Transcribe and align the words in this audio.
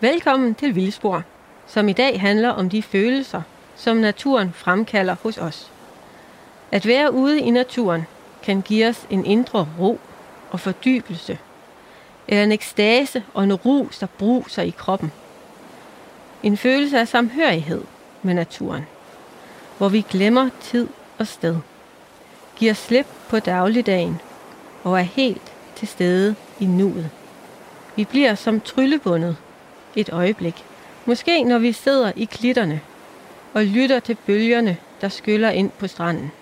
Velkommen 0.00 0.54
til 0.54 0.74
Vildspor, 0.74 1.22
som 1.66 1.88
i 1.88 1.92
dag 1.92 2.20
handler 2.20 2.48
om 2.48 2.70
de 2.70 2.82
følelser, 2.82 3.42
som 3.76 3.96
naturen 3.96 4.52
fremkalder 4.52 5.16
hos 5.22 5.38
os. 5.38 5.72
At 6.72 6.86
være 6.86 7.12
ude 7.12 7.40
i 7.40 7.50
naturen 7.50 8.06
kan 8.42 8.62
give 8.62 8.86
os 8.88 9.06
en 9.10 9.26
indre 9.26 9.68
ro 9.78 10.00
og 10.50 10.60
fordybelse, 10.60 11.38
eller 12.28 12.44
en 12.44 12.52
ekstase 12.52 13.24
og 13.34 13.44
en 13.44 13.54
rus, 13.54 13.98
der 13.98 14.06
bruser 14.06 14.62
i 14.62 14.74
kroppen. 14.78 15.12
En 16.42 16.56
følelse 16.56 16.98
af 16.98 17.08
samhørighed 17.08 17.84
med 18.22 18.34
naturen, 18.34 18.86
hvor 19.78 19.88
vi 19.88 20.04
glemmer 20.10 20.50
tid 20.60 20.88
og 21.18 21.26
sted, 21.26 21.56
giver 22.56 22.72
slip 22.72 23.06
på 23.28 23.38
dagligdagen 23.38 24.20
og 24.84 24.98
er 24.98 25.04
helt 25.04 25.52
til 25.76 25.88
stede 25.88 26.34
i 26.60 26.66
nuet. 26.66 27.10
Vi 27.94 28.04
bliver 28.04 28.34
som 28.34 28.60
tryllebundet 28.60 29.36
et 29.96 30.10
øjeblik. 30.12 30.64
Måske 31.04 31.44
når 31.44 31.58
vi 31.58 31.72
sidder 31.72 32.12
i 32.16 32.24
klitterne 32.24 32.80
og 33.54 33.64
lytter 33.64 34.00
til 34.00 34.16
bølgerne, 34.26 34.76
der 35.00 35.08
skyller 35.08 35.50
ind 35.50 35.70
på 35.70 35.86
stranden. 35.86 36.32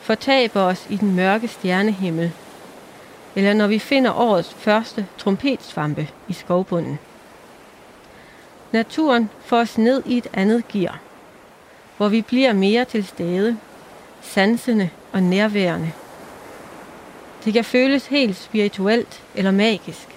Fortaber 0.00 0.60
os 0.60 0.86
i 0.90 0.96
den 0.96 1.14
mørke 1.16 1.48
stjernehimmel. 1.48 2.32
Eller 3.36 3.54
når 3.54 3.66
vi 3.66 3.78
finder 3.78 4.12
årets 4.12 4.54
første 4.54 5.06
trompetsvampe 5.18 6.08
i 6.28 6.32
skovbunden. 6.32 6.98
Naturen 8.72 9.30
får 9.44 9.58
os 9.58 9.78
ned 9.78 10.02
i 10.06 10.18
et 10.18 10.26
andet 10.32 10.68
gear, 10.68 11.00
hvor 11.96 12.08
vi 12.08 12.22
bliver 12.22 12.52
mere 12.52 12.84
til 12.84 13.06
stede, 13.06 13.58
sansende 14.22 14.90
og 15.12 15.22
nærværende. 15.22 15.92
Det 17.44 17.52
kan 17.52 17.64
føles 17.64 18.06
helt 18.06 18.36
spirituelt 18.36 19.22
eller 19.34 19.50
magisk. 19.50 20.15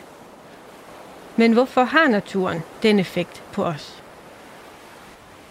Men 1.39 1.53
hvorfor 1.53 1.83
har 1.83 2.07
naturen 2.07 2.63
den 2.83 2.99
effekt 2.99 3.43
på 3.51 3.63
os? 3.63 4.03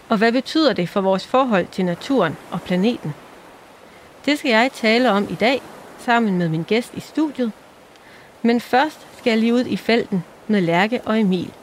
Og 0.09 0.17
hvad 0.17 0.31
betyder 0.31 0.73
det 0.73 0.89
for 0.89 1.01
vores 1.01 1.27
forhold 1.27 1.67
til 1.71 1.85
naturen 1.85 2.37
og 2.51 2.61
planeten? 2.61 3.13
Det 4.25 4.39
skal 4.39 4.51
jeg 4.51 4.69
tale 4.73 5.11
om 5.11 5.27
i 5.29 5.35
dag 5.35 5.61
sammen 5.99 6.37
med 6.37 6.49
min 6.49 6.63
gæst 6.63 6.93
i 6.93 6.99
studiet. 6.99 7.51
Men 8.41 8.61
først 8.61 9.07
skal 9.17 9.31
jeg 9.31 9.39
lige 9.39 9.53
ud 9.53 9.65
i 9.65 9.77
felten 9.77 10.23
med 10.47 10.61
Lærke 10.61 11.01
og 11.05 11.19
Emil, 11.19 11.53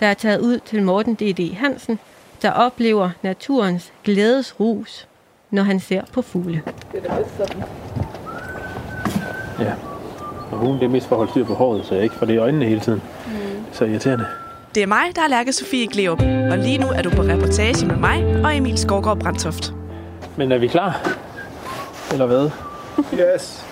der 0.00 0.06
er 0.06 0.14
taget 0.14 0.40
ud 0.40 0.58
til 0.58 0.82
Morten 0.82 1.14
D.D. 1.14 1.54
Hansen, 1.54 1.98
der 2.42 2.50
oplever 2.50 3.10
naturens 3.22 3.92
glædesrus, 4.04 5.08
når 5.50 5.62
han 5.62 5.80
ser 5.80 6.02
på 6.12 6.22
fugle. 6.22 6.62
Det 6.92 7.04
er 7.06 7.16
det 7.16 7.26
sådan. 7.36 7.62
Ja. 9.60 9.72
Og 10.50 10.58
hun 10.58 10.74
det 10.74 10.84
er 10.84 10.88
mest 10.88 11.06
for 11.06 11.14
at 11.14 11.18
holde 11.18 11.30
styr 11.30 11.44
på 11.44 11.54
håret, 11.54 11.86
så 11.86 11.94
jeg 11.94 12.02
ikke 12.02 12.14
får 12.14 12.26
det 12.26 12.34
i 12.34 12.36
øjnene 12.36 12.64
hele 12.64 12.80
tiden. 12.80 13.02
Mm. 13.26 13.43
Så 13.74 13.84
irriterende. 13.84 14.26
Det 14.74 14.82
er 14.82 14.86
mig, 14.86 15.04
der 15.14 15.22
er 15.22 15.28
Lærke 15.28 15.52
Sofie 15.52 15.86
Gleup, 15.86 16.20
og 16.20 16.58
lige 16.58 16.78
nu 16.78 16.86
er 16.86 17.02
du 17.02 17.10
på 17.10 17.22
reportage 17.22 17.86
med 17.86 17.96
mig 17.96 18.44
og 18.44 18.56
Emil 18.56 18.78
Skovgaard 18.78 19.18
Brandtoft. 19.18 19.72
Men 20.36 20.52
er 20.52 20.58
vi 20.58 20.66
klar? 20.66 21.18
Eller 22.12 22.26
hvad? 22.26 22.50
Yes. 23.34 23.66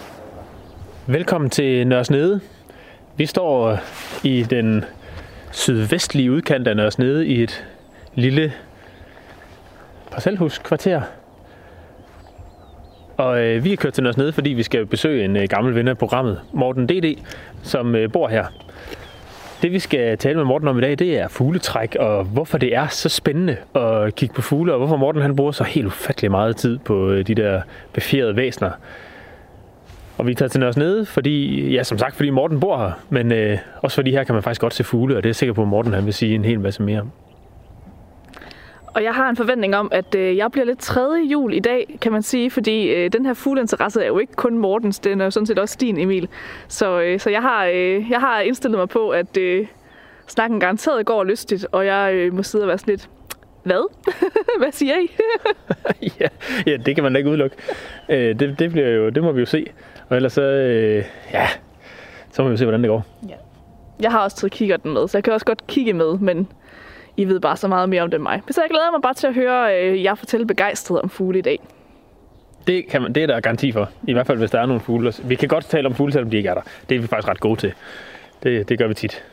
Velkommen 1.06 1.50
til 1.50 1.86
Nørresnede. 1.86 2.40
Vi 3.16 3.26
står 3.26 3.78
i 4.22 4.42
den 4.42 4.84
sydvestlige 5.52 6.32
udkant 6.32 6.68
af 6.68 6.76
Nørresnede 6.76 7.26
i 7.26 7.42
et 7.42 7.66
lille 8.14 8.52
parcelhuskvarter. 10.10 11.00
Og 13.16 13.40
øh, 13.42 13.64
vi 13.64 13.72
er 13.72 13.76
kørt 13.76 13.92
til 13.92 14.02
Nørresnede, 14.02 14.32
fordi 14.32 14.50
vi 14.50 14.62
skal 14.62 14.86
besøge 14.86 15.24
en 15.24 15.36
øh, 15.36 15.48
gammel 15.48 15.74
ven 15.74 15.88
af 15.88 15.98
programmet, 15.98 16.40
Morten 16.52 16.88
D.D., 16.88 17.18
som 17.62 17.94
øh, 17.94 18.12
bor 18.12 18.28
her. 18.28 18.44
Det 19.62 19.72
vi 19.72 19.78
skal 19.78 20.18
tale 20.18 20.36
med 20.36 20.44
Morten 20.44 20.68
om 20.68 20.78
i 20.78 20.80
dag, 20.80 20.98
det 20.98 21.18
er 21.18 21.28
fugletræk, 21.28 21.96
og 22.00 22.24
hvorfor 22.24 22.58
det 22.58 22.74
er 22.74 22.86
så 22.88 23.08
spændende 23.08 23.56
at 23.74 24.14
kigge 24.14 24.34
på 24.34 24.42
fugle, 24.42 24.72
og 24.72 24.78
hvorfor 24.78 24.96
Morten 24.96 25.22
han 25.22 25.36
bruger 25.36 25.52
så 25.52 25.64
helt 25.64 25.86
ufattelig 25.86 26.30
meget 26.30 26.56
tid 26.56 26.78
på 26.78 27.10
øh, 27.10 27.26
de 27.26 27.34
der 27.34 27.62
befjerede 27.92 28.36
væsner. 28.36 28.70
Og 30.18 30.26
vi 30.26 30.34
tager 30.34 30.48
til 30.48 30.62
os 30.62 30.76
nede, 30.76 31.06
fordi, 31.06 31.68
ja, 31.74 31.82
som 31.82 31.98
sagt, 31.98 32.16
fordi 32.16 32.30
Morten 32.30 32.60
bor 32.60 32.78
her, 32.78 32.90
men 33.10 33.32
øh, 33.32 33.58
også 33.82 33.94
fordi 33.94 34.10
her 34.10 34.24
kan 34.24 34.34
man 34.34 34.42
faktisk 34.42 34.60
godt 34.60 34.74
se 34.74 34.84
fugle, 34.84 35.16
og 35.16 35.22
det 35.22 35.28
er 35.28 35.34
sikker 35.34 35.52
på, 35.52 35.62
at 35.62 35.68
Morten 35.68 35.92
han 35.92 36.04
vil 36.04 36.14
sige 36.14 36.34
en 36.34 36.44
hel 36.44 36.60
masse 36.60 36.82
mere 36.82 37.00
om. 37.00 37.10
Og 38.94 39.02
jeg 39.02 39.14
har 39.14 39.30
en 39.30 39.36
forventning 39.36 39.76
om, 39.76 39.88
at 39.92 40.14
øh, 40.14 40.36
jeg 40.36 40.50
bliver 40.52 40.64
lidt 40.64 40.78
tredje 40.78 41.24
jul 41.24 41.54
i 41.54 41.60
dag, 41.60 41.98
kan 42.00 42.12
man 42.12 42.22
sige, 42.22 42.50
fordi 42.50 42.86
øh, 42.86 43.12
den 43.12 43.26
her 43.26 43.34
fugleinteresse 43.34 44.02
er 44.02 44.06
jo 44.06 44.18
ikke 44.18 44.32
kun 44.32 44.58
Mortens, 44.58 44.98
den 44.98 45.20
er 45.20 45.24
jo 45.24 45.30
sådan 45.30 45.46
set 45.46 45.58
også 45.58 45.76
din, 45.80 45.98
Emil. 45.98 46.28
Så, 46.68 47.00
øh, 47.00 47.20
så 47.20 47.30
jeg, 47.30 47.42
har, 47.42 47.64
øh, 47.64 48.10
jeg 48.10 48.20
har 48.20 48.40
indstillet 48.40 48.78
mig 48.78 48.88
på, 48.88 49.10
at 49.10 49.36
øh, 49.36 49.66
snakken 50.26 50.60
garanteret 50.60 51.06
går 51.06 51.24
lystigt, 51.24 51.66
og 51.72 51.86
jeg 51.86 52.14
øh, 52.14 52.34
må 52.34 52.42
sidde 52.42 52.64
og 52.64 52.68
være 52.68 52.78
sådan 52.78 52.92
lidt, 52.92 53.08
hvad? 53.62 53.92
Hvad 54.60 54.72
siger 54.72 54.94
I? 54.98 55.10
ja, 56.20 56.28
ja, 56.66 56.76
det 56.76 56.94
kan 56.94 57.04
man 57.04 57.12
da 57.12 57.18
ikke 57.18 57.30
udelukke. 57.30 57.56
Øh, 58.08 58.38
det, 58.38 58.58
det, 58.58 58.70
bliver 58.70 58.88
jo, 58.88 59.08
det 59.08 59.22
må 59.22 59.32
vi 59.32 59.40
jo 59.40 59.46
se. 59.46 59.66
Og 60.08 60.16
ellers 60.16 60.32
så, 60.32 60.42
øh, 60.42 61.04
ja, 61.32 61.46
så 62.30 62.42
må 62.42 62.48
vi 62.48 62.52
jo 62.52 62.56
se, 62.56 62.64
hvordan 62.64 62.82
det 62.82 62.88
går. 62.88 63.04
Ja. 63.28 63.34
Jeg 64.00 64.10
har 64.10 64.18
også 64.18 64.36
taget 64.36 64.52
kiggerten 64.52 64.92
med, 64.92 65.08
så 65.08 65.18
jeg 65.18 65.24
kan 65.24 65.32
også 65.32 65.46
godt 65.46 65.66
kigge 65.66 65.92
med, 65.92 66.18
men 66.18 66.48
i 67.16 67.24
ved 67.24 67.40
bare 67.40 67.56
så 67.56 67.68
meget 67.68 67.88
mere 67.88 68.02
om 68.02 68.10
det 68.10 68.16
end 68.16 68.22
mig. 68.22 68.42
Så 68.50 68.60
jeg 68.60 68.70
glæder 68.70 68.90
mig 68.90 69.02
bare 69.02 69.14
til 69.14 69.26
at 69.26 69.34
høre 69.34 69.80
øh, 69.82 70.04
jer 70.04 70.14
fortælle 70.14 70.46
begejstret 70.46 71.00
om 71.00 71.08
fugle 71.08 71.38
i 71.38 71.42
dag. 71.42 71.58
Det, 72.66 72.86
kan 72.88 73.02
man, 73.02 73.12
det 73.12 73.22
er 73.22 73.26
der 73.26 73.40
garanti 73.40 73.72
for. 73.72 73.88
I 74.08 74.12
hvert 74.12 74.26
fald, 74.26 74.38
hvis 74.38 74.50
der 74.50 74.60
er 74.60 74.66
nogle 74.66 74.80
fugle. 74.80 75.12
Vi 75.22 75.34
kan 75.34 75.48
godt 75.48 75.64
tale 75.64 75.86
om 75.88 75.94
fugle, 75.94 76.12
selvom 76.12 76.30
de 76.30 76.36
ikke 76.36 76.48
er 76.48 76.54
der. 76.54 76.60
Det 76.88 76.96
er 76.96 77.00
vi 77.00 77.06
faktisk 77.06 77.28
ret 77.28 77.40
gode 77.40 77.60
til. 77.60 77.72
Det, 78.42 78.68
det 78.68 78.78
gør 78.78 78.88
vi 78.88 78.94
tit. 78.94 79.24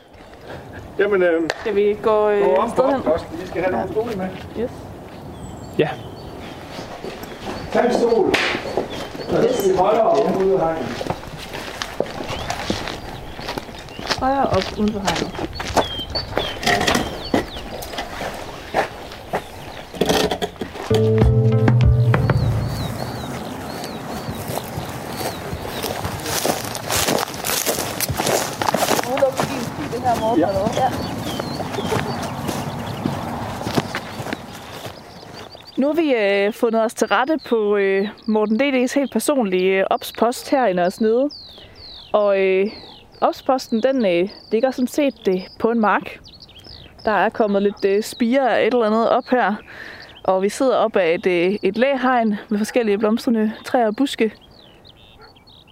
Jamen, 0.98 1.22
øh, 1.22 1.42
skal 1.60 1.76
vi 1.76 1.96
gå, 2.02 2.30
øh, 2.30 2.44
sted 2.74 2.84
hen? 2.84 3.40
Vi 3.40 3.46
skal 3.46 3.62
have 3.62 3.72
nogle 3.72 3.92
stole 3.92 4.16
med. 4.16 4.28
Yes. 4.62 4.70
Ja. 5.78 5.88
Tag 7.72 7.86
en 7.86 7.92
stol. 7.92 8.26
Og 8.26 9.42
så 9.42 9.48
skal 9.52 9.72
vi 9.72 9.76
højere 9.76 10.02
op 10.02 10.42
ude 10.42 10.54
af 10.54 10.60
hegnet. 10.60 11.12
Højere 14.20 14.46
op 14.46 14.78
ude 14.78 14.94
af 14.94 15.00
hegnet. 15.00 15.59
Vi 36.00 36.14
øh, 36.14 36.52
fundet 36.52 36.84
os 36.84 36.94
til 36.94 37.06
rette 37.06 37.38
på 37.48 37.76
øh, 37.76 38.08
Morten 38.26 38.58
D.D.'s 38.58 38.92
helt 38.92 39.12
personlige 39.12 39.78
øh, 39.78 39.86
opspost 39.90 40.50
her 40.50 40.66
i 40.66 40.72
Nørresnede. 40.72 41.30
Og 42.12 42.40
øh, 42.40 42.66
opsposten 43.20 43.82
den 43.82 44.06
øh, 44.06 44.28
ligger 44.52 44.70
sådan 44.70 44.86
set 44.86 45.28
øh, 45.28 45.40
på 45.58 45.70
en 45.70 45.80
mark. 45.80 46.20
Der 47.04 47.10
er 47.10 47.28
kommet 47.28 47.62
lidt 47.62 47.84
øh, 47.84 48.02
spire 48.02 48.58
af 48.58 48.66
et 48.66 48.74
eller 48.74 48.86
andet 48.86 49.08
op 49.10 49.28
her. 49.30 49.54
Og 50.24 50.42
vi 50.42 50.48
sidder 50.48 50.76
op 50.76 50.96
af 50.96 51.14
et, 51.14 51.26
øh, 51.26 51.58
et 51.62 51.78
læhegn 51.78 52.36
med 52.48 52.58
forskellige 52.58 52.98
blomstrende 52.98 53.52
træer 53.64 53.86
og 53.86 53.96
buske. 53.96 54.32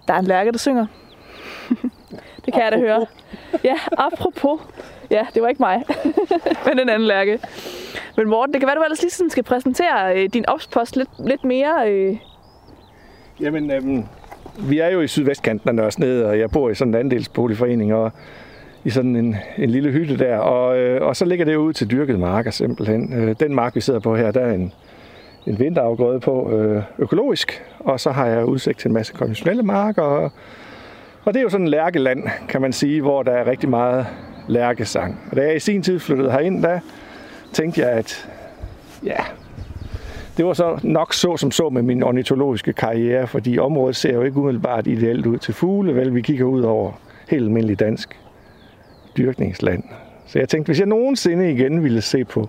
Der 0.08 0.14
er 0.14 0.18
en 0.18 0.24
lærke, 0.24 0.52
der 0.52 0.58
synger. 0.58 0.86
det 2.44 2.54
kan 2.54 2.62
apropos. 2.62 2.62
jeg 2.62 2.72
da 2.72 2.78
høre. 2.78 3.06
Ja, 3.64 3.76
apropos. 3.98 4.60
Ja, 5.10 5.26
det 5.34 5.42
var 5.42 5.48
ikke 5.48 5.62
mig, 5.62 5.82
men 6.66 6.78
en 6.78 6.88
anden 6.88 7.08
lærke. 7.08 7.38
Men 8.16 8.28
Morten, 8.28 8.52
det 8.52 8.60
kan 8.60 8.66
være, 8.66 8.76
du 8.76 8.82
ellers 8.82 9.02
lige 9.02 9.30
skal 9.30 9.42
præsentere 9.42 10.16
øh, 10.16 10.28
din 10.32 10.48
opspost 10.48 10.96
lidt, 10.96 11.08
lidt 11.18 11.44
mere. 11.44 11.90
Øh. 11.90 12.16
Jamen, 13.40 13.70
øhm, 13.70 14.04
vi 14.58 14.78
er 14.78 14.88
jo 14.88 15.00
i 15.00 15.06
sydvestkanten 15.06 15.68
af 15.68 15.74
Nørresnede, 15.74 16.26
og 16.26 16.38
jeg 16.38 16.50
bor 16.50 16.70
i 16.70 16.74
sådan 16.74 16.94
en 16.94 17.00
andelsboligforening, 17.00 17.94
og 17.94 18.12
i 18.84 18.90
sådan 18.90 19.16
en, 19.16 19.36
en 19.58 19.70
lille 19.70 19.90
hytte 19.90 20.18
der. 20.18 20.36
Og, 20.38 20.78
øh, 20.78 21.06
og 21.06 21.16
så 21.16 21.24
ligger 21.24 21.44
det 21.44 21.56
ud 21.56 21.72
til 21.72 21.90
dyrket 21.90 22.18
marker 22.18 22.50
simpelthen. 22.50 23.12
Øh, 23.12 23.36
den 23.40 23.54
mark, 23.54 23.74
vi 23.74 23.80
sidder 23.80 24.00
på 24.00 24.16
her, 24.16 24.30
der 24.30 24.40
er 24.40 24.52
en, 24.52 24.72
en 25.46 25.58
vinterafgrøde 25.58 26.20
på 26.20 26.52
øh, 26.52 26.82
økologisk, 26.98 27.64
og 27.78 28.00
så 28.00 28.10
har 28.10 28.26
jeg 28.26 28.44
udsigt 28.44 28.78
til 28.78 28.88
en 28.88 28.94
masse 28.94 29.14
konventionelle 29.14 29.62
marker. 29.62 30.02
Og, 30.02 30.32
og 31.24 31.34
det 31.34 31.36
er 31.36 31.42
jo 31.42 31.48
sådan 31.48 31.66
en 31.66 31.70
lærkeland, 31.70 32.22
kan 32.48 32.60
man 32.60 32.72
sige, 32.72 33.00
hvor 33.00 33.22
der 33.22 33.32
er 33.32 33.46
rigtig 33.46 33.68
meget 33.68 34.06
lærkesang. 34.48 35.20
Og 35.30 35.36
da 35.36 35.42
jeg 35.42 35.56
i 35.56 35.58
sin 35.58 35.82
tid 35.82 35.98
flyttede 35.98 36.32
herind, 36.32 36.62
der 36.62 36.80
tænkte 37.52 37.80
jeg, 37.80 37.90
at 37.90 38.28
ja, 39.04 39.18
det 40.36 40.46
var 40.46 40.52
så 40.52 40.78
nok 40.82 41.14
så 41.14 41.36
som 41.36 41.50
så 41.50 41.68
med 41.68 41.82
min 41.82 42.02
ornitologiske 42.02 42.72
karriere, 42.72 43.26
fordi 43.26 43.58
området 43.58 43.96
ser 43.96 44.14
jo 44.14 44.22
ikke 44.22 44.36
umiddelbart 44.36 44.86
ideelt 44.86 45.26
ud 45.26 45.38
til 45.38 45.54
fugle, 45.54 45.94
vel 45.94 46.14
vi 46.14 46.22
kigger 46.22 46.44
ud 46.44 46.62
over 46.62 46.92
helt 47.28 47.42
almindelig 47.44 47.80
dansk 47.80 48.20
dyrkningsland. 49.16 49.82
Så 50.26 50.38
jeg 50.38 50.48
tænkte, 50.48 50.68
hvis 50.68 50.78
jeg 50.78 50.86
nogensinde 50.86 51.52
igen 51.52 51.84
ville 51.84 52.00
se 52.00 52.24
på 52.24 52.48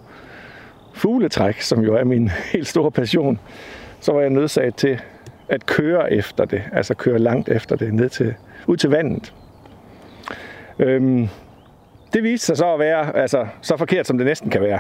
fugletræk, 0.94 1.62
som 1.62 1.80
jo 1.80 1.96
er 1.96 2.04
min 2.04 2.30
helt 2.54 2.68
store 2.68 2.92
passion, 2.92 3.40
så 4.00 4.12
var 4.12 4.22
jeg 4.22 4.30
nødsaget 4.30 4.76
til 4.76 5.00
at 5.50 5.66
køre 5.66 6.14
efter 6.14 6.46
det, 6.46 6.62
altså 6.74 6.94
køre 6.94 7.20
langt 7.20 7.50
efter 7.50 7.76
det, 7.76 7.94
ned 7.94 8.10
til, 8.10 8.34
ud 8.68 8.78
til 8.78 8.90
vandet. 8.90 9.34
Øhm, 10.80 11.28
det 12.14 12.24
viste 12.24 12.46
sig 12.46 12.58
så 12.58 12.74
at 12.74 12.80
være 12.80 13.18
altså, 13.18 13.48
så 13.62 13.78
forkert, 13.78 14.08
som 14.08 14.18
det 14.18 14.28
næsten 14.28 14.50
kan 14.50 14.62
være. 14.62 14.80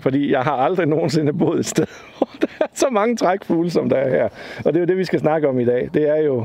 Fordi 0.00 0.32
jeg 0.32 0.40
har 0.40 0.52
aldrig 0.52 0.86
nogensinde 0.86 1.32
boet 1.32 1.58
et 1.58 1.66
sted, 1.66 1.86
hvor 2.18 2.28
der 2.40 2.46
er 2.60 2.66
så 2.74 2.86
mange 2.90 3.16
trækfugle, 3.16 3.70
som 3.70 3.88
der 3.88 3.96
er 3.96 4.10
her. 4.10 4.28
Og 4.64 4.72
det 4.72 4.76
er 4.76 4.80
jo 4.80 4.86
det, 4.86 4.96
vi 4.96 5.04
skal 5.04 5.20
snakke 5.20 5.48
om 5.48 5.60
i 5.60 5.64
dag. 5.64 5.90
Det 5.94 6.08
er 6.08 6.16
jo, 6.16 6.44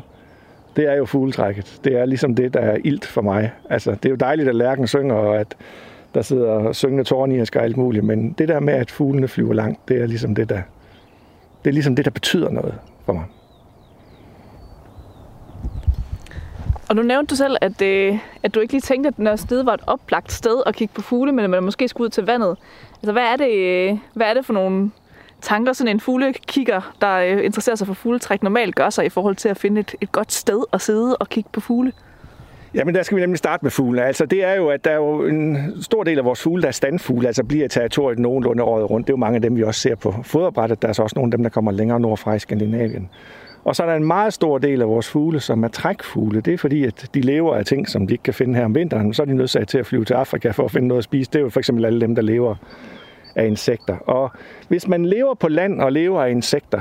det 0.75 0.91
er 0.91 0.94
jo 0.94 1.06
fugletrækket. 1.06 1.79
Det 1.83 1.95
er 1.95 2.06
ligesom 2.06 2.35
det, 2.35 2.53
der 2.53 2.59
er 2.59 2.77
ilt 2.83 3.06
for 3.06 3.21
mig. 3.21 3.51
Altså, 3.69 3.91
det 3.91 4.06
er 4.06 4.09
jo 4.09 4.15
dejligt, 4.15 4.50
at 4.50 4.56
lærken 4.56 4.88
synger, 4.88 5.15
og 5.15 5.38
at 5.38 5.57
der 6.13 6.21
sidder 6.21 6.71
syngende 6.71 7.03
tårn 7.03 7.31
i 7.31 7.39
og 7.39 7.47
alt 7.56 7.77
muligt. 7.77 8.06
Men 8.06 8.31
det 8.31 8.47
der 8.47 8.59
med, 8.59 8.73
at 8.73 8.91
fuglene 8.91 9.27
flyver 9.27 9.53
langt, 9.53 9.89
det 9.89 10.01
er 10.01 10.06
ligesom 10.06 10.35
det, 10.35 10.50
der, 10.50 10.62
det 11.63 11.69
er 11.69 11.73
ligesom 11.73 11.95
det, 11.95 12.06
der 12.06 12.12
betyder 12.12 12.50
noget 12.50 12.75
for 13.06 13.13
mig. 13.13 13.23
Og 16.90 16.96
nu 16.96 17.02
nævnte 17.02 17.30
du 17.30 17.36
selv, 17.36 17.58
at, 17.62 17.82
øh, 17.82 18.18
at 18.44 18.56
du 18.56 18.60
ikke 18.60 18.74
lige 18.74 18.82
tænkte, 18.82 19.08
at 19.08 19.20
Nørre 19.20 19.38
Snede 19.38 19.66
var 19.66 19.74
et 19.74 19.82
oplagt 19.88 20.32
sted 20.32 20.64
at 20.66 20.76
kigge 20.76 20.94
på 20.94 21.02
fugle, 21.02 21.32
men 21.32 21.44
at 21.44 21.50
man 21.50 21.64
måske 21.64 21.88
skulle 21.88 22.06
ud 22.06 22.10
til 22.10 22.26
vandet. 22.26 22.58
Altså, 22.94 23.12
hvad 23.12 23.24
er 23.24 23.36
det, 23.36 23.52
øh, 23.58 23.98
hvad 24.14 24.28
er 24.28 24.34
det 24.34 24.46
for 24.46 24.54
nogle 24.54 24.92
tanker, 25.42 25.74
sådan 25.74 25.96
en 25.96 26.00
fuglekigger, 26.00 26.96
der 27.02 27.16
øh, 27.16 27.46
interesserer 27.46 27.76
sig 27.76 27.88
for 27.88 27.94
fugletræk, 27.94 28.44
normalt 28.44 28.76
gør 28.76 28.90
sig 28.90 29.06
i 29.06 29.10
forhold 29.10 29.36
til 29.36 29.50
at 29.50 29.58
finde 29.58 29.82
et, 29.82 29.96
et 30.02 30.12
godt 30.12 30.32
sted 30.32 30.64
at 30.74 30.82
sidde 30.82 31.16
og 31.16 31.30
kigge 31.30 31.50
på 31.54 31.60
fugle? 31.60 31.92
Jamen, 32.74 32.96
der 32.96 33.04
skal 33.04 33.16
vi 33.16 33.22
nemlig 33.22 33.38
starte 33.38 33.66
med 33.66 33.72
fuglene. 33.72 34.08
Altså, 34.08 34.26
det 34.26 34.44
er 34.44 34.54
jo, 34.54 34.70
at 34.70 34.86
der 34.86 34.92
er 34.92 34.96
jo 34.96 35.26
en 35.26 35.74
stor 35.82 36.04
del 36.04 36.18
af 36.18 36.26
vores 36.26 36.42
fugle, 36.42 36.62
der 36.62 36.68
er 36.68 36.72
standfugle, 36.72 37.28
altså 37.28 37.44
bliver 37.44 37.68
territoriet 37.68 38.20
nogenlunde 38.20 38.64
året 38.64 38.90
rundt. 38.90 39.08
Det 39.08 39.14
er 39.14 39.18
jo 39.18 39.20
mange 39.20 39.36
af 39.36 39.42
dem, 39.42 39.56
vi 39.56 39.64
også 39.64 39.82
ser 39.82 39.96
på 39.96 40.16
foderbrættet. 40.24 40.82
Der 40.82 40.88
er 40.88 40.94
så 40.94 41.04
også 41.04 41.16
nogle 41.16 41.28
af 41.28 41.32
dem, 41.32 41.44
der 41.44 41.50
kommer 41.50 41.72
længere 41.72 42.00
nordfra 42.00 42.34
i 42.34 42.40
Skandinavien. 42.40 43.10
Og 43.65 43.75
så 43.75 43.83
er 43.83 43.88
der 43.88 43.95
en 43.95 44.03
meget 44.03 44.33
stor 44.33 44.57
del 44.57 44.81
af 44.81 44.88
vores 44.88 45.09
fugle, 45.09 45.39
som 45.39 45.63
er 45.63 45.67
trækfugle. 45.67 46.41
Det 46.41 46.53
er 46.53 46.57
fordi, 46.57 46.83
at 46.83 47.09
de 47.13 47.21
lever 47.21 47.56
af 47.56 47.65
ting, 47.65 47.89
som 47.89 48.07
de 48.07 48.13
ikke 48.13 48.23
kan 48.23 48.33
finde 48.33 48.56
her 48.56 48.65
om 48.65 48.75
vinteren. 48.75 49.13
Så 49.13 49.21
er 49.21 49.25
de 49.25 49.33
nødsaget 49.35 49.67
til 49.67 49.77
at 49.77 49.85
flyve 49.85 50.06
til 50.06 50.13
Afrika 50.13 50.51
for 50.51 50.65
at 50.65 50.71
finde 50.71 50.88
noget 50.88 50.97
at 50.97 51.03
spise. 51.03 51.31
Det 51.31 51.39
er 51.39 51.44
jo 51.44 51.50
for 51.50 51.59
eksempel 51.59 51.85
alle 51.85 52.01
dem, 52.01 52.15
der 52.15 52.21
lever 52.21 52.56
af 53.35 53.45
insekter. 53.45 53.97
Og 53.97 54.31
hvis 54.67 54.88
man 54.88 55.06
lever 55.06 55.33
på 55.33 55.47
land 55.47 55.81
og 55.81 55.91
lever 55.91 56.23
af 56.23 56.31
insekter, 56.31 56.79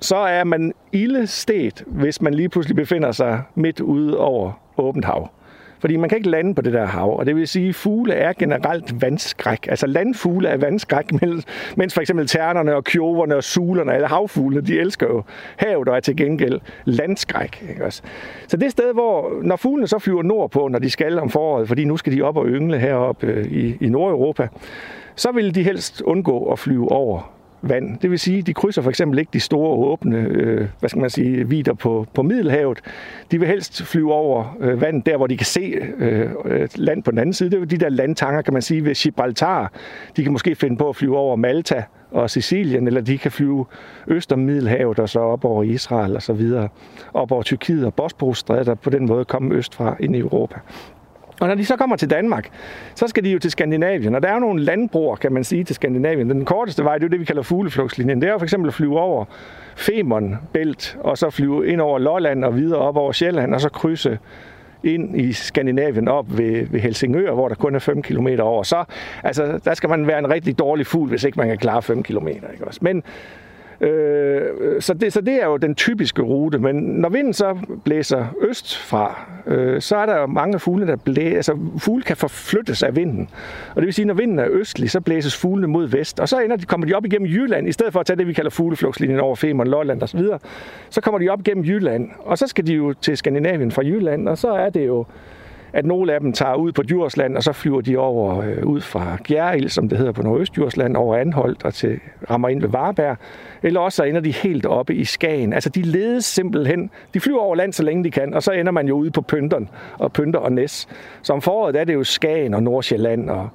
så 0.00 0.16
er 0.16 0.44
man 0.44 0.72
ildestet, 0.92 1.84
hvis 1.86 2.22
man 2.22 2.34
lige 2.34 2.48
pludselig 2.48 2.76
befinder 2.76 3.12
sig 3.12 3.42
midt 3.54 3.80
ude 3.80 4.18
over 4.18 4.52
åbent 4.76 5.04
hav. 5.04 5.30
Fordi 5.84 5.96
man 5.96 6.08
kan 6.08 6.18
ikke 6.18 6.30
lande 6.30 6.54
på 6.54 6.62
det 6.62 6.72
der 6.72 6.86
hav, 6.86 7.18
og 7.18 7.26
det 7.26 7.36
vil 7.36 7.48
sige, 7.48 7.68
at 7.68 7.74
fugle 7.74 8.14
er 8.14 8.32
generelt 8.32 9.02
vandskræk. 9.02 9.66
Altså 9.68 9.86
landfugle 9.86 10.48
er 10.48 10.56
vandskræk, 10.56 11.12
mens 11.76 11.94
for 11.94 12.00
eksempel 12.00 12.26
ternerne 12.26 12.74
og 12.74 12.84
kjoverne 12.84 13.36
og 13.36 13.44
sulerne, 13.44 13.92
alle 13.94 14.06
havfuglene, 14.06 14.66
de 14.66 14.78
elsker 14.78 15.06
jo 15.06 15.22
havet 15.56 15.88
og 15.88 15.96
er 15.96 16.00
til 16.00 16.16
gengæld 16.16 16.60
landskræk. 16.84 17.66
Ikke 17.70 17.84
også? 17.84 18.02
Så 18.48 18.56
det 18.56 18.70
sted, 18.70 18.92
hvor 18.92 19.40
når 19.42 19.56
fuglene 19.56 19.86
så 19.86 19.98
flyver 19.98 20.22
nordpå, 20.22 20.68
når 20.68 20.78
de 20.78 20.90
skal 20.90 21.18
om 21.18 21.30
foråret, 21.30 21.68
fordi 21.68 21.84
nu 21.84 21.96
skal 21.96 22.12
de 22.12 22.22
op 22.22 22.36
og 22.36 22.46
yngle 22.46 22.78
heroppe 22.78 23.26
øh, 23.26 23.46
i, 23.46 23.76
i 23.80 23.88
Nordeuropa, 23.88 24.48
så 25.16 25.32
vil 25.32 25.54
de 25.54 25.62
helst 25.62 26.02
undgå 26.02 26.44
at 26.44 26.58
flyve 26.58 26.92
over 26.92 27.33
vand. 27.68 27.98
Det 27.98 28.10
vil 28.10 28.18
sige, 28.18 28.42
de 28.42 28.54
krydser 28.54 28.82
for 28.82 28.90
eksempel 28.90 29.18
ikke 29.18 29.30
de 29.32 29.40
store 29.40 29.70
åbne, 29.70 30.16
øh, 30.16 30.68
hvad 30.80 30.88
skal 30.88 31.00
man 31.00 31.10
sige, 31.10 31.48
vider 31.48 31.74
på, 31.74 32.06
på 32.14 32.22
Middelhavet. 32.22 32.80
De 33.30 33.38
vil 33.38 33.48
helst 33.48 33.82
flyve 33.82 34.12
over 34.12 34.56
øh, 34.60 34.80
vand, 34.80 35.02
der 35.02 35.16
hvor 35.16 35.26
de 35.26 35.36
kan 35.36 35.46
se 35.46 35.74
øh, 35.98 36.30
øh 36.44 36.68
land 36.74 37.02
på 37.02 37.10
den 37.10 37.18
anden 37.18 37.32
side. 37.32 37.50
Det 37.50 37.62
er 37.62 37.64
de 37.64 37.76
der 37.76 37.88
landtanger, 37.88 38.42
kan 38.42 38.52
man 38.52 38.62
sige, 38.62 38.84
ved 38.84 38.94
Gibraltar. 38.94 39.72
De 40.16 40.22
kan 40.22 40.32
måske 40.32 40.54
finde 40.54 40.76
på 40.76 40.88
at 40.88 40.96
flyve 40.96 41.16
over 41.16 41.36
Malta 41.36 41.84
og 42.10 42.30
Sicilien, 42.30 42.86
eller 42.86 43.00
de 43.00 43.18
kan 43.18 43.30
flyve 43.30 43.66
øst 44.06 44.32
om 44.32 44.38
Middelhavet 44.38 44.98
og 44.98 45.08
så 45.08 45.20
op 45.20 45.44
over 45.44 45.62
Israel 45.62 46.16
og 46.16 46.22
så 46.22 46.32
videre, 46.32 46.68
op 47.14 47.32
over 47.32 47.42
Tyrkiet 47.42 47.86
og 47.86 47.94
Bosporusstrædet 47.94 48.68
og 48.68 48.80
på 48.80 48.90
den 48.90 49.06
måde 49.06 49.24
komme 49.24 49.54
østfra 49.54 49.96
ind 50.00 50.16
i 50.16 50.18
Europa. 50.18 50.56
Og 51.40 51.48
når 51.48 51.54
de 51.54 51.64
så 51.64 51.76
kommer 51.76 51.96
til 51.96 52.10
Danmark, 52.10 52.50
så 52.94 53.08
skal 53.08 53.24
de 53.24 53.30
jo 53.30 53.38
til 53.38 53.50
Skandinavien. 53.50 54.14
Og 54.14 54.22
der 54.22 54.28
er 54.28 54.34
jo 54.34 54.40
nogle 54.40 54.62
landbroer, 54.62 55.16
kan 55.16 55.32
man 55.32 55.44
sige, 55.44 55.64
til 55.64 55.74
Skandinavien. 55.74 56.30
Den 56.30 56.44
korteste 56.44 56.84
vej, 56.84 56.94
det 56.94 57.02
er 57.02 57.08
jo 57.08 57.10
det, 57.10 57.20
vi 57.20 57.24
kalder 57.24 57.42
fugleflugtslinjen. 57.42 58.20
Det 58.20 58.28
er 58.28 58.32
jo 58.32 58.38
for 58.38 58.44
eksempel 58.44 58.68
at 58.68 58.74
flyve 58.74 59.00
over 59.00 59.24
Femern 59.76 60.36
Bælt, 60.52 60.96
og 61.00 61.18
så 61.18 61.30
flyve 61.30 61.66
ind 61.66 61.80
over 61.80 61.98
Lolland 61.98 62.44
og 62.44 62.56
videre 62.56 62.80
op 62.80 62.96
over 62.96 63.12
Sjælland, 63.12 63.54
og 63.54 63.60
så 63.60 63.68
krydse 63.68 64.18
ind 64.84 65.20
i 65.20 65.32
Skandinavien 65.32 66.08
op 66.08 66.38
ved, 66.38 66.66
ved 66.66 66.80
Helsingør, 66.80 67.32
hvor 67.32 67.48
der 67.48 67.54
kun 67.54 67.74
er 67.74 67.78
5 67.78 68.02
km 68.02 68.28
over. 68.40 68.62
Så 68.62 68.84
altså, 69.22 69.60
der 69.64 69.74
skal 69.74 69.88
man 69.88 70.06
være 70.06 70.18
en 70.18 70.30
rigtig 70.30 70.58
dårlig 70.58 70.86
fugl, 70.86 71.08
hvis 71.08 71.24
ikke 71.24 71.38
man 71.38 71.48
kan 71.48 71.58
klare 71.58 71.82
5 71.82 72.02
km. 72.02 72.28
Ikke 72.28 72.66
også? 72.66 72.80
Men 72.82 73.02
Øh, 73.80 74.80
så, 74.80 74.94
det, 74.94 75.12
så 75.12 75.20
det 75.20 75.42
er 75.42 75.46
jo 75.46 75.56
den 75.56 75.74
typiske 75.74 76.22
rute, 76.22 76.58
men 76.58 76.76
når 76.76 77.08
vinden 77.08 77.32
så 77.32 77.58
blæser 77.84 78.26
øst 78.40 78.78
fra, 78.78 79.28
øh, 79.46 79.80
så 79.80 79.96
er 79.96 80.06
der 80.06 80.20
jo 80.20 80.26
mange 80.26 80.58
fugle, 80.58 80.86
der 80.86 80.96
blæser, 80.96 81.36
altså 81.36 81.58
fugle 81.78 82.02
kan 82.02 82.16
forflyttes 82.16 82.82
af 82.82 82.96
vinden. 82.96 83.28
Og 83.70 83.76
det 83.76 83.84
vil 83.86 83.94
sige, 83.94 84.06
når 84.06 84.14
vinden 84.14 84.38
er 84.38 84.46
østlig, 84.50 84.90
så 84.90 85.00
blæses 85.00 85.36
fuglene 85.36 85.66
mod 85.66 85.88
vest, 85.88 86.20
og 86.20 86.28
så 86.28 86.40
ender 86.40 86.56
de, 86.56 86.66
kommer 86.66 86.86
de 86.86 86.94
op 86.94 87.04
igennem 87.04 87.28
Jylland, 87.28 87.68
i 87.68 87.72
stedet 87.72 87.92
for 87.92 88.00
at 88.00 88.06
tage 88.06 88.16
det, 88.16 88.26
vi 88.26 88.32
kalder 88.32 88.50
fugleflugtslinjen 88.50 89.20
over 89.20 89.36
Femern, 89.36 89.68
Lolland 89.68 90.02
osv., 90.02 90.18
så, 90.20 90.38
så 90.90 91.00
kommer 91.00 91.18
de 91.18 91.28
op 91.28 91.40
igennem 91.40 91.64
Jylland, 91.64 92.10
og 92.18 92.38
så 92.38 92.46
skal 92.46 92.66
de 92.66 92.72
jo 92.72 92.92
til 92.92 93.16
Skandinavien 93.16 93.70
fra 93.70 93.82
Jylland, 93.82 94.28
og 94.28 94.38
så 94.38 94.48
er 94.48 94.70
det 94.70 94.86
jo 94.86 95.06
at 95.74 95.86
nogle 95.86 96.14
af 96.14 96.20
dem 96.20 96.32
tager 96.32 96.54
ud 96.54 96.72
på 96.72 96.82
Djursland, 96.82 97.36
og 97.36 97.42
så 97.42 97.52
flyver 97.52 97.80
de 97.80 97.98
over 97.98 98.40
øh, 98.40 98.66
ud 98.66 98.80
fra 98.80 99.16
Gjerild, 99.24 99.68
som 99.68 99.88
det 99.88 99.98
hedder 99.98 100.12
på 100.12 100.22
Nordøstdjursland, 100.22 100.96
over 100.96 101.16
Anholdt 101.16 101.64
og 101.64 101.74
til, 101.74 102.00
rammer 102.30 102.48
ind 102.48 102.60
ved 102.60 102.68
Varberg. 102.68 103.16
Eller 103.62 103.80
også 103.80 103.96
så 103.96 104.04
ender 104.04 104.20
de 104.20 104.32
helt 104.32 104.66
oppe 104.66 104.94
i 104.94 105.04
Skagen. 105.04 105.52
Altså 105.52 105.70
de 105.70 105.82
ledes 105.82 106.24
simpelthen. 106.24 106.90
De 107.14 107.20
flyver 107.20 107.40
over 107.40 107.54
land, 107.54 107.72
så 107.72 107.82
længe 107.82 108.04
de 108.04 108.10
kan, 108.10 108.34
og 108.34 108.42
så 108.42 108.52
ender 108.52 108.72
man 108.72 108.88
jo 108.88 108.94
ude 108.94 109.10
på 109.10 109.20
Pynteren 109.20 109.68
og 109.98 110.12
Pynter 110.12 110.38
og 110.38 110.52
Næs. 110.52 110.88
Så 111.22 111.32
om 111.32 111.42
foråret 111.42 111.76
er 111.76 111.84
det 111.84 111.94
jo 111.94 112.04
Skagen 112.04 112.54
og 112.54 112.62
Nordsjælland 112.62 113.30
og, 113.30 113.48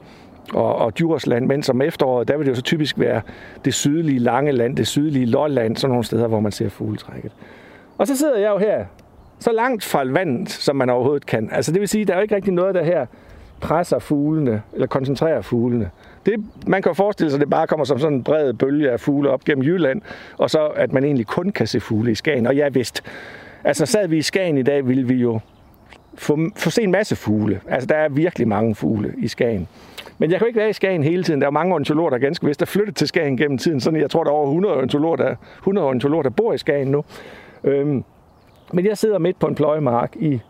og, 0.54 0.75
og 0.75 0.98
Djursland, 0.98 1.45
men 1.45 1.63
som 1.63 1.81
efteråret, 1.81 2.27
der 2.27 2.38
vil 2.38 2.45
det 2.45 2.51
jo 2.51 2.56
så 2.56 2.62
typisk 2.62 3.00
være 3.00 3.22
det 3.65 3.74
sydlige 3.74 4.19
Langeland, 4.19 4.75
det 4.75 4.88
sydlige 4.88 5.25
Lolland, 5.25 5.75
sådan 5.75 5.92
nogle 5.92 6.04
steder, 6.04 6.27
hvor 6.27 6.39
man 6.39 6.51
ser 6.51 6.69
fugletrækket. 6.69 7.31
Og 7.98 8.07
så 8.07 8.18
sidder 8.18 8.38
jeg 8.38 8.50
jo 8.50 8.57
her 8.57 8.86
så 9.39 9.51
langt 9.51 9.83
fra 9.83 10.03
vandet, 10.06 10.50
som 10.50 10.75
man 10.75 10.89
overhovedet 10.89 11.25
kan. 11.25 11.50
Altså 11.51 11.71
det 11.71 11.81
vil 11.81 11.89
sige, 11.89 12.06
der 12.06 12.13
er 12.13 12.18
jo 12.18 12.21
ikke 12.21 12.36
rigtig 12.36 12.53
noget, 12.53 12.75
der 12.75 12.83
her 12.83 13.06
presser 13.62 14.00
fuglene, 14.00 14.62
eller 14.74 14.88
koncentrerer 14.88 15.41
fuglene. 15.41 15.89
Det, 16.25 16.34
man 16.67 16.81
kan 16.81 16.96
forestille 16.96 17.31
sig, 17.31 17.38
at 17.38 17.41
det 17.41 17.50
bare 17.50 17.67
kommer 17.67 17.86
som 17.86 18.00
sådan 18.00 18.17
en 18.17 18.24
bred 18.24 18.53
bølge 18.53 18.91
af 18.91 19.00
fugle 19.00 19.29
op 19.29 19.43
gennem 19.43 19.63
Jylland, 19.63 20.01
og 20.38 20.50
så 20.50 20.67
at 20.67 20.93
man 20.93 21.03
egentlig 21.03 21.27
kun 21.27 21.50
kan 21.51 21.67
se 21.67 21.79
fugle 21.79 22.12
i 22.12 22.15
Skagen. 22.15 22.48
Og 22.48 22.55
ja, 22.55 22.69
vist. 22.69 23.03
Altså 23.63 23.86
sad 23.86 24.08
vi 24.08 24.17
i 24.17 24.22
Skagen 24.22 24.58
i 24.58 24.63
dag, 24.63 24.88
ville 24.88 25.08
vi 25.08 25.15
jo 25.15 25.39
få, 26.15 26.39
få 26.55 26.69
se 26.69 26.81
en 26.81 26.91
masse 26.91 27.15
fugle. 27.15 27.62
Altså 27.67 27.88
der 27.88 27.96
er 27.96 28.10
virkelig 28.10 28.48
mange 28.48 28.75
fugle 28.75 29.13
i 29.17 29.27
Skagen. 29.27 29.67
Men 30.17 30.31
jeg 30.31 30.39
kan 30.39 30.48
ikke 30.48 30.60
være 30.60 30.69
i 30.69 30.74
Skagen 30.74 31.03
hele 31.03 31.24
tiden. 31.24 31.41
Der 31.41 31.48
er 31.48 31.51
mange 31.51 31.74
ornitologer, 31.74 32.10
der 32.10 32.17
ganske 32.17 32.46
vist 32.46 32.62
er 32.62 32.65
flyttet 32.65 32.96
til 32.96 33.08
Skagen 33.08 33.38
gennem 33.38 33.58
tiden. 33.58 33.79
Sådan, 33.79 34.00
jeg 34.00 34.10
tror, 34.10 34.24
der 34.24 34.31
er 34.31 34.36
over 34.36 34.48
100 34.48 34.75
ornitologer, 34.75 35.15
der, 35.15 35.36
100 35.58 35.88
ornitologer, 35.88 36.24
der 36.24 36.29
bor 36.29 36.53
i 36.53 36.58
Skagen 36.58 36.88
nu. 36.88 37.03
Øhm, 37.63 38.03
men 38.73 38.85
jeg 38.85 38.97
sidder 38.97 39.19
midt 39.19 39.39
på 39.39 39.47
en 39.47 39.55
pløjemark 39.55 40.15
i 40.15 40.41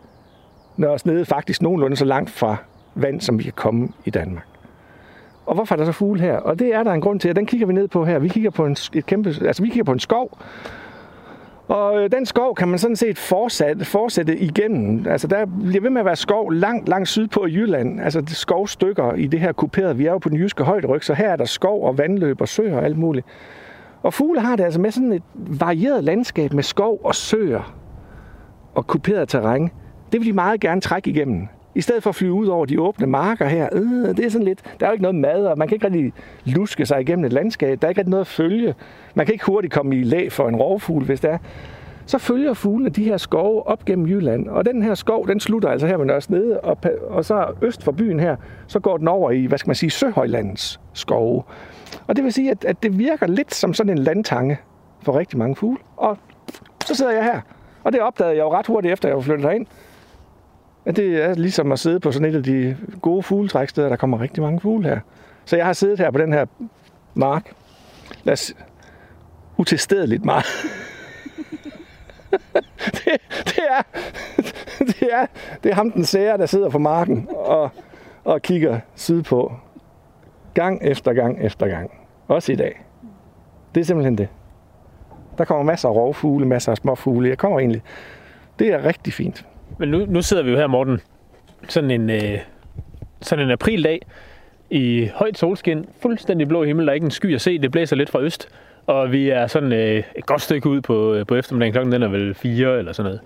Nørresnede, 0.76 1.24
faktisk 1.24 1.62
nogenlunde 1.62 1.96
så 1.96 2.04
langt 2.04 2.30
fra 2.30 2.56
vand, 2.94 3.20
som 3.20 3.38
vi 3.38 3.42
kan 3.42 3.52
komme 3.52 3.88
i 4.04 4.10
Danmark. 4.10 4.46
Og 5.46 5.54
hvorfor 5.54 5.74
er 5.74 5.76
der 5.76 5.84
så 5.84 5.92
fugle 5.92 6.20
her? 6.20 6.36
Og 6.36 6.58
det 6.58 6.74
er 6.74 6.82
der 6.82 6.92
en 6.92 7.00
grund 7.00 7.20
til, 7.20 7.30
og 7.30 7.36
den 7.36 7.46
kigger 7.46 7.66
vi 7.66 7.72
ned 7.72 7.88
på 7.88 8.04
her. 8.04 8.18
Vi 8.18 8.28
kigger 8.28 8.50
på 8.50 8.66
en, 8.66 8.76
et 8.94 9.06
kæmpe, 9.06 9.34
altså 9.46 9.62
vi 9.62 9.68
kigger 9.68 9.84
på 9.84 9.92
en 9.92 9.98
skov, 9.98 10.38
og 11.70 12.02
øh, 12.02 12.12
den 12.12 12.26
skov 12.26 12.54
kan 12.54 12.68
man 12.68 12.78
sådan 12.78 12.96
set 12.96 13.18
fortsætte, 13.18 13.84
fortsætte 13.84 14.38
igennem. 14.38 15.06
Altså 15.08 15.26
der 15.26 15.46
bliver 15.46 15.82
ved 15.82 15.90
med 15.90 16.00
at 16.00 16.04
være 16.04 16.16
skov 16.16 16.52
langt, 16.52 16.88
langt 16.88 17.08
sydpå 17.08 17.46
i 17.46 17.52
Jylland. 17.52 18.00
Altså 18.00 18.20
det 18.20 18.36
skovstykker 18.36 19.14
i 19.14 19.26
det 19.26 19.40
her 19.40 19.52
kuperede. 19.52 19.96
Vi 19.96 20.06
er 20.06 20.12
jo 20.12 20.18
på 20.18 20.28
den 20.28 20.38
jyske 20.38 20.64
højderyg, 20.64 21.04
så 21.04 21.14
her 21.14 21.28
er 21.28 21.36
der 21.36 21.44
skov 21.44 21.86
og 21.86 21.98
vandløb 21.98 22.40
og 22.40 22.48
søer 22.48 22.76
og 22.76 22.84
alt 22.84 22.98
muligt. 22.98 23.26
Og 24.02 24.14
fugle 24.14 24.40
har 24.40 24.56
det 24.56 24.64
altså 24.64 24.80
med 24.80 24.90
sådan 24.90 25.12
et 25.12 25.22
varieret 25.34 26.04
landskab 26.04 26.52
med 26.52 26.62
skov 26.62 27.00
og 27.04 27.14
søer 27.14 27.79
og 28.74 28.86
kuperet 28.86 29.28
terræn, 29.28 29.70
det 30.12 30.20
vil 30.20 30.26
de 30.26 30.32
meget 30.32 30.60
gerne 30.60 30.80
trække 30.80 31.10
igennem. 31.10 31.48
I 31.74 31.80
stedet 31.80 32.02
for 32.02 32.10
at 32.10 32.16
flyve 32.16 32.32
ud 32.32 32.46
over 32.46 32.66
de 32.66 32.80
åbne 32.80 33.06
marker 33.06 33.46
her, 33.46 33.68
øh, 33.72 34.16
det 34.16 34.24
er 34.24 34.28
sådan 34.28 34.44
lidt, 34.44 34.60
der 34.80 34.86
er 34.86 34.90
jo 34.90 34.92
ikke 34.92 35.02
noget 35.02 35.14
mad, 35.14 35.46
og 35.46 35.58
man 35.58 35.68
kan 35.68 35.74
ikke 35.74 35.86
rigtig 35.86 36.12
luske 36.44 36.86
sig 36.86 37.00
igennem 37.00 37.24
et 37.24 37.32
landskab. 37.32 37.80
Der 37.80 37.86
er 37.86 37.88
ikke 37.88 37.98
rigtig 37.98 38.10
noget 38.10 38.20
at 38.20 38.26
følge. 38.26 38.74
Man 39.14 39.26
kan 39.26 39.32
ikke 39.32 39.44
hurtigt 39.44 39.72
komme 39.72 39.96
i 39.96 40.02
læ 40.02 40.28
for 40.28 40.48
en 40.48 40.56
rovfugl, 40.56 41.04
hvis 41.04 41.20
det 41.20 41.30
er. 41.30 41.38
Så 42.06 42.18
følger 42.18 42.54
fuglene 42.54 42.90
de 42.90 43.04
her 43.04 43.16
skove 43.16 43.66
op 43.66 43.84
gennem 43.84 44.06
Jylland, 44.06 44.48
og 44.48 44.64
den 44.64 44.82
her 44.82 44.94
skov, 44.94 45.28
den 45.28 45.40
slutter 45.40 45.68
altså 45.68 45.86
her 45.86 45.96
ved 45.96 46.06
Nørresnede, 46.06 46.60
og, 46.60 46.78
og 47.08 47.24
så 47.24 47.46
øst 47.62 47.82
for 47.82 47.92
byen 47.92 48.20
her, 48.20 48.36
så 48.66 48.80
går 48.80 48.96
den 48.96 49.08
over 49.08 49.30
i, 49.30 49.44
hvad 49.44 49.58
skal 49.58 49.68
man 49.68 49.74
sige, 49.74 49.90
Søhøjlands 49.90 50.80
skove. 50.92 51.42
Og 52.06 52.16
det 52.16 52.24
vil 52.24 52.32
sige, 52.32 52.50
at, 52.50 52.64
at 52.64 52.82
det 52.82 52.98
virker 52.98 53.26
lidt 53.26 53.54
som 53.54 53.74
sådan 53.74 53.92
en 53.92 53.98
landtange 53.98 54.58
for 55.02 55.18
rigtig 55.18 55.38
mange 55.38 55.56
fugle. 55.56 55.78
Og 55.96 56.18
så 56.86 56.94
sidder 56.94 57.12
jeg 57.12 57.24
her 57.24 57.40
og 57.84 57.92
det 57.92 58.00
opdagede 58.00 58.36
jeg 58.36 58.42
jo 58.42 58.52
ret 58.52 58.66
hurtigt 58.66 58.92
efter, 58.92 59.08
jeg 59.08 59.16
var 59.16 59.22
flyttet 59.22 59.46
herind. 59.46 59.66
At 60.84 60.96
det 60.96 61.24
er 61.24 61.34
ligesom 61.34 61.72
at 61.72 61.78
sidde 61.78 62.00
på 62.00 62.12
sådan 62.12 62.28
et 62.28 62.36
af 62.36 62.42
de 62.42 62.76
gode 63.02 63.22
fugletræksteder, 63.22 63.88
der 63.88 63.96
kommer 63.96 64.20
rigtig 64.20 64.42
mange 64.42 64.60
fugle 64.60 64.88
her. 64.88 65.00
Så 65.44 65.56
jeg 65.56 65.66
har 65.66 65.72
siddet 65.72 65.98
her 65.98 66.10
på 66.10 66.18
den 66.18 66.32
her 66.32 66.46
mark. 67.14 67.52
Lad 68.24 68.32
os 68.32 68.54
utilstedeligt 69.56 70.24
meget. 70.24 70.44
det, 72.96 73.20
det, 73.44 73.58
er, 73.70 73.82
det, 74.78 75.08
er, 75.12 75.26
det 75.62 75.70
er 75.70 75.74
ham 75.74 75.92
den 75.92 76.04
sære, 76.04 76.38
der 76.38 76.46
sidder 76.46 76.68
på 76.68 76.78
marken 76.78 77.28
og, 77.30 77.70
og 78.24 78.42
kigger 78.42 78.80
sydpå. 78.94 79.52
Gang 80.54 80.82
efter 80.82 81.12
gang 81.12 81.44
efter 81.44 81.68
gang. 81.68 81.90
Også 82.28 82.52
i 82.52 82.56
dag. 82.56 82.84
Det 83.74 83.80
er 83.80 83.84
simpelthen 83.84 84.18
det. 84.18 84.28
Der 85.38 85.44
kommer 85.44 85.64
masser 85.64 85.88
af 85.88 85.94
rovfugle, 85.94 86.46
masser 86.46 86.72
af 86.72 86.76
småfugle. 86.76 87.28
Jeg 87.28 87.38
kommer 87.38 87.58
egentlig. 87.58 87.82
Det 88.58 88.68
er 88.68 88.84
rigtig 88.84 89.12
fint. 89.12 89.46
Men 89.78 89.88
nu, 89.88 90.06
nu 90.08 90.22
sidder 90.22 90.42
vi 90.42 90.50
jo 90.50 90.56
her, 90.56 90.66
Morten, 90.66 91.00
sådan 91.68 91.90
en, 91.90 92.10
øh, 92.10 92.38
sådan 93.20 93.44
en 93.44 93.50
aprildag 93.50 94.00
i 94.70 95.10
højt 95.14 95.38
solskin, 95.38 95.86
fuldstændig 96.02 96.48
blå 96.48 96.64
himmel, 96.64 96.86
der 96.86 96.90
er 96.90 96.94
ikke 96.94 97.04
en 97.04 97.10
sky 97.10 97.34
at 97.34 97.40
se, 97.40 97.58
det 97.58 97.70
blæser 97.70 97.96
lidt 97.96 98.10
fra 98.10 98.20
øst, 98.20 98.48
og 98.86 99.12
vi 99.12 99.28
er 99.28 99.46
sådan 99.46 99.72
øh, 99.72 100.02
et 100.16 100.26
godt 100.26 100.42
stykke 100.42 100.68
ud 100.68 100.80
på, 100.80 101.14
øh, 101.14 101.26
på 101.26 101.34
eftermiddagen, 101.34 101.72
klokken 101.72 101.92
den 101.92 102.02
er 102.02 102.08
vel 102.08 102.34
fire 102.34 102.78
eller 102.78 102.92
sådan 102.92 103.04
noget. 103.10 103.20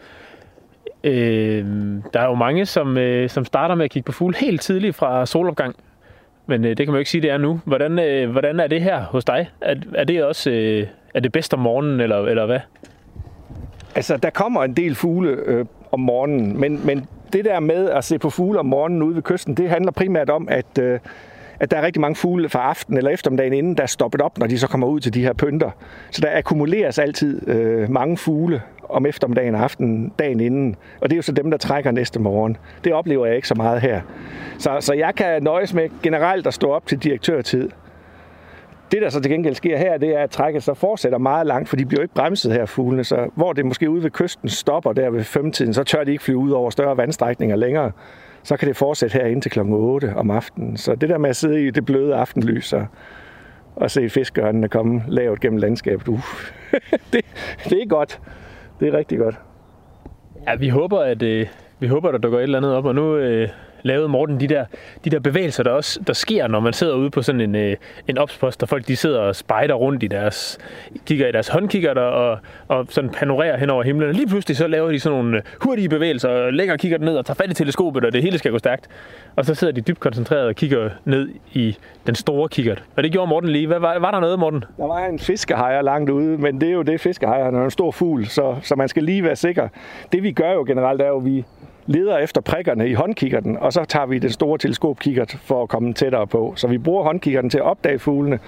Øh, 1.04 1.64
der 2.14 2.20
er 2.20 2.26
jo 2.26 2.34
mange, 2.34 2.66
som, 2.66 2.98
øh, 2.98 3.30
som 3.30 3.44
starter 3.44 3.74
med 3.74 3.84
at 3.84 3.90
kigge 3.90 4.06
på 4.06 4.12
fugle 4.12 4.36
helt 4.36 4.60
tidligt 4.60 4.96
fra 4.96 5.26
solopgang, 5.26 5.76
men 6.46 6.64
øh, 6.64 6.68
det 6.68 6.78
kan 6.78 6.86
man 6.86 6.94
jo 6.94 6.98
ikke 6.98 7.10
sige, 7.10 7.22
det 7.22 7.30
er 7.30 7.38
nu. 7.38 7.60
Hvordan, 7.64 7.98
øh, 7.98 8.30
hvordan 8.30 8.60
er 8.60 8.66
det 8.66 8.82
her 8.82 9.02
hos 9.02 9.24
dig? 9.24 9.50
Er, 9.60 9.74
er 9.94 10.04
det 10.04 10.24
også 10.24 10.50
øh, 10.50 10.86
er 11.14 11.20
det 11.20 11.32
bedst 11.32 11.54
om 11.54 11.60
morgenen, 11.60 12.00
eller, 12.00 12.16
eller 12.16 12.46
hvad? 12.46 12.60
Altså, 13.94 14.16
der 14.16 14.30
kommer 14.30 14.64
en 14.64 14.74
del 14.74 14.94
fugle 14.94 15.30
øh, 15.30 15.64
om 15.92 16.00
morgenen, 16.00 16.60
men, 16.60 16.86
men 16.86 17.06
det 17.32 17.44
der 17.44 17.60
med 17.60 17.90
at 17.90 18.04
se 18.04 18.18
på 18.18 18.30
fugle 18.30 18.58
om 18.58 18.66
morgenen 18.66 19.02
ude 19.02 19.14
ved 19.14 19.22
kysten, 19.22 19.54
det 19.54 19.70
handler 19.70 19.92
primært 19.92 20.30
om, 20.30 20.48
at, 20.50 20.78
øh, 20.80 20.98
at 21.60 21.70
der 21.70 21.76
er 21.76 21.82
rigtig 21.82 22.00
mange 22.00 22.16
fugle 22.16 22.48
fra 22.48 22.60
aften 22.60 22.96
eller 22.96 23.10
eftermiddagen 23.10 23.52
inden, 23.52 23.76
der 23.76 23.82
er 23.82 23.86
stoppet 23.86 24.20
op, 24.20 24.38
når 24.38 24.46
de 24.46 24.58
så 24.58 24.68
kommer 24.68 24.86
ud 24.86 25.00
til 25.00 25.14
de 25.14 25.22
her 25.22 25.32
pynter. 25.32 25.70
Så 26.10 26.20
der 26.20 26.38
akkumuleres 26.38 26.98
altid 26.98 27.48
øh, 27.48 27.90
mange 27.90 28.16
fugle 28.16 28.62
om 28.88 29.06
eftermiddagen 29.06 29.54
og 29.54 29.62
aftenen 29.62 30.12
dagen 30.18 30.40
inden. 30.40 30.76
Og 31.00 31.10
det 31.10 31.12
er 31.12 31.16
jo 31.16 31.22
så 31.22 31.32
dem, 31.32 31.50
der 31.50 31.58
trækker 31.58 31.90
næste 31.90 32.20
morgen. 32.20 32.56
Det 32.84 32.92
oplever 32.92 33.26
jeg 33.26 33.36
ikke 33.36 33.48
så 33.48 33.54
meget 33.54 33.80
her. 33.80 34.00
Så, 34.58 34.76
så 34.80 34.94
jeg 34.94 35.14
kan 35.14 35.42
nøjes 35.42 35.74
med 35.74 35.88
generelt 36.02 36.46
at 36.46 36.54
stå 36.54 36.70
op 36.70 36.86
til 36.86 36.98
direktørtid. 36.98 37.70
Det, 38.92 39.02
der 39.02 39.08
så 39.08 39.20
til 39.20 39.30
gengæld 39.30 39.54
sker 39.54 39.76
her, 39.78 39.98
det 39.98 40.16
er, 40.16 40.22
at 40.22 40.30
trækket 40.30 40.62
så 40.62 40.74
fortsætter 40.74 41.18
meget 41.18 41.46
langt, 41.46 41.68
for 41.68 41.76
de 41.76 41.86
bliver 41.86 42.00
jo 42.00 42.02
ikke 42.02 42.14
bremset 42.14 42.52
her, 42.52 42.66
fuglene. 42.66 43.04
Så 43.04 43.30
hvor 43.34 43.52
det 43.52 43.66
måske 43.66 43.90
ude 43.90 44.02
ved 44.02 44.10
kysten 44.10 44.48
stopper 44.48 44.92
der 44.92 45.10
ved 45.10 45.24
femtiden, 45.24 45.74
så 45.74 45.84
tør 45.84 46.04
de 46.04 46.12
ikke 46.12 46.24
flyve 46.24 46.38
ud 46.38 46.50
over 46.50 46.70
større 46.70 46.96
vandstrækninger 46.96 47.56
længere. 47.56 47.92
Så 48.42 48.56
kan 48.56 48.68
det 48.68 48.76
fortsætte 48.76 49.12
her 49.18 49.26
indtil 49.26 49.50
klokken 49.50 49.74
8 49.74 50.12
om 50.16 50.30
aftenen. 50.30 50.76
Så 50.76 50.94
det 50.94 51.08
der 51.08 51.18
med 51.18 51.30
at 51.30 51.36
sidde 51.36 51.66
i 51.66 51.70
det 51.70 51.84
bløde 51.84 52.14
aftenlys 52.14 52.72
og, 52.72 52.86
og 53.76 53.90
se 53.90 54.10
fiskørnene 54.10 54.68
komme 54.68 55.02
lavt 55.08 55.40
gennem 55.40 55.58
landskabet, 55.58 56.08
uh, 56.08 56.20
det, 57.12 57.24
det 57.64 57.82
er 57.82 57.88
godt. 57.88 58.20
Det 58.80 58.88
er 58.88 58.98
rigtig 58.98 59.18
godt. 59.18 59.34
Ja, 60.46 60.54
vi 60.54 60.68
håber, 60.68 61.00
at 61.00 61.22
øh, 61.22 61.46
vi 61.78 61.86
håber, 61.86 62.08
at 62.08 62.12
der 62.12 62.18
dukker 62.18 62.38
et 62.38 62.42
eller 62.42 62.58
andet 62.58 62.74
op, 62.74 62.84
og 62.84 62.94
nu 62.94 63.16
øh, 63.16 63.48
lavede 63.84 64.08
Morten 64.08 64.40
de 64.40 64.48
der, 64.48 64.64
de 65.04 65.10
der 65.10 65.18
bevægelser, 65.20 65.62
der 65.62 65.70
også 65.70 66.00
der 66.06 66.12
sker, 66.12 66.46
når 66.46 66.60
man 66.60 66.72
sidder 66.72 66.94
ude 66.94 67.10
på 67.10 67.22
sådan 67.22 67.40
en, 67.40 67.54
øh, 67.54 67.76
en 68.08 68.18
opspost, 68.18 68.60
der 68.60 68.66
folk 68.66 68.88
de 68.88 68.96
sidder 68.96 69.20
og 69.20 69.36
spejder 69.36 69.74
rundt 69.74 70.02
i 70.02 70.06
deres, 70.06 70.58
kigger 71.06 71.28
i 71.28 71.32
deres 71.32 71.48
håndkigger 71.48 71.94
der, 71.94 72.02
og, 72.02 72.38
og 72.68 72.86
sådan 72.88 73.10
panorerer 73.10 73.56
hen 73.56 73.70
over 73.70 73.82
himlen. 73.82 74.08
Og 74.08 74.14
lige 74.14 74.26
pludselig 74.26 74.56
så 74.56 74.66
laver 74.66 74.90
de 74.90 75.00
sådan 75.00 75.18
nogle 75.18 75.36
øh, 75.36 75.42
hurtige 75.60 75.88
bevægelser, 75.88 76.28
og 76.28 76.52
lægger 76.52 76.76
kigger 76.76 76.98
ned 76.98 77.16
og 77.16 77.26
tager 77.26 77.34
fat 77.34 77.50
i 77.50 77.54
teleskopet, 77.54 78.04
og 78.04 78.12
det 78.12 78.22
hele 78.22 78.38
skal 78.38 78.50
gå 78.50 78.58
stærkt. 78.58 78.88
Og 79.36 79.44
så 79.44 79.54
sidder 79.54 79.72
de 79.72 79.80
dybt 79.80 80.00
koncentreret 80.00 80.46
og 80.46 80.54
kigger 80.54 80.90
ned 81.04 81.28
i 81.52 81.76
den 82.06 82.14
store 82.14 82.48
kikkert. 82.48 82.82
Og 82.96 83.02
det 83.02 83.12
gjorde 83.12 83.28
Morten 83.28 83.50
lige. 83.50 83.66
Hvad, 83.66 83.78
var, 83.78 83.98
var 83.98 84.10
der 84.10 84.20
noget, 84.20 84.38
Morten? 84.38 84.64
Der 84.76 84.86
var 84.86 85.06
en 85.06 85.18
fiskehajer 85.18 85.82
langt 85.82 86.10
ude, 86.10 86.38
men 86.38 86.60
det 86.60 86.68
er 86.68 86.72
jo 86.72 86.82
det, 86.82 87.00
fiskehajer 87.00 87.44
er 87.44 87.64
en 87.64 87.70
stor 87.70 87.90
fugl, 87.90 88.26
så, 88.26 88.56
så 88.62 88.74
man 88.76 88.88
skal 88.88 89.02
lige 89.02 89.24
være 89.24 89.36
sikker. 89.36 89.68
Det 90.12 90.22
vi 90.22 90.32
gør 90.32 90.52
jo 90.52 90.64
generelt, 90.66 91.00
er 91.00 91.08
jo, 91.08 91.16
at 91.16 91.24
vi 91.24 91.44
leder 91.86 92.18
efter 92.18 92.40
prikkerne 92.40 92.88
i 92.88 92.94
håndkikkerten, 92.94 93.56
og 93.56 93.72
så 93.72 93.84
tager 93.84 94.06
vi 94.06 94.18
den 94.18 94.30
store 94.30 94.58
teleskopkikkert 94.58 95.38
for 95.42 95.62
at 95.62 95.68
komme 95.68 95.92
tættere 95.92 96.26
på. 96.26 96.52
Så 96.56 96.68
vi 96.68 96.78
bruger 96.78 97.02
håndkikkerten 97.02 97.50
til 97.50 97.58
at 97.58 97.64
opdage 97.64 97.98
fuglene, 97.98 98.38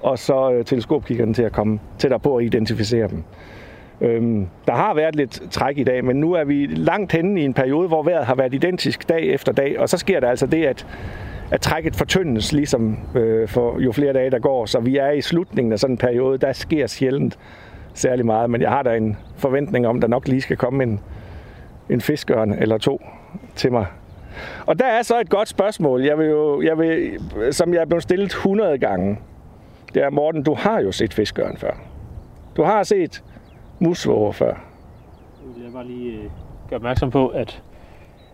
og 0.00 0.18
så 0.18 0.52
øh, 0.52 0.64
teleskopkikkerten 0.64 1.34
til 1.34 1.42
at 1.42 1.52
komme 1.52 1.80
tættere 1.98 2.20
på 2.20 2.30
og 2.30 2.44
identificere 2.44 3.08
dem. 3.08 3.22
Øhm, 4.00 4.46
der 4.66 4.72
har 4.72 4.94
været 4.94 5.16
lidt 5.16 5.42
træk 5.50 5.78
i 5.78 5.84
dag, 5.84 6.04
men 6.04 6.16
nu 6.16 6.32
er 6.32 6.44
vi 6.44 6.66
langt 6.66 7.12
henne 7.12 7.40
i 7.40 7.44
en 7.44 7.54
periode, 7.54 7.88
hvor 7.88 8.02
vejret 8.02 8.26
har 8.26 8.34
været 8.34 8.54
identisk 8.54 9.08
dag 9.08 9.26
efter 9.26 9.52
dag, 9.52 9.78
og 9.78 9.88
så 9.88 9.98
sker 9.98 10.20
der 10.20 10.28
altså 10.28 10.46
det, 10.46 10.64
at, 10.64 10.86
at 11.50 11.60
trækket 11.60 11.96
fortyndes 11.96 12.52
ligesom 12.52 12.98
øh, 13.14 13.48
for 13.48 13.80
jo 13.80 13.92
flere 13.92 14.12
dage 14.12 14.30
der 14.30 14.38
går, 14.38 14.66
så 14.66 14.80
vi 14.80 14.96
er 14.96 15.10
i 15.10 15.20
slutningen 15.20 15.72
af 15.72 15.78
sådan 15.78 15.94
en 15.94 15.98
periode, 15.98 16.38
der 16.38 16.52
sker 16.52 16.86
sjældent 16.86 17.38
særlig 17.94 18.26
meget, 18.26 18.50
men 18.50 18.60
jeg 18.60 18.70
har 18.70 18.82
da 18.82 18.96
en 18.96 19.16
forventning 19.36 19.86
om, 19.86 19.96
at 19.96 20.02
der 20.02 20.08
nok 20.08 20.28
lige 20.28 20.40
skal 20.40 20.56
komme 20.56 20.82
en, 20.82 21.00
en 21.90 22.00
fiskørn 22.00 22.52
eller 22.52 22.78
to 22.78 23.02
til 23.54 23.72
mig. 23.72 23.86
Og 24.66 24.78
der 24.78 24.86
er 24.86 25.02
så 25.02 25.20
et 25.20 25.30
godt 25.30 25.48
spørgsmål, 25.48 26.02
jeg 26.02 26.18
vil 26.18 26.26
jo, 26.26 26.62
jeg 26.62 26.78
vil, 26.78 27.18
som 27.50 27.74
jeg 27.74 27.80
er 27.80 27.86
blevet 27.86 28.02
stillet 28.02 28.26
100 28.26 28.78
gange. 28.78 29.18
Det 29.94 30.02
er, 30.02 30.10
Morten, 30.10 30.42
du 30.42 30.54
har 30.54 30.80
jo 30.80 30.92
set 30.92 31.14
fiskørn 31.14 31.56
før. 31.56 31.72
Du 32.56 32.62
har 32.62 32.82
set 32.82 33.24
musvåger 33.78 34.32
før. 34.32 34.54
Jeg 35.56 35.64
vil 35.64 35.72
bare 35.72 35.86
lige 35.86 36.12
øh, 36.12 36.24
gøre 36.68 36.76
opmærksom 36.76 37.10
på, 37.10 37.28
at 37.28 37.62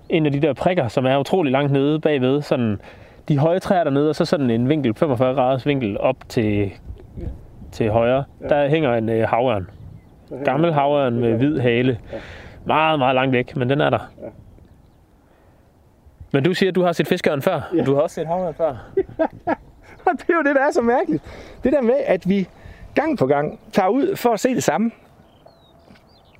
en 0.09 0.27
af 0.27 0.33
de 0.33 0.41
der 0.41 0.53
prikker, 0.53 0.89
som 0.89 1.07
er 1.07 1.19
utrolig 1.19 1.53
langt 1.53 1.73
nede 1.73 2.01
bagved, 2.01 2.43
sådan 2.43 2.81
de 3.29 3.39
høje 3.39 3.59
træer 3.59 3.85
dernede, 3.85 4.09
og 4.09 4.15
så 4.15 4.25
sådan 4.25 4.51
en 4.51 4.69
vinkel, 4.69 4.95
45 4.95 5.35
graders 5.35 5.67
vinkel 5.67 5.99
op 6.01 6.17
til, 6.29 6.73
til 7.73 7.91
højre, 7.91 8.25
ja. 8.41 8.49
der 8.49 8.69
hænger 8.69 8.95
en 8.95 9.09
øh, 9.09 9.29
havørn. 9.29 9.71
Gammel 10.45 10.73
havørn 10.73 11.21
med 11.21 11.35
hvid 11.35 11.59
hale. 11.59 11.99
Ja. 12.13 12.19
Meget, 12.67 12.99
meget 12.99 13.15
langt 13.15 13.33
væk, 13.33 13.57
men 13.57 13.71
den 13.71 13.81
er 13.81 13.91
der. 13.91 13.99
Ja. 14.23 14.29
Men 16.33 16.45
du 16.45 16.55
siger, 16.55 16.71
at 16.71 16.75
du 16.75 16.83
har 16.83 16.93
set 16.93 17.07
fiskeren 17.07 17.43
før. 17.43 17.61
Ja. 17.77 17.85
Du 17.85 17.95
har 17.95 18.03
også 18.03 18.15
set 18.15 18.27
havørn 18.27 18.55
før. 18.55 18.67
og 20.07 20.13
det 20.13 20.31
er 20.31 20.35
jo 20.35 20.43
det, 20.43 20.55
der 20.55 20.63
er 20.63 20.71
så 20.71 20.83
mærkeligt. 20.83 21.23
Det 21.65 21.73
der 21.73 21.81
med, 21.83 21.97
at 22.07 22.29
vi 22.29 22.49
gang 22.95 23.19
på 23.19 23.27
gang 23.27 23.61
tager 23.73 23.89
ud 23.89 24.17
for 24.17 24.31
at 24.31 24.41
se 24.41 24.55
det 24.55 24.63
samme. 24.63 24.91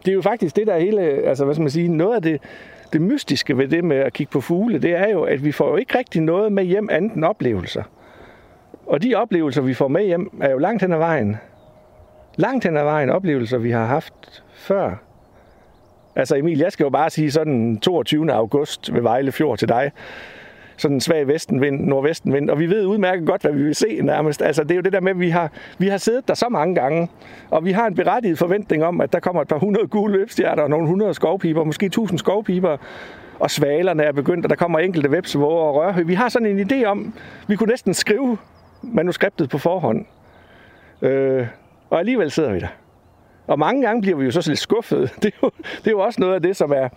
Det 0.05 0.11
er 0.11 0.15
jo 0.15 0.23
faktisk 0.23 0.57
det, 0.57 0.67
der 0.67 0.75
er 0.75 0.79
hele, 0.79 1.03
altså 1.03 1.45
hvad 1.45 1.55
skal 1.55 1.63
man 1.63 1.71
sige, 1.71 1.89
noget 1.89 2.17
af 2.17 2.23
det, 2.23 2.43
det 2.93 3.03
mystiske 3.03 3.59
ved 3.59 3.69
det 3.69 3.85
med 3.85 3.97
at 3.97 4.13
kigge 4.13 4.31
på 4.31 4.41
fugle, 4.41 4.79
det 4.79 4.95
er 4.95 5.09
jo, 5.09 5.23
at 5.23 5.45
vi 5.45 5.53
får 5.53 5.69
jo 5.69 5.77
ikke 5.77 5.99
rigtig 5.99 6.23
noget 6.23 6.53
med 6.53 6.65
hjem 6.65 6.89
andet 6.91 7.13
end 7.13 7.25
oplevelser. 7.25 7.83
Og 8.87 9.03
de 9.03 9.15
oplevelser, 9.15 9.63
vi 9.63 9.75
får 9.75 9.89
med 9.89 10.05
hjem, 10.05 10.39
er 10.43 10.51
jo 10.51 10.59
langt 10.59 10.83
hen 10.83 10.93
ad 10.93 10.99
vejen. 10.99 11.37
Langt 12.37 12.65
hen 12.65 12.77
ad 12.77 12.85
vejen 12.85 13.11
oplevelser, 13.11 13.59
vi 13.59 13.71
har 13.71 13.85
haft 13.85 14.45
før. 14.55 15.04
Altså 16.17 16.37
Emil, 16.37 16.59
jeg 16.59 16.73
skal 16.73 16.85
jo 16.85 16.91
bare 16.91 17.11
sige 17.11 17.31
sådan 17.31 17.79
22. 17.79 18.33
august 18.33 18.95
ved 18.95 19.03
Vejle 19.03 19.33
Fjord 19.33 19.59
til 19.59 19.69
dig. 19.69 19.93
Sådan 20.77 20.97
en 20.97 21.01
svag 21.01 21.29
vestenvind, 21.29 21.81
nordvestenvind, 21.81 22.51
og 22.51 22.59
vi 22.59 22.71
ved 22.71 22.87
udmærket 22.87 23.27
godt, 23.27 23.43
hvad 23.43 23.53
vi 23.53 23.63
vil 23.63 23.75
se 23.75 24.01
nærmest. 24.03 24.43
Altså 24.43 24.63
det 24.63 24.71
er 24.71 24.75
jo 24.75 24.81
det 24.81 24.93
der 24.93 25.01
med, 25.01 25.11
at 25.11 25.21
vi 25.21 25.31
har, 25.31 25.51
vi 25.79 25.89
har 25.89 25.97
siddet 25.97 26.29
der 26.29 26.35
så 26.35 26.49
mange 26.49 26.75
gange, 26.75 27.09
og 27.51 27.65
vi 27.65 27.73
har 27.73 27.87
en 27.87 27.95
berettiget 27.95 28.39
forventning 28.39 28.85
om, 28.85 29.01
at 29.01 29.13
der 29.13 29.21
kommer 29.21 29.43
et 29.43 29.49
par 29.49 29.59
hundrede 29.59 29.87
gule 29.87 30.13
løbstjerter 30.13 30.63
og 30.63 30.71
nogle 30.71 30.87
hundrede 30.87 31.15
skovpiber, 31.15 31.65
måske 31.65 31.89
tusind 31.89 32.19
skovpiber, 32.19 32.77
og 33.39 33.51
svalerne 33.51 34.03
er 34.03 34.13
begyndt, 34.13 34.47
og 34.47 34.51
der 34.51 34.57
kommer 34.57 34.79
enkelte 34.79 35.11
vepsevåger 35.11 35.63
og 35.63 35.75
rørhø. 35.75 36.03
Vi 36.03 36.15
har 36.15 36.29
sådan 36.29 36.59
en 36.59 36.71
idé 36.71 36.85
om, 36.85 37.15
vi 37.49 37.57
kunne 37.57 37.71
næsten 37.71 37.95
skrive 37.95 38.39
manuskriptet 38.83 39.51
på 39.51 39.59
forhånd. 39.59 40.05
Øh, 41.03 41.47
og 41.91 41.99
alligevel 41.99 42.31
sidder 42.31 42.53
vi 42.53 42.61
der. 42.61 42.84
Og 43.47 43.59
mange 43.59 43.83
gange 43.83 44.03
bliver 44.03 44.17
vi 44.17 44.25
jo 44.25 44.31
så 44.31 44.51
lidt 44.51 44.59
skuffede. 44.59 45.09
Det 45.23 45.25
er 45.25 45.39
jo, 45.43 45.51
det 45.79 45.87
er 45.87 45.91
jo 45.91 46.01
også 46.01 46.21
noget 46.21 46.35
af 46.35 46.43
det, 46.43 46.57
som 46.57 46.73
er 46.73 46.89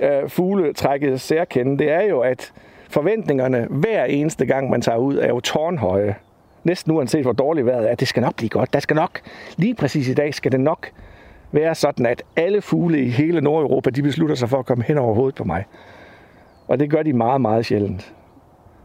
øh, 0.00 0.28
fugletrækket 0.28 1.20
særkende. 1.20 1.78
Det 1.78 1.90
er 1.90 2.02
jo, 2.02 2.20
at 2.20 2.52
forventningerne 2.88 3.66
hver 3.70 4.04
eneste 4.04 4.46
gang, 4.46 4.70
man 4.70 4.82
tager 4.82 4.98
ud, 4.98 5.16
er 5.16 5.28
jo 5.28 5.40
tårnhøje. 5.40 6.14
Næsten 6.64 6.92
uanset 6.92 7.22
hvor 7.22 7.32
dårligt 7.32 7.66
vejret 7.66 7.90
er, 7.90 7.94
det 7.94 8.08
skal 8.08 8.20
nok 8.20 8.36
blive 8.36 8.48
godt. 8.48 8.72
Der 8.72 8.80
skal 8.80 8.94
nok, 8.94 9.20
lige 9.56 9.74
præcis 9.74 10.08
i 10.08 10.14
dag, 10.14 10.34
skal 10.34 10.52
det 10.52 10.60
nok 10.60 10.90
være 11.52 11.74
sådan, 11.74 12.06
at 12.06 12.22
alle 12.36 12.62
fugle 12.62 13.00
i 13.00 13.08
hele 13.08 13.40
Nordeuropa, 13.40 13.90
de 13.90 14.02
beslutter 14.02 14.34
sig 14.34 14.48
for 14.48 14.58
at 14.58 14.66
komme 14.66 14.84
hen 14.84 14.98
over 14.98 15.14
hovedet 15.14 15.34
på 15.34 15.44
mig. 15.44 15.64
Og 16.68 16.80
det 16.80 16.90
gør 16.90 17.02
de 17.02 17.12
meget, 17.12 17.40
meget 17.40 17.66
sjældent. 17.66 18.14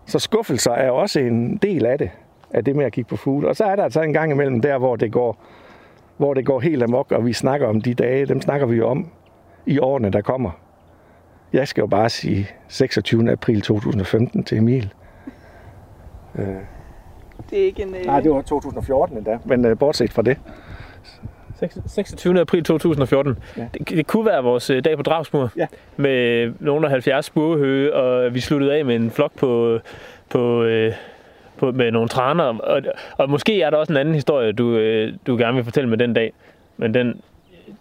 Så 0.05 0.19
skuffelser 0.19 0.71
er 0.71 0.91
også 0.91 1.19
en 1.19 1.57
del 1.57 1.85
af 1.85 1.97
det, 1.97 2.09
af 2.51 2.65
det 2.65 2.75
med 2.75 2.85
at 2.85 2.91
kigge 2.91 3.07
på 3.09 3.15
fugle. 3.15 3.47
Og 3.47 3.55
så 3.55 3.63
er 3.63 3.75
der 3.75 3.83
altså 3.83 4.01
en 4.01 4.13
gang 4.13 4.31
imellem 4.31 4.61
der, 4.61 4.77
hvor 4.77 4.95
det 4.95 5.11
går 5.11 5.37
hvor 6.17 6.33
det 6.33 6.45
går 6.45 6.59
helt 6.59 6.83
amok, 6.83 7.11
og 7.11 7.25
vi 7.25 7.33
snakker 7.33 7.67
om 7.67 7.81
de 7.81 7.93
dage, 7.93 8.25
dem 8.25 8.41
snakker 8.41 8.67
vi 8.67 8.75
jo 8.75 8.87
om 8.87 9.11
i 9.65 9.79
årene, 9.79 10.09
der 10.09 10.21
kommer. 10.21 10.51
Jeg 11.53 11.67
skal 11.67 11.81
jo 11.81 11.87
bare 11.87 12.09
sige 12.09 12.47
26. 12.67 13.31
april 13.31 13.61
2015 13.61 14.43
til 14.43 14.57
Emil. 14.57 14.93
Øh. 16.35 16.45
Det 17.49 17.61
er 17.61 17.65
ikke 17.65 17.81
en... 17.83 17.95
Øh... 17.95 18.05
Nej, 18.05 18.19
det 18.19 18.31
var 18.31 18.41
2014 18.41 19.17
endda, 19.17 19.39
men 19.45 19.65
øh, 19.65 19.77
bortset 19.77 20.13
fra 20.13 20.21
det. 20.21 20.37
26. 21.87 22.39
april 22.39 22.63
2014. 22.63 23.37
Ja. 23.57 23.67
Det, 23.73 23.89
det 23.89 24.07
kunne 24.07 24.25
være 24.25 24.43
vores 24.43 24.69
øh, 24.69 24.83
dag 24.83 24.97
på 24.97 25.03
Dragsmur. 25.03 25.51
Ja. 25.57 25.67
Med 25.97 26.53
nogle 26.59 26.85
af 26.85 26.91
70 26.91 27.25
spurvehøge, 27.25 27.93
og 27.93 28.33
vi 28.33 28.39
sluttede 28.39 28.73
af 28.73 28.85
med 28.85 28.95
en 28.95 29.11
flok 29.11 29.31
på, 29.35 29.79
på 30.29 30.63
øh, 30.63 30.93
på, 31.57 31.71
med 31.71 31.91
nogle 31.91 32.09
træner. 32.09 32.43
Og, 32.43 32.81
og 33.17 33.29
måske 33.29 33.61
er 33.61 33.69
der 33.69 33.77
også 33.77 33.93
en 33.93 33.97
anden 33.97 34.13
historie, 34.13 34.51
du, 34.51 34.77
øh, 34.77 35.13
du 35.27 35.37
gerne 35.37 35.55
vil 35.55 35.63
fortælle 35.63 35.89
med 35.89 35.97
den 35.97 36.13
dag. 36.13 36.33
Men 36.77 36.93
den, 36.93 37.21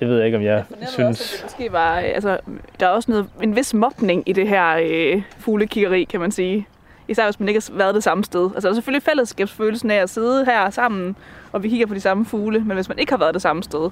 det 0.00 0.08
ved 0.08 0.16
jeg 0.16 0.26
ikke, 0.26 0.38
om 0.38 0.44
jeg, 0.44 0.64
jeg 0.80 0.88
synes... 0.88 1.20
Også, 1.20 1.34
at 1.34 1.38
det 1.38 1.44
måske 1.58 1.72
var, 1.72 1.96
altså, 1.96 2.38
der 2.80 2.86
er 2.86 2.90
også 2.90 3.10
noget, 3.10 3.26
en 3.42 3.56
vis 3.56 3.74
mobning 3.74 4.22
i 4.26 4.32
det 4.32 4.48
her 4.48 4.78
øh, 4.82 5.22
fuglekiggeri, 5.38 6.04
kan 6.04 6.20
man 6.20 6.30
sige. 6.30 6.66
Især 7.08 7.24
hvis 7.24 7.40
man 7.40 7.48
ikke 7.48 7.60
har 7.70 7.78
været 7.78 7.94
det 7.94 8.02
samme 8.02 8.24
sted. 8.24 8.50
Altså 8.54 8.60
der 8.60 8.68
er 8.68 8.74
selvfølgelig 8.74 9.02
fællesskabsfølelsen 9.02 9.90
af 9.90 9.96
at 9.96 10.10
sidde 10.10 10.44
her 10.44 10.70
sammen, 10.70 11.16
og 11.52 11.62
vi 11.62 11.68
kigger 11.68 11.86
på 11.86 11.94
de 11.94 12.00
samme 12.00 12.24
fugle, 12.24 12.58
men 12.58 12.74
hvis 12.74 12.88
man 12.88 12.98
ikke 12.98 13.12
har 13.12 13.18
været 13.18 13.34
det 13.34 13.42
samme 13.42 13.62
sted, 13.62 13.90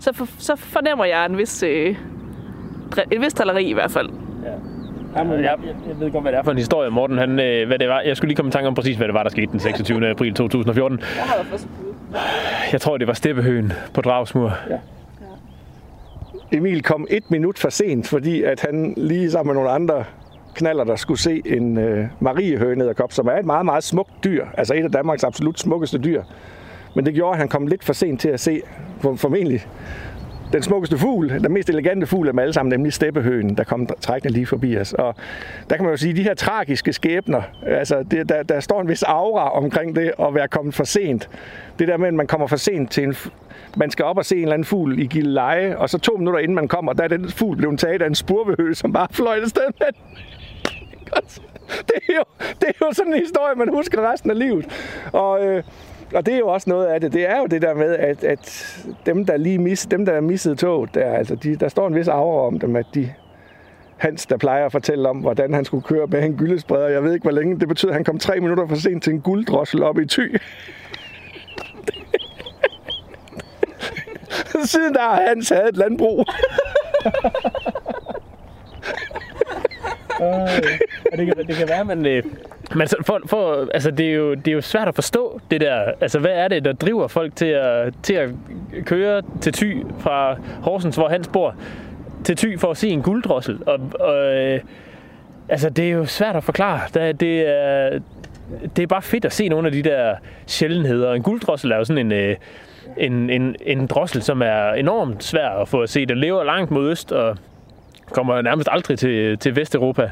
så, 0.00 0.12
for, 0.12 0.26
så 0.38 0.56
fornemmer 0.56 1.04
jeg 1.04 1.26
en 1.26 1.38
vis, 1.38 1.62
øh, 1.62 1.96
et 3.10 3.20
vis 3.20 3.34
taleri 3.34 3.64
i 3.64 3.72
hvert 3.72 3.90
fald. 3.90 4.08
Jamen, 5.18 5.44
jeg, 5.44 5.54
jeg 5.88 6.00
ved 6.00 6.10
godt, 6.12 6.24
hvad 6.24 6.32
det 6.32 6.38
er 6.38 6.42
for 6.42 6.50
en 6.50 6.58
historie, 6.58 6.90
Morten. 6.90 7.18
Han, 7.18 7.40
øh, 7.40 7.66
hvad 7.66 7.78
det 7.78 7.88
var. 7.88 8.00
Jeg 8.00 8.16
skulle 8.16 8.28
lige 8.28 8.36
komme 8.36 8.48
i 8.48 8.52
tanke 8.52 8.68
om 8.68 8.74
præcis, 8.74 8.96
hvad 8.96 9.06
det 9.06 9.14
var, 9.14 9.22
der 9.22 9.30
skete 9.30 9.52
den 9.52 9.60
26. 9.60 10.10
april 10.10 10.34
2014. 10.34 11.00
Jeg 11.00 11.24
har 11.24 11.44
først 11.50 11.68
Jeg 12.72 12.80
tror, 12.80 12.96
det 12.96 13.06
var 13.06 13.12
Steppehøen 13.12 13.72
på 13.94 14.00
Dragsmur. 14.00 14.52
Ja. 14.70 14.76
Emil 16.52 16.82
kom 16.82 17.06
et 17.10 17.30
minut 17.30 17.58
for 17.58 17.68
sent, 17.68 18.08
fordi 18.08 18.42
at 18.42 18.60
han 18.60 18.94
lige 18.96 19.30
sammen 19.30 19.54
med 19.54 19.54
nogle 19.54 19.70
andre 19.70 20.04
knaller, 20.54 20.84
der 20.84 20.96
skulle 20.96 21.20
se 21.20 21.42
en 21.46 21.78
øh, 21.78 22.06
mariehønederkop, 22.20 23.12
som 23.12 23.26
er 23.26 23.32
et 23.32 23.46
meget, 23.46 23.64
meget 23.64 23.84
smukt 23.84 24.24
dyr. 24.24 24.46
Altså 24.56 24.74
et 24.74 24.84
af 24.84 24.92
Danmarks 24.92 25.24
absolut 25.24 25.60
smukkeste 25.60 25.98
dyr. 25.98 26.22
Men 26.94 27.06
det 27.06 27.14
gjorde, 27.14 27.32
at 27.32 27.38
han 27.38 27.48
kom 27.48 27.66
lidt 27.66 27.84
for 27.84 27.92
sent 27.92 28.20
til 28.20 28.28
at 28.28 28.40
se 28.40 28.60
for, 29.00 29.14
formentlig 29.14 29.66
den 30.52 30.62
smukkeste 30.62 30.98
fugl, 30.98 31.30
den 31.30 31.52
mest 31.52 31.68
elegante 31.68 32.06
fugl 32.06 32.28
af 32.28 32.32
dem 32.32 32.38
alle 32.38 32.52
sammen, 32.52 32.70
nemlig 32.70 32.92
steppehøen, 32.92 33.54
der 33.54 33.64
kom 33.64 33.88
trækkende 34.00 34.34
lige 34.34 34.46
forbi 34.46 34.78
os. 34.78 34.92
Og 34.92 35.14
der 35.70 35.76
kan 35.76 35.84
man 35.84 35.92
jo 35.92 35.96
sige, 35.96 36.10
at 36.10 36.16
de 36.16 36.22
her 36.22 36.34
tragiske 36.34 36.92
skæbner, 36.92 37.42
altså 37.66 38.02
det, 38.10 38.28
der, 38.28 38.42
der 38.42 38.60
står 38.60 38.80
en 38.80 38.88
vis 38.88 39.02
aura 39.02 39.50
omkring 39.50 39.96
det 39.96 40.12
at 40.20 40.34
være 40.34 40.48
kommet 40.48 40.74
for 40.74 40.84
sent. 40.84 41.28
Det 41.78 41.88
der 41.88 41.96
med, 41.96 42.08
at 42.08 42.14
man 42.14 42.26
kommer 42.26 42.46
for 42.46 42.56
sent 42.56 42.90
til 42.90 43.04
en, 43.04 43.14
man 43.76 43.90
skal 43.90 44.04
op 44.04 44.18
og 44.18 44.24
se 44.24 44.36
en 44.36 44.42
eller 44.42 44.54
anden 44.54 44.64
fugl 44.64 44.98
i 44.98 45.06
Gilleleje, 45.06 45.76
og 45.76 45.90
så 45.90 45.98
to 45.98 46.16
minutter 46.16 46.40
inden 46.40 46.54
man 46.54 46.68
kommer, 46.68 46.92
der 46.92 47.04
er 47.04 47.08
den 47.08 47.28
fugl 47.28 47.56
blevet 47.56 47.78
taget 47.78 48.02
af 48.02 48.06
en 48.06 48.14
spurvehø, 48.14 48.74
som 48.74 48.92
bare 48.92 49.06
fløjt 49.10 49.42
afsted 49.42 49.62
med 49.78 49.86
det 51.88 51.94
er, 52.08 52.14
jo, 52.14 52.24
det 52.60 52.68
er 52.68 52.86
jo 52.86 52.92
sådan 52.92 53.12
en 53.12 53.20
historie, 53.20 53.54
man 53.54 53.68
husker 53.68 54.12
resten 54.12 54.30
af 54.30 54.38
livet. 54.38 54.66
Og, 55.12 55.46
øh, 55.46 55.62
og 56.14 56.26
det 56.26 56.34
er 56.34 56.38
jo 56.38 56.48
også 56.48 56.70
noget 56.70 56.86
af 56.86 57.00
det. 57.00 57.12
Det 57.12 57.30
er 57.30 57.38
jo 57.38 57.46
det 57.46 57.62
der 57.62 57.74
med, 57.74 57.96
at, 57.96 58.24
at 58.24 58.74
dem, 59.06 59.24
der 59.24 59.36
lige 59.36 59.58
mis, 59.58 59.86
dem, 59.86 60.06
der 60.06 60.20
missede 60.20 60.56
toget, 60.56 60.94
der, 60.94 61.12
altså 61.12 61.34
de, 61.34 61.56
der 61.56 61.68
står 61.68 61.86
en 61.88 61.94
vis 61.94 62.08
aura 62.08 62.46
om 62.46 62.58
dem, 62.58 62.76
at 62.76 62.86
de, 62.94 63.10
Hans, 63.96 64.26
der 64.26 64.36
plejer 64.36 64.66
at 64.66 64.72
fortælle 64.72 65.08
om, 65.08 65.18
hvordan 65.18 65.54
han 65.54 65.64
skulle 65.64 65.82
køre 65.82 66.06
med 66.06 66.24
en 66.24 66.36
gyldespreder. 66.36 66.88
Jeg 66.88 67.04
ved 67.04 67.12
ikke, 67.12 67.24
hvor 67.24 67.32
længe. 67.32 67.60
Det 67.60 67.68
betyder, 67.68 67.90
at 67.90 67.94
han 67.94 68.04
kom 68.04 68.18
tre 68.18 68.40
minutter 68.40 68.66
for 68.66 68.76
sent 68.76 69.02
til 69.02 69.12
en 69.12 69.20
gulddrossel 69.20 69.82
op 69.82 69.98
i 69.98 70.06
ty. 70.06 70.20
Siden 74.64 74.94
der 74.94 75.00
har 75.00 75.22
Hans 75.28 75.48
havde 75.48 75.68
et 75.68 75.76
landbrug. 75.76 76.24
Øh, 80.22 81.18
det, 81.18 81.26
kan, 81.26 81.46
det 81.46 81.56
kan 81.56 81.68
være, 81.68 81.84
man 81.84 82.06
øh, 82.06 82.22
men 82.74 82.88
for, 83.06 83.20
for, 83.26 83.68
altså, 83.74 83.90
det, 83.90 84.06
er 84.06 84.14
jo, 84.14 84.34
det 84.34 84.48
er 84.48 84.52
jo 84.52 84.60
svært 84.60 84.88
at 84.88 84.94
forstå 84.94 85.40
det 85.50 85.60
der. 85.60 85.92
Altså, 86.00 86.18
hvad 86.18 86.30
er 86.30 86.48
det, 86.48 86.64
der 86.64 86.72
driver 86.72 87.08
folk 87.08 87.36
til 87.36 87.46
at, 87.46 87.94
til 88.02 88.14
at 88.14 88.30
køre 88.84 89.22
til 89.40 89.52
Thy 89.52 89.84
fra 90.00 90.36
Horsens, 90.62 90.96
hvor 90.96 91.08
Hans 91.08 91.28
bor, 91.28 91.54
til 92.24 92.36
Thy 92.36 92.58
for 92.58 92.70
at 92.70 92.76
se 92.76 92.88
en 92.88 93.02
gulddrossel? 93.02 93.58
Og, 93.66 93.80
og, 94.00 94.34
øh, 94.34 94.60
altså, 95.48 95.70
det 95.70 95.88
er 95.88 95.92
jo 95.92 96.04
svært 96.04 96.36
at 96.36 96.44
forklare. 96.44 96.80
Det, 96.94 97.20
det, 97.20 97.48
er, 97.48 97.98
det 98.76 98.82
er 98.82 98.86
bare 98.86 99.02
fedt 99.02 99.24
at 99.24 99.32
se 99.32 99.48
nogle 99.48 99.68
af 99.68 99.72
de 99.72 99.82
der 99.82 100.14
sjældenheder. 100.46 101.12
En 101.12 101.22
gulddrossel 101.22 101.72
er 101.72 101.76
jo 101.76 101.84
sådan 101.84 102.06
en... 102.06 102.12
Øh, 102.12 102.36
en, 102.96 103.30
en, 103.30 103.56
en 103.60 103.86
drossel, 103.86 104.22
som 104.22 104.42
er 104.42 104.72
enormt 104.72 105.24
svær 105.24 105.48
at 105.48 105.68
få 105.68 105.80
at 105.80 105.90
se. 105.90 106.06
Den 106.06 106.18
lever 106.18 106.44
langt 106.44 106.70
mod 106.70 106.90
øst, 106.90 107.12
og 107.12 107.36
kommer 108.10 108.42
nærmest 108.42 108.68
aldrig 108.72 108.98
til, 108.98 109.38
til 109.38 109.56
Vesteuropa. 109.56 110.10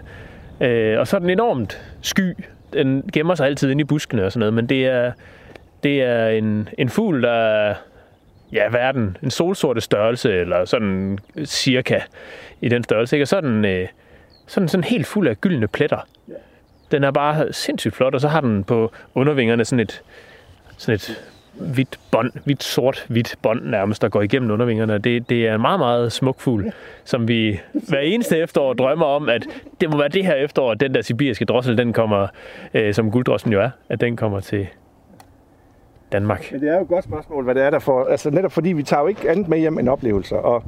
Øh, 0.60 0.98
og 0.98 1.06
så 1.06 1.16
er 1.16 1.20
den 1.20 1.30
enormt 1.30 1.82
sky. 2.02 2.36
Den 2.72 3.10
gemmer 3.12 3.34
sig 3.34 3.46
altid 3.46 3.70
inde 3.70 3.80
i 3.80 3.84
buskene 3.84 4.24
og 4.24 4.32
sådan 4.32 4.40
noget, 4.40 4.54
men 4.54 4.68
det 4.68 4.86
er, 4.86 5.12
det 5.82 6.02
er 6.02 6.28
en, 6.28 6.68
en 6.78 6.88
fugl, 6.88 7.22
der 7.22 7.32
er, 7.32 7.74
ja, 8.52 8.68
hvad 8.68 8.80
er 8.80 8.92
den? 8.92 9.16
En 9.22 9.30
solsorte 9.30 9.80
størrelse, 9.80 10.32
eller 10.32 10.64
sådan 10.64 11.18
cirka 11.44 12.00
i 12.60 12.68
den 12.68 12.84
størrelse. 12.84 13.16
Ikke? 13.16 13.24
Og 13.24 13.28
så 13.28 13.36
er 13.36 13.40
den 13.40 13.64
øh, 13.64 13.88
sådan, 14.46 14.68
sådan 14.68 14.84
helt 14.84 15.06
fuld 15.06 15.28
af 15.28 15.40
gyldne 15.40 15.68
pletter. 15.68 16.08
Den 16.90 17.04
er 17.04 17.10
bare 17.10 17.52
sindssygt 17.52 17.94
flot, 17.94 18.14
og 18.14 18.20
så 18.20 18.28
har 18.28 18.40
den 18.40 18.64
på 18.64 18.92
undervingerne 19.14 19.64
sådan 19.64 19.80
et, 19.80 20.02
sådan 20.76 20.94
et 20.94 21.22
hvidt 21.60 22.00
bånd, 22.10 22.32
hvidt 22.44 22.62
sort 22.62 23.06
hvidt 23.08 23.36
bånd 23.42 23.64
nærmest, 23.64 24.02
der 24.02 24.08
går 24.08 24.22
igennem 24.22 24.50
undervingerne. 24.50 24.98
Det, 24.98 25.30
det 25.30 25.46
er 25.48 25.54
en 25.54 25.60
meget, 25.60 25.78
meget 25.80 26.12
smuk 26.12 26.40
fugl, 26.40 26.72
som 27.04 27.28
vi 27.28 27.60
hver 27.88 27.98
eneste 27.98 28.38
efterår 28.38 28.72
drømmer 28.72 29.06
om, 29.06 29.28
at 29.28 29.46
det 29.80 29.90
må 29.90 29.98
være 29.98 30.08
det 30.08 30.24
her 30.26 30.34
efterår, 30.34 30.72
at 30.72 30.80
den 30.80 30.94
der 30.94 31.02
sibiriske 31.02 31.44
drossel, 31.44 31.78
den 31.78 31.92
kommer, 31.92 32.26
øh, 32.74 32.94
som 32.94 33.10
gulddrossen 33.10 33.52
jo 33.52 33.60
er, 33.60 33.70
at 33.88 34.00
den 34.00 34.16
kommer 34.16 34.40
til 34.40 34.66
Danmark. 36.12 36.48
Men 36.52 36.60
det 36.60 36.68
er 36.68 36.74
jo 36.74 36.82
et 36.82 36.88
godt 36.88 37.04
spørgsmål, 37.04 37.44
hvad 37.44 37.54
det 37.54 37.62
er 37.62 37.70
der 37.70 37.78
for. 37.78 38.04
Altså 38.04 38.30
netop 38.30 38.52
fordi 38.52 38.72
vi 38.72 38.82
tager 38.82 39.00
jo 39.00 39.06
ikke 39.06 39.30
andet 39.30 39.48
med 39.48 39.58
hjem 39.58 39.78
end 39.78 39.88
oplevelser. 39.88 40.36
Og, 40.36 40.62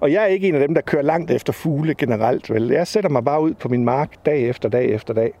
og 0.00 0.12
jeg 0.12 0.22
er 0.22 0.26
ikke 0.26 0.48
en 0.48 0.54
af 0.54 0.60
dem, 0.60 0.74
der 0.74 0.80
kører 0.80 1.02
langt 1.02 1.30
efter 1.30 1.52
fugle 1.52 1.94
generelt. 1.94 2.50
Vel? 2.50 2.68
Jeg 2.68 2.86
sætter 2.86 3.10
mig 3.10 3.24
bare 3.24 3.42
ud 3.42 3.54
på 3.54 3.68
min 3.68 3.84
mark 3.84 4.26
dag 4.26 4.48
efter 4.48 4.68
dag 4.68 4.90
efter 4.90 5.14
dag. 5.14 5.32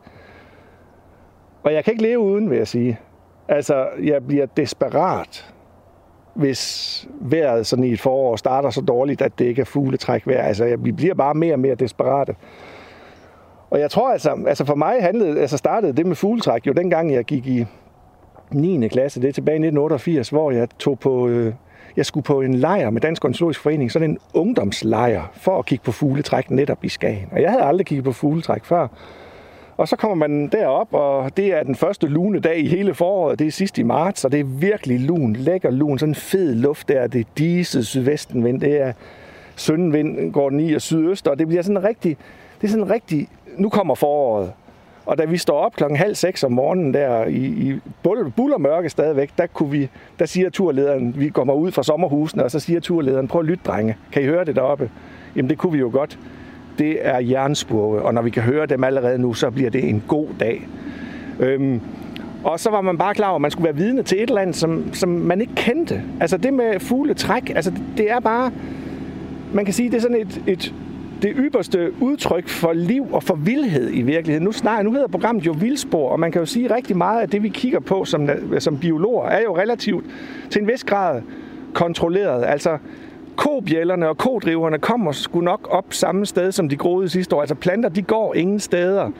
Og 1.62 1.72
jeg 1.72 1.84
kan 1.84 1.92
ikke 1.92 2.02
leve 2.02 2.18
uden, 2.18 2.50
vil 2.50 2.58
jeg 2.58 2.68
sige. 2.68 2.98
Altså, 3.50 3.86
jeg 4.02 4.26
bliver 4.26 4.46
desperat, 4.46 5.54
hvis 6.34 7.08
vejret 7.20 7.66
sådan 7.66 7.84
i 7.84 7.92
et 7.92 8.00
forår 8.00 8.36
starter 8.36 8.70
så 8.70 8.80
dårligt, 8.80 9.22
at 9.22 9.38
det 9.38 9.44
ikke 9.44 9.60
er 9.60 9.64
fugletræk 9.64 10.26
vejr. 10.26 10.42
Altså, 10.42 10.64
jeg, 10.64 10.84
vi 10.84 10.92
bliver 10.92 11.14
bare 11.14 11.34
mere 11.34 11.54
og 11.54 11.58
mere 11.58 11.74
desperate. 11.74 12.34
Og 13.70 13.80
jeg 13.80 13.90
tror 13.90 14.12
altså, 14.12 14.36
altså 14.46 14.64
for 14.64 14.74
mig 14.74 15.02
handlede, 15.02 15.40
altså 15.40 15.56
startede 15.56 15.92
det 15.92 16.06
med 16.06 16.16
fugletræk 16.16 16.66
jo 16.66 16.72
dengang 16.72 17.12
jeg 17.12 17.24
gik 17.24 17.46
i 17.46 17.66
9. 18.50 18.88
klasse, 18.88 19.20
det 19.20 19.28
er 19.28 19.32
tilbage 19.32 19.54
i 19.54 19.66
1988, 19.66 20.28
hvor 20.28 20.50
jeg 20.50 20.68
tog 20.78 20.98
på, 20.98 21.28
øh, 21.28 21.54
jeg 21.96 22.06
skulle 22.06 22.24
på 22.24 22.40
en 22.40 22.54
lejr 22.54 22.90
med 22.90 23.00
Dansk 23.00 23.24
Ornitologisk 23.24 23.60
Forening, 23.60 23.92
sådan 23.92 24.10
en 24.10 24.18
ungdomslejr, 24.34 25.22
for 25.32 25.58
at 25.58 25.66
kigge 25.66 25.84
på 25.84 25.92
fugletræk 25.92 26.50
netop 26.50 26.84
i 26.84 26.88
Skagen. 26.88 27.28
Og 27.32 27.42
jeg 27.42 27.50
havde 27.50 27.64
aldrig 27.64 27.86
kigget 27.86 28.04
på 28.04 28.12
fugletræk 28.12 28.64
før. 28.64 28.88
Og 29.80 29.88
så 29.88 29.96
kommer 29.96 30.14
man 30.14 30.46
derop, 30.46 30.88
og 30.94 31.36
det 31.36 31.46
er 31.46 31.62
den 31.62 31.74
første 31.74 32.06
lune 32.06 32.40
dag 32.40 32.58
i 32.58 32.68
hele 32.68 32.94
foråret. 32.94 33.38
Det 33.38 33.46
er 33.46 33.50
sidst 33.50 33.78
i 33.78 33.82
marts, 33.82 34.24
og 34.24 34.32
det 34.32 34.40
er 34.40 34.44
virkelig 34.44 35.00
lun, 35.00 35.32
lækker 35.32 35.70
lun, 35.70 35.98
sådan 35.98 36.10
en 36.10 36.14
fed 36.14 36.54
luft 36.54 36.88
der. 36.88 37.06
Det 37.06 37.20
er 37.20 37.24
diset 37.38 37.86
sydvestenvind, 37.86 38.60
det 38.60 38.80
er 38.80 38.92
søndenvind, 39.56 40.32
går 40.32 40.50
den 40.50 40.60
i 40.60 40.72
og 40.72 40.80
sydøst, 40.80 41.28
og 41.28 41.38
det 41.38 41.48
bliver 41.48 41.62
sådan 41.62 41.84
rigtig, 41.84 42.16
det 42.60 42.66
er 42.66 42.70
sådan 42.70 42.90
rigtig, 42.90 43.28
nu 43.56 43.68
kommer 43.68 43.94
foråret. 43.94 44.52
Og 45.06 45.18
da 45.18 45.24
vi 45.24 45.36
står 45.36 45.58
op 45.58 45.72
klokken 45.72 45.98
halv 45.98 46.14
seks 46.14 46.44
om 46.44 46.52
morgenen 46.52 46.94
der 46.94 47.24
i, 47.24 47.44
i 47.44 47.80
bullermørke 48.36 48.88
stadigvæk, 48.88 49.30
der, 49.38 49.46
kunne 49.46 49.70
vi, 49.70 49.88
der 50.18 50.26
siger 50.26 50.50
turlederen, 50.50 51.14
vi 51.18 51.28
kommer 51.28 51.54
ud 51.54 51.72
fra 51.72 51.82
sommerhusene, 51.82 52.44
og 52.44 52.50
så 52.50 52.60
siger 52.60 52.80
turlederen, 52.80 53.28
prøv 53.28 53.40
at 53.40 53.46
lytte, 53.46 53.64
drenge. 53.66 53.96
Kan 54.12 54.22
I 54.22 54.26
høre 54.26 54.44
det 54.44 54.56
deroppe? 54.56 54.90
Jamen 55.36 55.50
det 55.50 55.58
kunne 55.58 55.72
vi 55.72 55.78
jo 55.78 55.90
godt 55.92 56.18
det 56.78 56.98
er 57.00 57.18
jernspurve, 57.18 58.02
og 58.02 58.14
når 58.14 58.22
vi 58.22 58.30
kan 58.30 58.42
høre 58.42 58.66
dem 58.66 58.84
allerede 58.84 59.18
nu, 59.18 59.34
så 59.34 59.50
bliver 59.50 59.70
det 59.70 59.88
en 59.88 60.02
god 60.08 60.26
dag. 60.40 60.68
Øhm, 61.40 61.80
og 62.44 62.60
så 62.60 62.70
var 62.70 62.80
man 62.80 62.98
bare 62.98 63.14
klar 63.14 63.28
over, 63.28 63.34
at 63.34 63.40
man 63.40 63.50
skulle 63.50 63.64
være 63.64 63.76
vidne 63.76 64.02
til 64.02 64.22
et 64.22 64.28
eller 64.28 64.40
andet, 64.40 64.56
som, 64.56 64.94
som 64.94 65.08
man 65.08 65.40
ikke 65.40 65.54
kendte. 65.56 66.02
Altså 66.20 66.36
det 66.36 66.54
med 66.54 66.80
fugletræk, 66.80 67.52
altså 67.54 67.72
det 67.96 68.10
er 68.10 68.20
bare, 68.20 68.52
man 69.52 69.64
kan 69.64 69.74
sige, 69.74 69.90
det 69.90 69.96
er 69.96 70.00
sådan 70.00 70.20
et, 70.20 70.42
et 70.46 70.74
det 71.22 71.32
ypperste 71.36 71.92
udtryk 72.00 72.48
for 72.48 72.72
liv 72.72 73.06
og 73.12 73.22
for 73.22 73.34
vildhed 73.34 73.90
i 73.92 74.02
virkeligheden. 74.02 74.44
Nu, 74.44 74.52
snart, 74.52 74.84
nu 74.84 74.92
hedder 74.92 75.08
programmet 75.08 75.46
jo 75.46 75.54
Vildspor, 75.60 76.08
og 76.08 76.20
man 76.20 76.32
kan 76.32 76.40
jo 76.40 76.46
sige 76.46 76.74
rigtig 76.74 76.96
meget 76.96 77.20
af 77.20 77.28
det, 77.28 77.42
vi 77.42 77.48
kigger 77.48 77.80
på 77.80 78.04
som, 78.04 78.28
som 78.58 78.78
biologer, 78.78 79.28
er 79.28 79.42
jo 79.42 79.56
relativt 79.56 80.04
til 80.50 80.62
en 80.62 80.68
vis 80.68 80.84
grad 80.84 81.22
kontrolleret. 81.72 82.44
Altså, 82.46 82.78
kobjællerne 83.40 84.08
og 84.08 84.18
kodriverne 84.18 84.78
kommer 84.78 85.12
sgu 85.12 85.40
nok 85.40 85.68
op 85.70 85.84
samme 85.90 86.26
sted, 86.26 86.52
som 86.52 86.68
de 86.68 86.76
groede 86.76 87.08
sidste 87.08 87.36
år. 87.36 87.40
Altså 87.40 87.54
planter, 87.54 87.88
de 87.88 88.02
går 88.02 88.34
ingen 88.34 88.60
steder. 88.60 89.10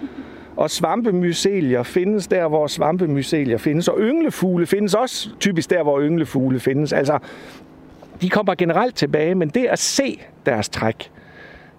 Og 0.56 0.70
svampemycelier 0.70 1.82
findes 1.82 2.26
der, 2.26 2.48
hvor 2.48 2.66
svampemycelier 2.66 3.58
findes. 3.58 3.88
Og 3.88 3.98
ynglefugle 4.00 4.66
findes 4.66 4.94
også 4.94 5.30
typisk 5.40 5.70
der, 5.70 5.82
hvor 5.82 6.00
ynglefugle 6.00 6.60
findes. 6.60 6.92
Altså, 6.92 7.18
de 8.20 8.30
kommer 8.30 8.54
generelt 8.54 8.96
tilbage, 8.96 9.34
men 9.34 9.48
det 9.48 9.66
at 9.66 9.78
se 9.78 10.20
deres 10.46 10.68
træk, 10.68 11.10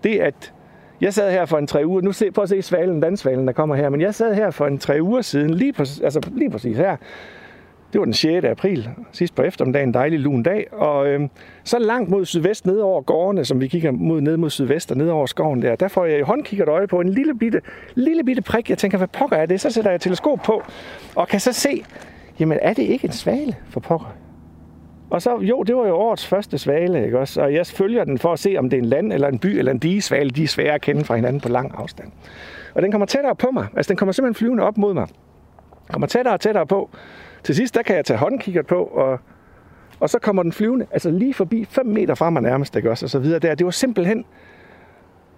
det 0.04 0.20
at 0.20 0.54
jeg 1.02 1.14
sad 1.14 1.32
her 1.32 1.46
for 1.46 1.58
en 1.58 1.68
tre 1.68 1.86
uger, 1.86 2.02
nu 2.02 2.12
se, 2.12 2.32
prøv 2.32 2.44
at 2.44 2.50
se 2.50 2.62
svalen, 2.62 3.02
dansvalen, 3.02 3.48
der 3.48 3.54
kommer 3.54 3.76
her, 3.76 3.90
men 3.90 4.02
jeg 4.02 4.16
sad 4.16 4.36
her 4.36 4.52
for 4.52 4.68
en 4.68 4.78
tre 4.78 5.02
uger 5.02 5.22
siden, 5.22 5.54
lige, 5.54 5.74
på, 5.74 5.82
altså, 6.04 6.22
lige 6.32 6.50
præcis 6.50 6.78
her, 6.78 6.98
det 7.94 8.00
var 8.00 8.06
den 8.06 8.14
6. 8.14 8.46
april, 8.46 8.90
sidst 9.12 9.36
på 9.36 9.42
eftermiddagen, 9.42 9.90
en 9.90 9.94
dejlig 9.94 10.20
lun 10.20 10.44
dag. 10.44 10.74
Og 10.74 11.08
øh, 11.08 11.30
så 11.64 11.80
langt 11.80 12.10
mod 12.10 12.26
sydvest, 12.26 12.66
ned 12.66 12.78
over 12.78 13.02
gårdene, 13.02 13.46
som 13.46 13.62
vi 13.62 13.68
kigger 13.68 13.92
mod, 13.92 14.22
ned 14.22 14.38
mod 14.38 14.50
sydvest 14.50 14.92
og 14.92 14.98
ned 14.98 15.10
over 15.10 15.26
skoven 15.26 15.62
der, 15.62 15.76
der 15.76 15.88
får 15.88 16.06
jeg 16.06 16.20
i 16.20 16.22
håndkikkert 16.22 16.68
øje 16.68 16.88
på 16.88 17.00
en 17.00 17.10
lille 17.10 17.36
bitte, 17.36 17.62
lille 17.96 18.24
bitte 18.24 18.42
prik. 18.42 18.70
Jeg 18.70 18.78
tænker, 18.78 18.98
hvad 18.98 19.08
pokker 19.08 19.38
er 19.38 19.46
det? 19.46 19.62
Så 19.62 19.70
sætter 19.70 19.92
jeg 19.92 20.02
teleskop 20.02 20.40
på, 20.46 20.64
og 21.16 21.28
kan 21.28 21.40
så 21.40 21.54
se, 21.54 21.84
jamen 22.40 22.58
er 22.62 22.74
det 22.74 22.84
ikke 22.84 23.06
en 23.06 23.14
svale 23.14 23.56
for 23.70 23.80
pokker? 23.80 24.16
Og 25.10 25.22
så, 25.22 25.40
jo, 25.42 25.64
det 25.64 25.76
var 25.76 25.88
jo 25.88 25.96
årets 25.96 26.28
første 26.28 26.58
svale, 26.58 27.06
ikke 27.06 27.20
også? 27.20 27.42
Og 27.42 27.54
jeg 27.54 27.68
følger 27.68 28.04
den 28.04 28.18
for 28.18 28.34
at 28.34 28.40
se, 28.40 28.56
om 28.58 28.70
det 28.70 28.78
er 28.78 28.82
en 28.82 28.90
land, 28.90 29.14
eller 29.14 29.28
en 29.28 29.40
by, 29.40 29.46
eller 29.46 29.72
en 29.72 29.80
digesvale. 29.80 30.30
De 30.30 30.44
er 30.44 30.48
svære 30.48 30.74
at 30.74 30.82
kende 30.82 31.04
fra 31.04 31.16
hinanden 31.16 31.42
på 31.42 31.50
lang 31.50 31.74
afstand. 31.78 32.12
Og 32.74 32.82
den 32.82 32.92
kommer 32.92 33.06
tættere 33.06 33.36
på 33.36 33.52
mig. 33.52 33.68
Altså, 33.76 33.90
den 33.90 33.98
kommer 33.98 34.14
simpelthen 34.14 34.36
flyvende 34.36 34.64
op 34.64 34.78
mod 34.78 34.94
mig. 34.94 35.08
Kommer 35.92 36.08
tættere 36.08 36.34
og 36.34 36.40
tættere 36.40 36.68
på. 36.68 36.90
Til 37.44 37.56
sidst, 37.56 37.76
der 37.76 37.82
kan 37.82 37.96
jeg 37.96 38.06
tage 38.06 38.18
håndkikkert 38.18 38.68
på, 38.68 38.84
og, 38.84 39.20
og 40.00 40.10
så 40.10 40.20
kommer 40.20 40.44
den 40.44 40.52
flyvende, 40.52 40.86
altså 40.92 41.12
lige 41.12 41.34
forbi 41.34 41.66
5 41.66 41.86
meter 41.86 42.16
fra 42.16 42.30
mig 42.30 42.42
nærmest, 42.42 42.76
ikke 42.76 42.92
også, 42.92 43.06
og 43.06 43.10
så 43.10 43.20
videre 43.20 43.40
der. 43.40 43.56
Det 43.56 43.66
var 43.66 43.72
simpelthen, 43.72 44.26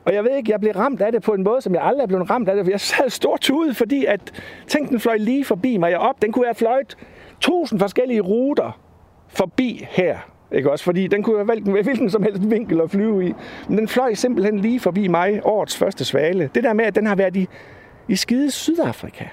og 0.05 0.13
jeg 0.13 0.23
ved 0.23 0.35
ikke, 0.37 0.51
jeg 0.51 0.59
blev 0.59 0.71
ramt 0.73 1.01
af 1.01 1.11
det 1.11 1.21
på 1.21 1.33
en 1.33 1.43
måde, 1.43 1.61
som 1.61 1.73
jeg 1.73 1.83
aldrig 1.83 2.03
er 2.03 2.07
blevet 2.07 2.29
ramt 2.29 2.49
af 2.49 2.55
det. 2.55 2.71
Jeg 2.71 2.79
sad 2.79 3.09
stor 3.09 3.37
ud, 3.53 3.73
fordi 3.73 4.05
at, 4.05 4.43
tænk, 4.67 4.89
den 4.89 4.99
fløj 4.99 5.17
lige 5.17 5.45
forbi 5.45 5.77
mig. 5.77 5.91
Jeg 5.91 5.99
op, 5.99 6.21
den 6.21 6.31
kunne 6.31 6.45
have 6.45 6.55
fløjet 6.55 6.97
tusind 7.41 7.79
forskellige 7.79 8.21
ruter 8.21 8.79
forbi 9.27 9.85
her. 9.89 10.17
Ikke 10.51 10.71
også? 10.71 10.85
Fordi 10.85 11.07
den 11.07 11.23
kunne 11.23 11.37
have 11.37 11.47
valgt 11.47 11.69
hvilken 11.69 12.09
som 12.09 12.23
helst 12.23 12.51
vinkel 12.51 12.81
at 12.81 12.91
flyve 12.91 13.27
i. 13.27 13.33
Men 13.67 13.77
den 13.77 13.87
fløj 13.87 14.13
simpelthen 14.13 14.59
lige 14.59 14.79
forbi 14.79 15.07
mig, 15.07 15.41
årets 15.43 15.77
første 15.77 16.05
svale. 16.05 16.49
Det 16.55 16.63
der 16.63 16.73
med, 16.73 16.85
at 16.85 16.95
den 16.95 17.05
har 17.05 17.15
været 17.15 17.35
i, 17.35 17.47
i 18.07 18.15
skide 18.15 18.51
Sydafrika. 18.51 19.25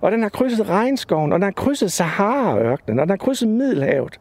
Og 0.00 0.12
den 0.12 0.22
har 0.22 0.28
krydset 0.28 0.68
regnskoven, 0.68 1.32
og 1.32 1.38
den 1.38 1.42
har 1.42 1.50
krydset 1.50 1.92
Sahara-ørkenen, 1.92 2.98
og 2.98 3.02
den 3.06 3.10
har 3.10 3.16
krydset 3.16 3.48
Middelhavet. 3.48 4.20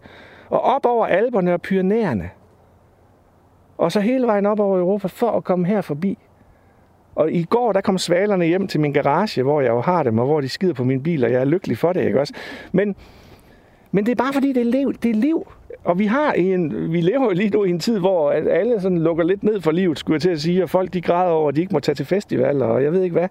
Og 0.49 0.61
op 0.61 0.85
over 0.85 1.05
Alperne 1.05 1.53
og 1.53 1.61
Pyrenæerne. 1.61 2.29
Og 3.77 3.91
så 3.91 3.99
hele 3.99 4.27
vejen 4.27 4.45
op 4.45 4.59
over 4.59 4.79
Europa 4.79 5.07
for 5.07 5.31
at 5.31 5.43
komme 5.43 5.67
her 5.67 5.81
forbi. 5.81 6.17
Og 7.15 7.31
i 7.31 7.43
går, 7.43 7.73
der 7.73 7.81
kom 7.81 7.97
svalerne 7.97 8.45
hjem 8.45 8.67
til 8.67 8.79
min 8.79 8.93
garage, 8.93 9.43
hvor 9.43 9.61
jeg 9.61 9.69
jo 9.69 9.81
har 9.81 10.03
dem, 10.03 10.19
og 10.19 10.25
hvor 10.25 10.41
de 10.41 10.49
skider 10.49 10.73
på 10.73 10.83
min 10.83 11.03
bil, 11.03 11.25
og 11.25 11.31
jeg 11.31 11.41
er 11.41 11.45
lykkelig 11.45 11.77
for 11.77 11.93
det, 11.93 12.05
ikke 12.05 12.19
også? 12.19 12.33
Men, 12.71 12.95
men 13.91 14.05
det 14.05 14.11
er 14.11 14.15
bare 14.15 14.33
fordi, 14.33 14.53
det 14.53 14.61
er 14.61 14.71
liv. 14.71 14.93
Det 14.93 15.11
er 15.11 15.15
liv. 15.15 15.47
Og 15.83 15.99
vi 15.99 16.05
har 16.05 16.31
en, 16.31 16.91
vi 16.93 17.01
lever 17.01 17.23
jo 17.23 17.29
lige 17.29 17.49
nu 17.49 17.63
i 17.63 17.69
en 17.69 17.79
tid, 17.79 17.99
hvor 17.99 18.31
alle 18.31 18.81
sådan 18.81 18.97
lukker 18.97 19.23
lidt 19.23 19.43
ned 19.43 19.61
for 19.61 19.71
livet, 19.71 19.99
skulle 19.99 20.15
jeg 20.15 20.21
til 20.21 20.29
at 20.29 20.41
sige, 20.41 20.63
og 20.63 20.69
folk 20.69 20.93
de 20.93 21.01
græder 21.01 21.31
over, 21.31 21.49
at 21.49 21.55
de 21.55 21.61
ikke 21.61 21.73
må 21.73 21.79
tage 21.79 21.95
til 21.95 22.05
festivaler, 22.05 22.65
og 22.65 22.83
jeg 22.83 22.91
ved 22.91 23.03
ikke 23.03 23.13
hvad. 23.13 23.27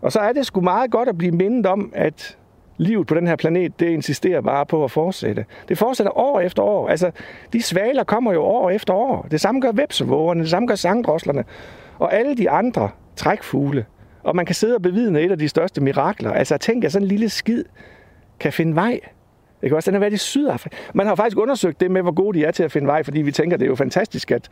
Og 0.00 0.12
så 0.12 0.18
er 0.18 0.32
det 0.32 0.46
sgu 0.46 0.60
meget 0.60 0.90
godt 0.90 1.08
at 1.08 1.18
blive 1.18 1.32
mindet 1.32 1.66
om, 1.66 1.92
at 1.94 2.36
livet 2.76 3.06
på 3.06 3.14
den 3.14 3.26
her 3.26 3.36
planet, 3.36 3.80
det 3.80 3.88
insisterer 3.88 4.40
bare 4.40 4.66
på 4.66 4.84
at 4.84 4.90
fortsætte. 4.90 5.44
Det 5.68 5.78
fortsætter 5.78 6.18
år 6.18 6.40
efter 6.40 6.62
år. 6.62 6.88
Altså, 6.88 7.10
de 7.52 7.62
svaler 7.62 8.04
kommer 8.04 8.32
jo 8.32 8.42
år 8.42 8.70
efter 8.70 8.94
år. 8.94 9.26
Det 9.30 9.40
samme 9.40 9.60
gør 9.60 9.72
vepsevågerne, 9.72 10.40
det 10.40 10.50
samme 10.50 10.68
gør 10.68 10.74
sangdroslerne, 10.74 11.44
og 11.98 12.14
alle 12.14 12.36
de 12.36 12.50
andre 12.50 12.90
trækfugle. 13.16 13.86
Og 14.22 14.36
man 14.36 14.46
kan 14.46 14.54
sidde 14.54 14.74
og 14.74 14.82
bevidne 14.82 15.20
et 15.20 15.30
af 15.30 15.38
de 15.38 15.48
største 15.48 15.80
mirakler. 15.80 16.32
Altså, 16.32 16.56
tænk, 16.58 16.84
at 16.84 16.92
sådan 16.92 17.04
en 17.04 17.08
lille 17.08 17.28
skid 17.28 17.64
kan 18.40 18.52
finde 18.52 18.74
vej. 18.74 19.00
Ikke 19.62 19.76
også? 19.76 19.90
Den 19.90 19.94
har 19.94 20.00
været 20.00 20.12
i 20.12 20.16
Sydafrika. 20.16 20.76
Man 20.94 21.06
har 21.06 21.14
faktisk 21.14 21.38
undersøgt 21.38 21.80
det 21.80 21.90
med, 21.90 22.02
hvor 22.02 22.12
gode 22.12 22.38
de 22.38 22.44
er 22.44 22.50
til 22.50 22.62
at 22.62 22.72
finde 22.72 22.86
vej, 22.86 23.02
fordi 23.02 23.22
vi 23.22 23.32
tænker, 23.32 23.56
det 23.56 23.64
er 23.64 23.68
jo 23.68 23.74
fantastisk, 23.74 24.30
at 24.30 24.48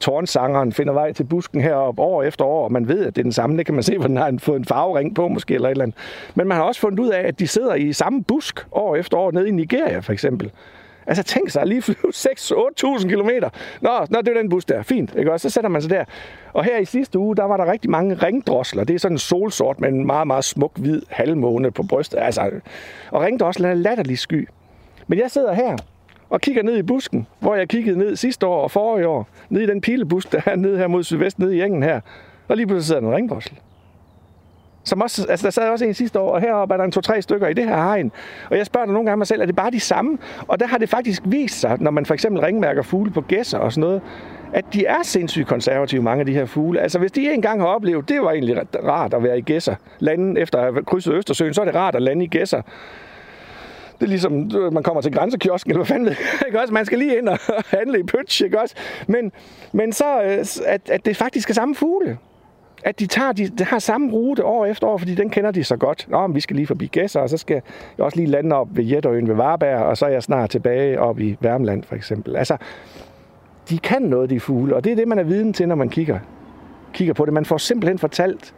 tårnsangeren 0.00 0.72
finder 0.72 0.92
vej 0.92 1.12
til 1.12 1.24
busken 1.24 1.60
heroppe 1.60 2.02
år 2.02 2.22
efter 2.22 2.44
år, 2.44 2.64
og 2.64 2.72
man 2.72 2.88
ved, 2.88 3.06
at 3.06 3.16
det 3.16 3.22
er 3.22 3.22
den 3.22 3.32
samme. 3.32 3.58
Det 3.58 3.66
kan 3.66 3.74
man 3.74 3.82
se, 3.82 3.98
hvor 3.98 4.06
den 4.06 4.16
har 4.16 4.34
fået 4.38 4.58
en 4.58 4.64
farvering 4.64 5.14
på 5.14 5.28
måske, 5.28 5.54
eller 5.54 5.68
et 5.68 5.70
eller 5.70 5.84
andet. 5.84 5.98
Men 6.34 6.48
man 6.48 6.56
har 6.56 6.64
også 6.64 6.80
fundet 6.80 6.98
ud 6.98 7.08
af, 7.08 7.28
at 7.28 7.38
de 7.38 7.46
sidder 7.46 7.74
i 7.74 7.92
samme 7.92 8.24
busk 8.24 8.66
år 8.72 8.96
efter 8.96 9.16
år 9.16 9.30
nede 9.30 9.48
i 9.48 9.52
Nigeria, 9.52 9.98
for 9.98 10.12
eksempel. 10.12 10.50
Altså 11.06 11.22
tænk 11.22 11.50
sig 11.50 11.62
at 11.62 11.68
lige 11.68 11.82
flyve 11.82 12.12
6-8.000 12.28 13.08
km. 13.08 13.30
Nå, 13.80 13.90
nå, 14.10 14.20
det 14.20 14.28
er 14.28 14.40
den 14.40 14.48
bus 14.48 14.64
der. 14.64 14.82
Fint. 14.82 15.14
Ikke? 15.18 15.32
Og 15.32 15.40
så 15.40 15.50
sætter 15.50 15.70
man 15.70 15.82
sig 15.82 15.90
der. 15.90 16.04
Og 16.52 16.64
her 16.64 16.78
i 16.78 16.84
sidste 16.84 17.18
uge, 17.18 17.36
der 17.36 17.44
var 17.44 17.56
der 17.56 17.72
rigtig 17.72 17.90
mange 17.90 18.14
ringdrosler. 18.14 18.84
Det 18.84 18.94
er 18.94 18.98
sådan 18.98 19.14
en 19.14 19.18
solsort 19.18 19.80
med 19.80 19.88
en 19.88 20.06
meget, 20.06 20.26
meget 20.26 20.44
smuk 20.44 20.78
hvid 20.78 21.02
halvmåne 21.08 21.70
på 21.70 21.82
brystet. 21.82 22.18
Altså, 22.18 22.50
og 23.10 23.22
ringdrosler 23.22 23.68
er 23.68 23.74
latterlig 23.74 24.18
sky. 24.18 24.48
Men 25.06 25.18
jeg 25.18 25.30
sidder 25.30 25.52
her 25.52 25.76
og 26.30 26.40
kigger 26.40 26.62
ned 26.62 26.76
i 26.76 26.82
busken, 26.82 27.26
hvor 27.40 27.54
jeg 27.54 27.68
kiggede 27.68 27.98
ned 27.98 28.16
sidste 28.16 28.46
år 28.46 28.62
og 28.62 28.70
forrige 28.70 29.08
år. 29.08 29.28
Ned 29.48 29.60
i 29.62 29.66
den 29.66 29.80
pilebusk, 29.80 30.32
der 30.32 30.40
er 30.46 30.56
nede 30.56 30.78
her 30.78 30.86
mod 30.86 31.02
sydvest, 31.02 31.38
nede 31.38 31.56
i 31.56 31.62
engen 31.62 31.82
her. 31.82 32.00
Og 32.48 32.56
lige 32.56 32.66
pludselig 32.66 32.86
sidder 32.86 33.00
der 33.00 33.08
en 33.08 33.14
ringdrossel. 33.14 33.58
Som 34.84 35.00
også, 35.00 35.26
altså 35.28 35.44
der 35.46 35.50
sad 35.50 35.68
også 35.68 35.84
en 35.84 35.94
sidste 35.94 36.20
år, 36.20 36.30
og 36.30 36.40
heroppe 36.40 36.74
er 36.74 36.76
der 36.76 36.84
en 36.84 36.92
to-tre 36.92 37.22
stykker 37.22 37.48
i 37.48 37.54
det 37.54 37.64
her 37.64 37.76
hegn. 37.76 38.12
Og 38.50 38.56
jeg 38.56 38.66
spørger 38.66 38.86
nogle 38.86 39.06
gange 39.06 39.16
mig 39.16 39.26
selv, 39.26 39.42
er 39.42 39.46
det 39.46 39.56
bare 39.56 39.70
de 39.70 39.80
samme? 39.80 40.18
Og 40.48 40.60
der 40.60 40.66
har 40.66 40.78
det 40.78 40.88
faktisk 40.88 41.22
vist 41.24 41.60
sig, 41.60 41.76
når 41.80 41.90
man 41.90 42.06
for 42.06 42.14
eksempel 42.14 42.42
ringmærker 42.42 42.82
fugle 42.82 43.10
på 43.10 43.20
gæsser 43.20 43.58
og 43.58 43.72
sådan 43.72 43.80
noget, 43.80 44.02
at 44.52 44.64
de 44.72 44.86
er 44.86 45.02
sindssygt 45.02 45.46
konservative, 45.48 46.02
mange 46.02 46.20
af 46.20 46.26
de 46.26 46.32
her 46.32 46.46
fugle. 46.46 46.80
Altså 46.80 46.98
hvis 46.98 47.12
de 47.12 47.32
engang 47.32 47.60
har 47.60 47.68
oplevet, 47.68 48.08
det 48.08 48.22
var 48.22 48.30
egentlig 48.30 48.58
rart 48.84 49.14
at 49.14 49.22
være 49.22 49.38
i 49.38 49.40
gæsser, 49.40 49.74
lande 49.98 50.40
efter 50.40 50.58
at 50.58 50.64
have 50.64 50.84
krydset 50.84 51.14
Østersøen, 51.14 51.54
så 51.54 51.60
er 51.60 51.64
det 51.64 51.74
rart 51.74 51.94
at 51.94 52.02
lande 52.02 52.24
i 52.24 52.28
gæsser. 52.28 52.62
Det 53.98 54.02
er 54.02 54.06
ligesom, 54.06 54.50
man 54.72 54.82
kommer 54.82 55.00
til 55.00 55.12
grænsekiosken, 55.12 55.70
eller 55.70 55.78
hvad 55.78 55.86
fanden 55.86 56.08
det 56.08 56.18
ikke 56.46 56.60
også? 56.60 56.74
Man 56.74 56.86
skal 56.86 56.98
lige 56.98 57.18
ind 57.18 57.28
og 57.28 57.38
handle 57.78 58.00
i 58.00 58.02
pøtsch, 58.02 58.44
ikke 58.44 58.60
også? 58.60 58.74
Men, 59.06 59.32
men 59.72 59.92
så, 59.92 60.22
øh, 60.22 60.44
at, 60.66 60.90
at 60.90 61.04
det 61.06 61.16
faktisk 61.16 61.50
er 61.50 61.54
samme 61.54 61.74
fugle 61.74 62.18
at 62.84 63.00
de 63.00 63.06
tager 63.06 63.32
de, 63.32 63.48
de 63.48 63.64
har 63.64 63.78
samme 63.78 64.12
rute 64.12 64.44
år 64.44 64.66
efter 64.66 64.86
år, 64.86 64.98
fordi 64.98 65.14
den 65.14 65.30
kender 65.30 65.50
de 65.50 65.64
så 65.64 65.76
godt. 65.76 66.06
Nå, 66.08 66.26
men 66.26 66.34
vi 66.34 66.40
skal 66.40 66.56
lige 66.56 66.66
forbi 66.66 66.86
Gæsser, 66.86 67.20
og 67.20 67.28
så 67.28 67.36
skal 67.36 67.62
jeg 67.98 68.04
også 68.04 68.16
lige 68.16 68.28
lande 68.28 68.56
op 68.56 68.68
ved 68.70 68.84
Jetøen 68.84 69.28
ved 69.28 69.34
Varberg, 69.34 69.78
og 69.78 69.96
så 69.96 70.06
er 70.06 70.10
jeg 70.10 70.22
snart 70.22 70.50
tilbage 70.50 71.00
op 71.00 71.20
i 71.20 71.36
Værmland 71.40 71.82
for 71.82 71.94
eksempel. 71.94 72.36
Altså, 72.36 72.56
de 73.68 73.78
kan 73.78 74.02
noget, 74.02 74.30
de 74.30 74.40
fugle, 74.40 74.76
og 74.76 74.84
det 74.84 74.92
er 74.92 74.96
det, 74.96 75.08
man 75.08 75.18
er 75.18 75.22
viden 75.22 75.52
til, 75.52 75.68
når 75.68 75.74
man 75.74 75.88
kigger, 75.88 76.18
kigger 76.92 77.14
på 77.14 77.24
det. 77.24 77.32
Man 77.32 77.44
får 77.44 77.56
simpelthen 77.56 77.98
fortalt 77.98 78.54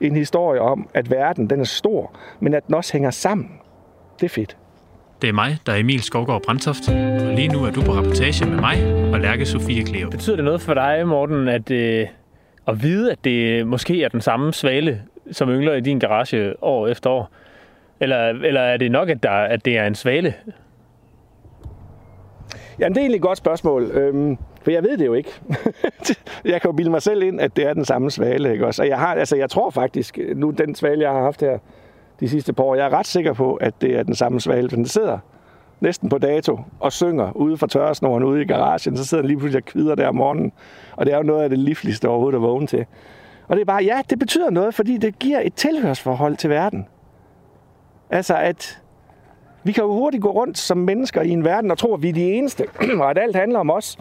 en 0.00 0.16
historie 0.16 0.60
om, 0.60 0.88
at 0.94 1.10
verden 1.10 1.50
den 1.50 1.60
er 1.60 1.64
stor, 1.64 2.12
men 2.40 2.54
at 2.54 2.66
den 2.66 2.74
også 2.74 2.92
hænger 2.92 3.10
sammen. 3.10 3.50
Det 4.20 4.24
er 4.24 4.30
fedt. 4.30 4.56
Det 5.22 5.28
er 5.28 5.32
mig, 5.32 5.58
der 5.66 5.72
er 5.72 5.76
Emil 5.76 6.02
Skovgaard 6.02 6.42
Brandtoft, 6.42 6.88
og 6.88 7.34
lige 7.34 7.48
nu 7.48 7.64
er 7.64 7.70
du 7.70 7.82
på 7.82 7.92
rapportage 7.92 8.46
med 8.46 8.60
mig 8.60 9.10
og 9.12 9.20
Lærke 9.20 9.46
Sofie 9.46 9.84
Kleo. 9.84 10.10
Betyder 10.10 10.36
det 10.36 10.44
noget 10.44 10.60
for 10.60 10.74
dig, 10.74 11.08
Morten, 11.08 11.48
at, 11.48 11.70
øh, 11.70 12.06
at 12.68 12.82
vide, 12.82 13.12
at 13.12 13.24
det 13.24 13.66
måske 13.66 14.04
er 14.04 14.08
den 14.08 14.20
samme 14.20 14.52
svale, 14.52 15.02
som 15.32 15.48
yngler 15.48 15.74
i 15.74 15.80
din 15.80 15.98
garage 15.98 16.62
år 16.62 16.88
efter 16.88 17.10
år? 17.10 17.30
Eller, 18.00 18.28
eller 18.28 18.60
er 18.60 18.76
det 18.76 18.90
nok, 18.90 19.08
at, 19.08 19.22
der, 19.22 19.30
at 19.30 19.64
det 19.64 19.78
er 19.78 19.86
en 19.86 19.94
svale? 19.94 20.34
Jamen, 22.78 22.94
det 22.94 23.00
er 23.00 23.02
egentlig 23.02 23.16
et 23.16 23.22
godt 23.22 23.38
spørgsmål. 23.38 23.82
Øhm, 23.82 24.38
for 24.62 24.70
jeg 24.70 24.82
ved 24.82 24.98
det 24.98 25.06
jo 25.06 25.14
ikke. 25.14 25.30
jeg 26.44 26.60
kan 26.60 26.68
jo 26.68 26.72
bilde 26.72 26.90
mig 26.90 27.02
selv 27.02 27.22
ind, 27.22 27.40
at 27.40 27.56
det 27.56 27.66
er 27.66 27.74
den 27.74 27.84
samme 27.84 28.10
svale. 28.10 28.52
Ikke 28.52 28.66
også? 28.66 28.82
Og 28.82 28.88
jeg, 28.88 28.98
har, 28.98 29.14
altså, 29.14 29.36
jeg 29.36 29.50
tror 29.50 29.70
faktisk, 29.70 30.18
nu 30.36 30.50
den 30.50 30.74
svale, 30.74 31.02
jeg 31.02 31.10
har 31.10 31.22
haft 31.22 31.40
her 31.40 31.58
de 32.22 32.28
sidste 32.28 32.52
par 32.52 32.64
år, 32.64 32.74
jeg 32.74 32.86
er 32.86 32.92
ret 32.92 33.06
sikker 33.06 33.32
på, 33.32 33.54
at 33.54 33.74
det 33.80 33.98
er 33.98 34.02
den 34.02 34.14
samme 34.14 34.40
svale. 34.40 34.68
Den 34.68 34.86
sidder 34.86 35.18
næsten 35.80 36.08
på 36.08 36.18
dato 36.18 36.58
og 36.80 36.92
synger 36.92 37.36
ude 37.36 37.56
fra 37.56 37.66
tørresnoren 37.66 38.24
ude 38.24 38.42
i 38.42 38.44
garagen. 38.44 38.96
Så 38.96 39.04
sidder 39.04 39.22
den 39.22 39.28
lige 39.28 39.38
pludselig 39.38 39.62
og 39.62 39.64
kvider 39.64 39.94
der 39.94 40.08
om 40.08 40.14
morgenen. 40.14 40.52
Og 40.96 41.06
det 41.06 41.14
er 41.14 41.16
jo 41.16 41.22
noget 41.22 41.42
af 41.42 41.50
det 41.50 41.58
livligste 41.58 42.08
overhovedet 42.08 42.36
at 42.36 42.42
vågne 42.42 42.66
til. 42.66 42.86
Og 43.48 43.56
det 43.56 43.60
er 43.60 43.64
bare, 43.64 43.84
ja, 43.84 44.00
det 44.10 44.18
betyder 44.18 44.50
noget, 44.50 44.74
fordi 44.74 44.96
det 44.96 45.18
giver 45.18 45.40
et 45.44 45.54
tilhørsforhold 45.54 46.36
til 46.36 46.50
verden. 46.50 46.86
Altså 48.10 48.36
at 48.36 48.82
vi 49.64 49.72
kan 49.72 49.84
jo 49.84 49.92
hurtigt 49.92 50.22
gå 50.22 50.30
rundt 50.30 50.58
som 50.58 50.78
mennesker 50.78 51.22
i 51.22 51.30
en 51.30 51.44
verden 51.44 51.70
og 51.70 51.78
tro, 51.78 51.94
at 51.94 52.02
vi 52.02 52.08
er 52.08 52.12
de 52.12 52.32
eneste, 52.32 52.64
og 53.00 53.10
at 53.10 53.18
alt 53.18 53.36
handler 53.36 53.58
om 53.58 53.70
os. 53.70 53.98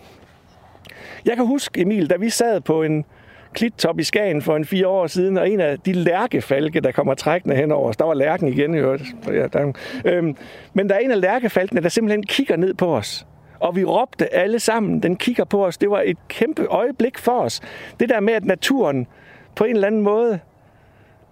Jeg 1.26 1.36
kan 1.36 1.46
huske, 1.46 1.82
Emil, 1.82 2.10
da 2.10 2.16
vi 2.16 2.30
sad 2.30 2.62
på 2.62 2.84
en 2.84 3.06
klittop 3.54 4.00
i 4.00 4.04
Skagen 4.04 4.42
for 4.42 4.56
en 4.56 4.66
fire 4.66 4.88
år 4.88 5.08
siden, 5.08 5.38
og 5.38 5.50
en 5.50 5.60
af 5.60 5.80
de 5.80 5.94
lærkefalke, 5.94 6.80
der 6.80 6.92
kommer 6.92 7.14
trækkende 7.14 7.56
henover 7.56 7.90
os, 7.90 7.98
der 7.98 8.06
var 8.06 8.14
lærken 8.14 8.48
igen, 8.48 8.76
jo. 8.76 8.98
Ja, 9.28 9.48
der, 9.48 9.74
øhm, 10.06 10.36
men 10.74 10.90
der 10.90 10.96
er 10.96 11.00
en 11.00 11.12
af 11.12 11.22
lærkefalkene, 11.22 11.82
der 11.82 11.90
simpelthen 11.90 12.24
kigger 12.24 12.56
ned 12.56 12.74
på 12.74 12.96
os. 12.96 13.28
Og 13.60 13.76
vi 13.76 13.84
råbte 13.84 14.34
alle 14.34 14.60
sammen, 14.60 15.04
den 15.04 15.16
kigger 15.16 15.44
på 15.44 15.66
os. 15.66 15.78
Det 15.78 15.90
var 15.90 16.02
et 16.06 16.18
kæmpe 16.28 16.66
øjeblik 16.66 17.18
for 17.18 17.40
os. 17.40 17.62
Det 18.00 18.10
der 18.10 18.20
med, 18.20 18.34
at 18.34 18.46
naturen 18.46 19.08
på 19.56 19.64
en 19.64 19.76
eller 19.76 19.88
anden 19.88 20.02
måde 20.02 20.40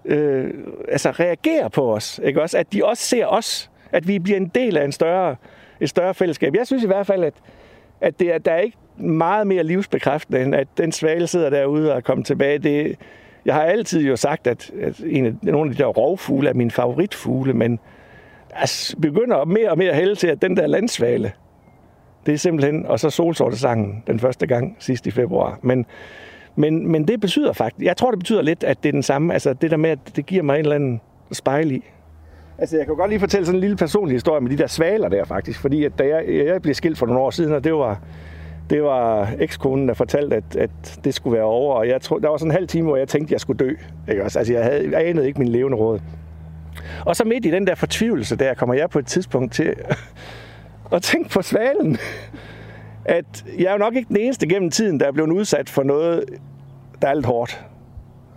øh, 0.05 0.53
altså 0.87 1.11
reagerer 1.11 1.67
på 1.67 1.93
os. 1.93 2.19
Ikke 2.23 2.41
også? 2.41 2.57
At 2.57 2.73
de 2.73 2.85
også 2.85 3.03
ser 3.03 3.25
os. 3.25 3.71
At 3.91 4.07
vi 4.07 4.19
bliver 4.19 4.37
en 4.37 4.47
del 4.47 4.77
af 4.77 4.85
en 4.85 4.91
større, 4.91 5.35
et 5.79 5.89
større 5.89 6.13
fællesskab. 6.13 6.55
Jeg 6.55 6.67
synes 6.67 6.83
i 6.83 6.87
hvert 6.87 7.07
fald, 7.07 7.23
at, 7.23 7.33
at 8.01 8.19
det 8.19 8.33
er, 8.33 8.37
der 8.37 8.51
er 8.51 8.59
ikke 8.59 8.77
meget 8.97 9.47
mere 9.47 9.63
livsbekræftende, 9.63 10.41
end 10.41 10.55
at 10.55 10.67
den 10.77 10.91
svale 10.91 11.27
sidder 11.27 11.49
derude 11.49 11.93
og 11.93 12.03
kommer 12.03 12.23
tilbage. 12.23 12.57
Det, 12.57 12.95
jeg 13.45 13.55
har 13.55 13.63
altid 13.63 14.01
jo 14.01 14.15
sagt, 14.15 14.47
at, 14.47 14.71
at 14.81 14.99
en 15.05 15.25
af, 15.25 15.33
nogle 15.41 15.69
af 15.69 15.75
de 15.75 15.83
der 15.83 15.89
rovfugle 15.89 16.49
er 16.49 16.53
min 16.53 16.71
favoritfugle, 16.71 17.53
men 17.53 17.79
jeg 18.59 18.67
begynder 19.01 19.45
mere 19.45 19.69
og 19.69 19.77
mere 19.77 19.89
at 19.89 19.95
hælde 19.95 20.15
til, 20.15 20.27
at 20.27 20.41
den 20.41 20.57
der 20.57 20.67
landsvale, 20.67 21.31
det 22.25 22.33
er 22.33 22.37
simpelthen, 22.37 22.85
og 22.85 22.99
så 22.99 23.09
solsortesangen 23.09 24.03
den 24.07 24.19
første 24.19 24.47
gang 24.47 24.75
sidst 24.79 25.07
i 25.07 25.11
februar. 25.11 25.59
Men, 25.61 25.85
men, 26.55 26.87
men 26.87 27.07
det 27.07 27.21
betyder 27.21 27.53
faktisk, 27.53 27.85
jeg 27.85 27.97
tror 27.97 28.11
det 28.11 28.19
betyder 28.19 28.41
lidt, 28.41 28.63
at 28.63 28.83
det 28.83 28.89
er 28.89 28.93
den 28.93 29.03
samme, 29.03 29.33
altså 29.33 29.53
det 29.53 29.71
der 29.71 29.77
med, 29.77 29.89
at 29.89 29.99
det 30.15 30.25
giver 30.25 30.43
mig 30.43 30.53
en 30.53 30.59
eller 30.59 30.75
anden 30.75 31.01
spejl 31.31 31.71
i. 31.71 31.83
Altså 32.59 32.77
jeg 32.77 32.85
kan 32.85 32.95
godt 32.95 33.09
lige 33.09 33.19
fortælle 33.19 33.45
sådan 33.45 33.57
en 33.57 33.61
lille 33.61 33.77
personlig 33.77 34.15
historie 34.15 34.41
med 34.41 34.49
de 34.49 34.57
der 34.57 34.67
svaler 34.67 35.09
der 35.09 35.25
faktisk, 35.25 35.59
fordi 35.59 35.83
at 35.83 35.99
da 35.99 36.07
jeg, 36.07 36.45
jeg 36.45 36.61
blev 36.61 36.73
skilt 36.73 36.97
for 36.97 37.05
nogle 37.05 37.21
år 37.21 37.29
siden, 37.29 37.53
og 37.53 37.63
det 37.63 37.73
var, 37.73 37.99
det 38.69 38.83
var 38.83 39.29
ekskonen, 39.39 39.87
der 39.87 39.93
fortalte, 39.93 40.35
at, 40.35 40.55
at 40.55 40.99
det 41.03 41.13
skulle 41.13 41.35
være 41.35 41.45
over, 41.45 41.75
og 41.75 41.87
jeg 41.87 42.01
tror, 42.01 42.19
der 42.19 42.29
var 42.29 42.37
sådan 42.37 42.51
en 42.51 42.55
halv 42.55 42.67
time, 42.67 42.87
hvor 42.87 42.97
jeg 42.97 43.07
tænkte, 43.07 43.27
at 43.27 43.31
jeg 43.31 43.39
skulle 43.39 43.57
dø. 43.57 43.71
Ikke 44.09 44.23
også? 44.23 44.39
Altså 44.39 44.53
jeg, 44.53 44.63
havde, 44.63 44.89
jeg 44.91 45.07
anede 45.07 45.27
ikke 45.27 45.39
min 45.39 45.47
levende 45.47 45.77
råd. 45.77 45.99
Og 47.05 47.15
så 47.15 47.23
midt 47.23 47.45
i 47.45 47.51
den 47.51 47.67
der 47.67 47.75
fortvivlelse 47.75 48.35
der, 48.35 48.53
kommer 48.53 48.75
jeg 48.75 48.89
på 48.89 48.99
et 48.99 49.07
tidspunkt 49.07 49.53
til 49.53 49.75
at 50.93 51.01
tænke 51.01 51.29
på 51.29 51.41
svalen. 51.41 51.97
At 53.05 53.45
jeg 53.57 53.65
er 53.65 53.71
jo 53.71 53.77
nok 53.77 53.95
ikke 53.95 54.07
den 54.07 54.17
eneste 54.17 54.47
gennem 54.47 54.71
tiden, 54.71 54.99
der 54.99 55.07
er 55.07 55.11
blevet 55.11 55.31
udsat 55.31 55.69
for 55.69 55.83
noget, 55.83 56.23
der 57.01 57.07
er 57.07 57.13
lidt 57.13 57.25
hårdt. 57.25 57.65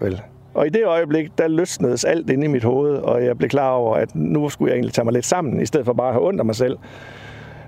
Vel? 0.01 0.23
Og 0.55 0.67
i 0.67 0.71
det 0.71 0.87
øjeblik, 0.87 1.39
der 1.39 1.49
løsnedes 1.49 2.05
alt 2.05 2.31
inde 2.31 2.45
i 2.45 2.49
mit 2.49 2.65
hoved, 2.65 2.97
og 2.97 3.25
jeg 3.25 3.39
blev 3.39 3.51
klar 3.51 3.71
over, 3.71 3.97
at 3.97 4.15
nu 4.15 4.49
skulle 4.49 4.71
jeg 4.71 4.77
egentlig 4.77 4.93
tage 4.93 5.05
mig 5.05 5.15
lidt 5.15 5.27
sammen, 5.27 5.61
i 5.61 5.67
stedet 5.67 5.87
for 5.87 5.93
bare 5.93 6.09
at 6.09 6.15
have 6.15 6.27
ondt 6.27 6.41
af 6.41 6.47
mig 6.47 6.55
selv. 6.55 6.79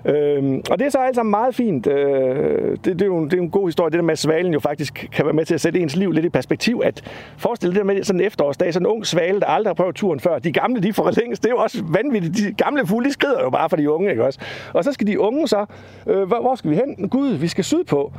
Øhm, 0.05 0.61
og 0.71 0.79
det 0.79 0.85
er 0.85 0.89
så 0.89 0.97
alt 0.97 1.15
sammen 1.15 1.31
meget 1.31 1.55
fint. 1.55 1.87
Øh, 1.87 2.71
det, 2.71 2.85
det, 2.85 3.01
er 3.01 3.05
jo, 3.05 3.25
det 3.25 3.33
er 3.33 3.37
jo 3.37 3.43
en 3.43 3.49
god 3.49 3.67
historie, 3.67 3.91
det 3.91 3.97
der 3.97 4.03
med, 4.03 4.11
at 4.11 4.19
svalen 4.19 4.53
jo 4.53 4.59
faktisk 4.59 5.07
kan 5.11 5.25
være 5.25 5.33
med 5.33 5.45
til 5.45 5.53
at 5.53 5.61
sætte 5.61 5.79
ens 5.79 5.95
liv 5.95 6.11
lidt 6.11 6.25
i 6.25 6.29
perspektiv. 6.29 6.81
At 6.83 7.01
forestille 7.37 7.73
det 7.73 7.79
der 7.79 7.85
med 7.85 8.03
sådan 8.03 8.21
en 8.21 8.27
efterårsdag, 8.27 8.73
sådan 8.73 8.85
en 8.85 8.91
ung 8.91 9.05
svale, 9.05 9.39
der 9.39 9.45
aldrig 9.45 9.69
har 9.69 9.73
prøvet 9.73 9.95
turen 9.95 10.19
før. 10.19 10.39
De 10.39 10.51
gamle, 10.51 10.81
de 10.81 10.93
får 10.93 11.11
længst. 11.21 11.43
Det 11.43 11.49
er 11.49 11.53
jo 11.53 11.57
også 11.57 11.83
vanvittigt. 11.87 12.37
De 12.37 12.53
gamle 12.63 12.87
fugle, 12.87 13.05
de 13.05 13.13
skrider 13.13 13.43
jo 13.43 13.49
bare 13.49 13.69
for 13.69 13.77
de 13.77 13.91
unge, 13.91 14.09
ikke 14.09 14.25
også? 14.25 14.39
Og 14.73 14.83
så 14.83 14.91
skal 14.91 15.07
de 15.07 15.19
unge 15.19 15.47
så, 15.47 15.65
øh, 16.07 16.23
hvor, 16.23 16.41
hvor 16.41 16.55
skal 16.55 16.71
vi 16.71 16.75
hen? 16.75 17.09
Gud, 17.09 17.29
vi 17.29 17.47
skal 17.47 17.63
sydpå 17.63 18.11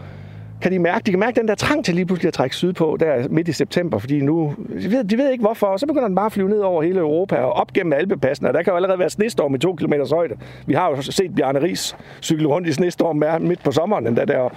kan 0.63 0.73
de 0.73 0.79
mærke, 0.79 1.03
de 1.07 1.11
kan 1.11 1.21
mærke 1.21 1.41
den 1.41 1.49
der 1.49 1.55
trang 1.55 1.85
til 1.85 1.95
lige 1.95 2.07
pludselig 2.07 2.29
at 2.29 2.35
trække 2.35 2.57
sydpå 2.57 2.97
der 3.01 3.29
midt 3.29 3.49
i 3.49 3.53
september, 3.53 3.99
fordi 3.99 4.21
nu, 4.21 4.55
de 4.83 4.91
ved, 4.91 5.05
de 5.05 5.19
ved 5.19 5.31
ikke 5.31 5.43
hvorfor, 5.43 5.67
og 5.67 5.81
så 5.81 5.87
begynder 5.87 6.09
den 6.09 6.15
bare 6.15 6.27
at 6.27 6.33
flyve 6.33 6.49
ned 6.49 6.59
over 6.59 6.83
hele 6.83 6.99
Europa 6.99 7.37
og 7.37 7.53
op 7.53 7.73
gennem 7.73 7.93
Alpepassen, 7.93 8.47
og 8.47 8.55
der 8.55 8.63
kan 8.63 8.71
jo 8.71 8.77
allerede 8.77 8.99
være 8.99 9.11
snestorm 9.11 9.55
i 9.55 9.59
to 9.59 9.75
km 9.75 9.93
højde. 10.13 10.35
Vi 10.67 10.75
har 10.75 10.91
jo 10.91 11.03
set 11.03 11.35
Bjarne 11.35 11.63
Ries 11.63 11.97
cykle 12.23 12.49
rundt 12.49 12.69
i 12.69 12.73
snestorm 12.73 13.43
midt 13.43 13.63
på 13.65 13.73
sommeren, 13.73 14.07
den 14.07 14.17
der, 14.17 14.25
der. 14.25 14.51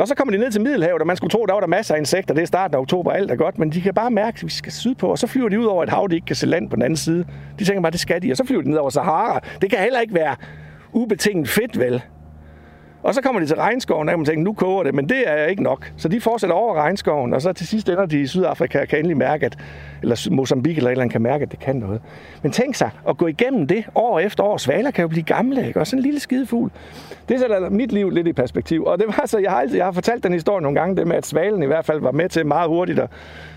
Og 0.00 0.08
så 0.08 0.14
kommer 0.14 0.32
de 0.32 0.38
ned 0.38 0.50
til 0.50 0.60
Middelhavet, 0.60 1.00
og 1.00 1.06
man 1.06 1.16
skulle 1.16 1.30
tro, 1.30 1.46
der 1.46 1.52
var 1.52 1.60
der 1.60 1.66
masser 1.66 1.94
af 1.94 1.98
insekter. 1.98 2.34
Det 2.34 2.42
er 2.42 2.46
starten 2.46 2.74
af 2.74 2.80
oktober, 2.80 3.10
alt 3.10 3.30
er 3.30 3.36
godt, 3.36 3.58
men 3.58 3.70
de 3.70 3.80
kan 3.80 3.94
bare 3.94 4.10
mærke, 4.10 4.36
at 4.36 4.44
vi 4.44 4.50
skal 4.50 4.72
sydpå, 4.72 5.06
og 5.06 5.18
så 5.18 5.26
flyver 5.26 5.48
de 5.48 5.60
ud 5.60 5.64
over 5.64 5.82
et 5.82 5.88
hav, 5.88 6.06
de 6.10 6.14
ikke 6.14 6.26
kan 6.26 6.36
se 6.36 6.46
land 6.46 6.70
på 6.70 6.76
den 6.76 6.82
anden 6.82 6.96
side. 6.96 7.24
De 7.58 7.64
tænker 7.64 7.82
bare, 7.82 7.92
det 7.92 8.00
skal 8.00 8.22
de, 8.22 8.30
og 8.30 8.36
så 8.36 8.44
flyver 8.46 8.62
de 8.62 8.70
ned 8.70 8.78
over 8.78 8.90
Sahara. 8.90 9.40
Det 9.60 9.70
kan 9.70 9.78
heller 9.78 10.00
ikke 10.00 10.14
være 10.14 10.36
ubetinget 10.92 11.48
fedt, 11.48 11.78
vel? 11.78 12.02
Og 13.04 13.14
så 13.14 13.22
kommer 13.22 13.40
de 13.40 13.46
til 13.46 13.56
regnskoven, 13.56 14.08
og 14.08 14.18
man 14.18 14.26
tænker, 14.26 14.42
nu 14.42 14.52
koger 14.52 14.82
det, 14.82 14.94
men 14.94 15.08
det 15.08 15.22
er 15.26 15.46
ikke 15.46 15.62
nok. 15.62 15.92
Så 15.96 16.08
de 16.08 16.20
fortsætter 16.20 16.56
over 16.56 16.74
regnskoven, 16.74 17.34
og 17.34 17.42
så 17.42 17.52
til 17.52 17.66
sidst 17.66 17.88
ender 17.88 18.06
de 18.06 18.20
i 18.20 18.26
Sydafrika 18.26 18.80
og 18.80 18.88
kan 18.88 18.98
endelig 18.98 19.16
mærke, 19.16 19.46
at, 19.46 19.58
eller 20.02 20.28
Mozambique 20.30 20.76
eller 20.76 20.90
et 20.90 20.92
eller 20.92 21.02
andet 21.02 21.12
kan 21.12 21.22
mærke, 21.22 21.42
at 21.42 21.50
det 21.50 21.58
kan 21.58 21.76
noget. 21.76 22.00
Men 22.42 22.52
tænk 22.52 22.74
sig 22.74 22.90
at 23.08 23.16
gå 23.16 23.26
igennem 23.26 23.66
det 23.66 23.84
år 23.94 24.18
efter 24.18 24.44
år. 24.44 24.56
Svaler 24.56 24.90
kan 24.90 25.02
jo 25.02 25.08
blive 25.08 25.22
gamle, 25.22 25.66
ikke? 25.66 25.80
Og 25.80 25.86
sådan 25.86 25.98
en 25.98 26.02
lille 26.02 26.20
skidefugl. 26.20 26.70
Det 27.28 27.40
sætter 27.40 27.70
mit 27.70 27.92
liv 27.92 28.10
lidt 28.10 28.26
i 28.26 28.32
perspektiv. 28.32 28.84
Og 28.84 28.98
det 28.98 29.06
var 29.06 29.22
så, 29.26 29.38
jeg 29.38 29.50
har, 29.50 29.60
altid, 29.60 29.76
jeg 29.76 29.84
har 29.84 29.92
fortalt 29.92 30.22
den 30.24 30.32
historie 30.32 30.62
nogle 30.62 30.80
gange, 30.80 30.96
det 30.96 31.06
med, 31.06 31.16
at 31.16 31.26
svalen 31.26 31.62
i 31.62 31.66
hvert 31.66 31.84
fald 31.84 32.00
var 32.00 32.12
med 32.12 32.28
til 32.28 32.46
meget 32.46 32.68
hurtigt 32.68 32.98
at 32.98 33.10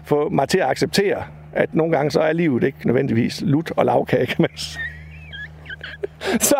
få 0.04 0.30
mig 0.30 0.50
til 0.50 0.58
at 0.58 0.70
acceptere, 0.70 1.24
at 1.54 1.76
nogle 1.76 1.98
gange 1.98 2.12
så 2.12 2.20
er 2.20 2.34
livet 2.34 2.64
ikke 2.64 2.78
nødvendigvis 2.86 3.42
lut 3.42 3.72
og 3.76 3.86
lavkage, 3.86 4.26
kan 4.26 4.36
man 4.40 4.50
sige. 4.56 4.97
så, 6.50 6.56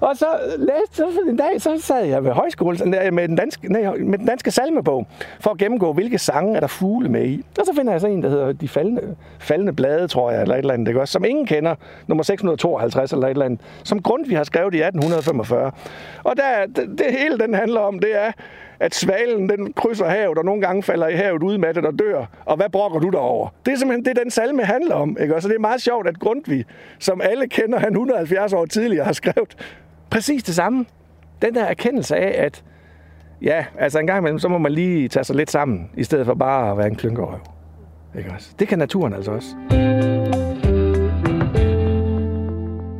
og 0.00 0.16
så 0.16 0.26
læste 0.58 0.96
så 0.96 1.06
en 1.28 1.36
dag, 1.36 1.62
så 1.62 1.80
sad 1.80 2.04
jeg 2.04 2.24
ved 2.24 2.30
højskolen 2.30 2.90
med 2.90 3.28
den, 3.28 3.36
danske, 3.36 3.72
nej, 3.72 3.96
med 3.96 4.18
den 4.18 4.26
danske 4.26 4.50
salmebog, 4.50 5.06
for 5.40 5.50
at 5.50 5.58
gennemgå, 5.58 5.92
hvilke 5.92 6.18
sange 6.18 6.56
er 6.56 6.60
der 6.60 6.66
fugle 6.66 7.08
med 7.08 7.26
i. 7.26 7.44
Og 7.58 7.66
så 7.66 7.72
finder 7.76 7.92
jeg 7.92 8.00
så 8.00 8.06
en, 8.06 8.22
der 8.22 8.28
hedder 8.28 8.52
De 8.52 8.68
faldende, 8.68 9.16
faldende 9.38 9.72
blade, 9.72 10.08
tror 10.08 10.30
jeg, 10.30 10.42
eller 10.42 10.54
et 10.54 10.58
eller 10.58 10.74
andet, 10.74 10.88
ikke 10.88 11.00
også, 11.00 11.12
som 11.12 11.24
ingen 11.24 11.46
kender, 11.46 11.74
nummer 12.06 12.24
652 12.24 13.12
eller 13.12 13.26
et 13.26 13.30
eller 13.30 13.44
andet, 13.44 13.60
som 13.84 14.02
Grundtvig 14.02 14.36
har 14.36 14.44
skrevet 14.44 14.74
i 14.74 14.78
1845. 14.78 15.72
Og 16.24 16.36
der, 16.36 16.66
det, 16.66 16.98
det 16.98 17.06
hele 17.18 17.38
den 17.38 17.54
handler 17.54 17.80
om, 17.80 17.98
det 17.98 18.16
er, 18.16 18.32
at 18.80 18.94
svalen 18.94 19.48
den 19.48 19.72
krydser 19.72 20.06
havet, 20.06 20.38
og 20.38 20.44
nogle 20.44 20.60
gange 20.60 20.82
falder 20.82 21.08
i 21.08 21.14
havet 21.14 21.42
udmattet 21.42 21.86
og 21.86 21.98
dør. 21.98 22.24
Og 22.44 22.56
hvad 22.56 22.68
brokker 22.68 22.98
du 22.98 23.08
derover? 23.08 23.48
Det 23.66 23.72
er 23.72 23.76
simpelthen 23.76 24.04
det, 24.04 24.22
den 24.22 24.30
salme 24.30 24.64
handler 24.64 24.94
om. 24.94 25.16
Ikke? 25.20 25.34
Og 25.34 25.42
så 25.42 25.48
det 25.48 25.54
er 25.54 25.60
meget 25.60 25.82
sjovt, 25.82 26.08
at 26.08 26.18
Grundtvig, 26.18 26.64
som 26.98 27.20
alle 27.20 27.48
kender, 27.48 27.78
han 27.78 27.92
170 27.92 28.52
år 28.52 28.66
tidligere 28.66 29.04
har 29.04 29.12
skrevet 29.12 29.56
præcis 30.10 30.42
det 30.42 30.54
samme. 30.54 30.86
Den 31.42 31.54
der 31.54 31.64
erkendelse 31.64 32.16
af, 32.16 32.44
at 32.44 32.64
ja, 33.42 33.64
altså 33.78 33.98
en 33.98 34.06
gang 34.06 34.18
imellem, 34.18 34.38
så 34.38 34.48
må 34.48 34.58
man 34.58 34.72
lige 34.72 35.08
tage 35.08 35.24
sig 35.24 35.36
lidt 35.36 35.50
sammen, 35.50 35.90
i 35.96 36.04
stedet 36.04 36.26
for 36.26 36.34
bare 36.34 36.70
at 36.70 36.78
være 36.78 36.86
en 36.86 36.96
klynkerøv. 36.96 37.38
Ikke 38.18 38.30
også? 38.34 38.50
Det 38.58 38.68
kan 38.68 38.78
naturen 38.78 39.12
altså 39.12 39.30
også. 39.30 39.56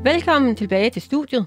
Velkommen 0.05 0.57
tilbage 0.57 0.91
til 0.91 1.03
studiet. 1.03 1.47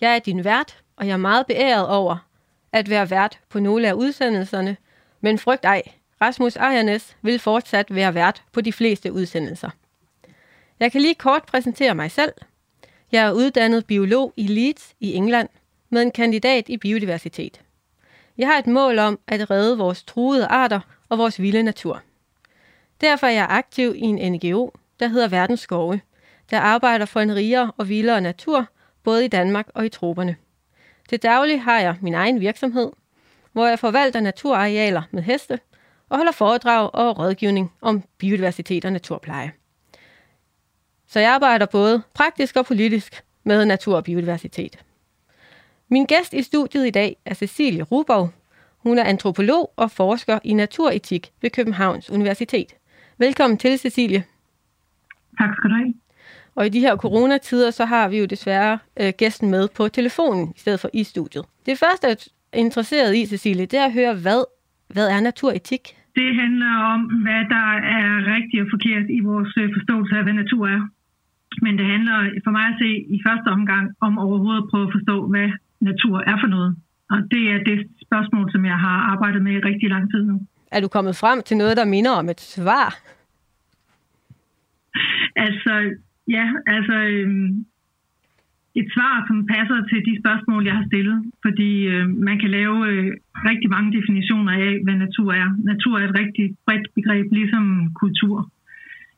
Jeg 0.00 0.14
er 0.14 0.18
din 0.18 0.44
vært, 0.44 0.82
og 0.96 1.06
jeg 1.06 1.12
er 1.12 1.16
meget 1.16 1.46
beæret 1.46 1.88
over, 1.88 2.27
at 2.72 2.90
være 2.90 3.10
vært 3.10 3.38
på 3.48 3.60
nogle 3.60 3.88
af 3.88 3.92
udsendelserne, 3.92 4.76
men 5.20 5.38
frygt 5.38 5.64
ej, 5.64 5.82
Rasmus 6.20 6.56
Ejernes 6.56 7.16
vil 7.22 7.38
fortsat 7.38 7.94
være 7.94 8.14
vært 8.14 8.42
på 8.52 8.60
de 8.60 8.72
fleste 8.72 9.12
udsendelser. 9.12 9.70
Jeg 10.80 10.92
kan 10.92 11.00
lige 11.00 11.14
kort 11.14 11.42
præsentere 11.46 11.94
mig 11.94 12.10
selv. 12.10 12.32
Jeg 13.12 13.26
er 13.26 13.32
uddannet 13.32 13.86
biolog 13.86 14.32
i 14.36 14.46
Leeds 14.46 14.94
i 15.00 15.14
England 15.14 15.48
med 15.90 16.02
en 16.02 16.10
kandidat 16.10 16.68
i 16.68 16.76
biodiversitet. 16.76 17.60
Jeg 18.38 18.46
har 18.46 18.58
et 18.58 18.66
mål 18.66 18.98
om 18.98 19.18
at 19.26 19.50
redde 19.50 19.78
vores 19.78 20.02
truede 20.02 20.46
arter 20.46 20.80
og 21.08 21.18
vores 21.18 21.40
vilde 21.40 21.62
natur. 21.62 22.02
Derfor 23.00 23.26
er 23.26 23.30
jeg 23.30 23.46
aktiv 23.50 23.94
i 23.96 24.00
en 24.00 24.32
NGO, 24.32 24.70
der 25.00 25.08
hedder 25.08 25.28
Verdens 25.28 25.60
Skove, 25.60 26.00
der 26.50 26.60
arbejder 26.60 27.04
for 27.04 27.20
en 27.20 27.34
rigere 27.34 27.72
og 27.76 27.88
vildere 27.88 28.20
natur, 28.20 28.66
både 29.02 29.24
i 29.24 29.28
Danmark 29.28 29.66
og 29.74 29.86
i 29.86 29.88
troberne. 29.88 30.36
Til 31.08 31.18
daglig 31.18 31.62
har 31.62 31.80
jeg 31.80 31.96
min 32.00 32.14
egen 32.14 32.40
virksomhed, 32.40 32.90
hvor 33.52 33.66
jeg 33.66 33.78
forvalter 33.78 34.20
naturarealer 34.20 35.02
med 35.10 35.22
heste 35.22 35.58
og 36.08 36.16
holder 36.16 36.32
foredrag 36.32 36.94
og 36.94 37.18
rådgivning 37.18 37.72
om 37.80 38.02
biodiversitet 38.18 38.84
og 38.84 38.92
naturpleje. 38.92 39.52
Så 41.06 41.20
jeg 41.20 41.30
arbejder 41.30 41.66
både 41.66 42.02
praktisk 42.14 42.56
og 42.56 42.66
politisk 42.66 43.22
med 43.44 43.64
natur 43.64 43.96
og 43.96 44.04
biodiversitet. 44.04 44.84
Min 45.88 46.06
gæst 46.06 46.32
i 46.32 46.42
studiet 46.42 46.86
i 46.86 46.90
dag 46.90 47.16
er 47.24 47.34
Cecilie 47.34 47.82
Rubov. 47.82 48.30
Hun 48.78 48.98
er 48.98 49.04
antropolog 49.04 49.72
og 49.76 49.90
forsker 49.90 50.38
i 50.44 50.52
naturetik 50.52 51.32
ved 51.42 51.50
Københavns 51.50 52.10
Universitet. 52.10 52.76
Velkommen 53.18 53.58
til, 53.58 53.78
Cecilie. 53.78 54.24
Tak 55.38 55.50
skal 55.56 55.70
du 55.70 55.74
have. 55.74 55.94
Og 56.58 56.66
i 56.66 56.74
de 56.76 56.84
her 56.86 56.94
coronatider, 57.04 57.70
så 57.78 57.84
har 57.84 58.06
vi 58.12 58.16
jo 58.22 58.26
desværre 58.34 58.78
øh, 59.00 59.12
gæsten 59.22 59.48
med 59.50 59.64
på 59.76 59.82
telefonen, 59.98 60.44
i 60.56 60.58
stedet 60.64 60.80
for 60.80 60.90
i 61.00 61.02
studiet. 61.12 61.44
Det 61.68 61.76
første, 61.84 62.06
jeg 62.06 62.16
er 62.52 62.58
interesseret 62.66 63.10
i, 63.20 63.22
Cecilie, 63.32 63.66
det 63.72 63.78
er 63.82 63.88
at 63.90 63.96
høre, 64.00 64.14
hvad, 64.24 64.40
hvad 64.94 65.06
er 65.14 65.20
naturetik? 65.28 65.84
Det 66.20 66.30
handler 66.42 66.72
om, 66.94 67.00
hvad 67.24 67.42
der 67.54 67.68
er 67.98 68.10
rigtigt 68.34 68.62
og 68.64 68.68
forkert 68.74 69.06
i 69.18 69.20
vores 69.30 69.52
øh, 69.62 69.66
forståelse 69.76 70.12
af, 70.18 70.22
hvad 70.26 70.36
natur 70.42 70.64
er. 70.76 70.82
Men 71.64 71.72
det 71.78 71.86
handler 71.94 72.16
for 72.44 72.52
mig 72.56 72.66
at 72.72 72.76
se 72.82 72.90
i 73.16 73.18
første 73.26 73.48
omgang 73.56 73.84
om 74.06 74.12
overhovedet 74.26 74.62
at 74.62 74.68
prøve 74.70 74.86
at 74.88 74.94
forstå, 74.96 75.16
hvad 75.32 75.48
natur 75.90 76.16
er 76.30 76.36
for 76.42 76.50
noget. 76.56 76.70
Og 77.12 77.18
det 77.32 77.44
er 77.54 77.58
det 77.70 77.78
spørgsmål, 78.06 78.46
som 78.54 78.62
jeg 78.72 78.78
har 78.86 78.96
arbejdet 79.12 79.40
med 79.46 79.52
i 79.52 79.66
rigtig 79.70 79.88
lang 79.94 80.04
tid 80.12 80.22
nu. 80.30 80.36
Er 80.76 80.80
du 80.80 80.88
kommet 80.88 81.14
frem 81.22 81.38
til 81.48 81.56
noget, 81.56 81.76
der 81.76 81.92
minder 81.94 82.12
om 82.20 82.28
et 82.28 82.40
svar? 82.40 82.88
Altså, 85.46 85.74
Ja, 86.36 86.46
altså 86.66 86.96
øh, 87.14 87.28
et 88.80 88.88
svar, 88.94 89.14
som 89.28 89.46
passer 89.54 89.78
til 89.90 90.00
de 90.08 90.14
spørgsmål, 90.22 90.66
jeg 90.68 90.76
har 90.78 90.86
stillet. 90.90 91.18
Fordi 91.44 91.70
øh, 91.92 92.08
man 92.28 92.36
kan 92.42 92.50
lave 92.58 92.76
øh, 92.90 93.10
rigtig 93.50 93.68
mange 93.74 93.90
definitioner 93.98 94.52
af, 94.66 94.72
hvad 94.84 94.96
natur 95.04 95.30
er. 95.42 95.48
Natur 95.72 95.94
er 95.98 96.06
et 96.08 96.18
rigtig 96.22 96.46
bredt 96.66 96.86
begreb, 96.96 97.26
ligesom 97.32 97.64
kultur 98.02 98.38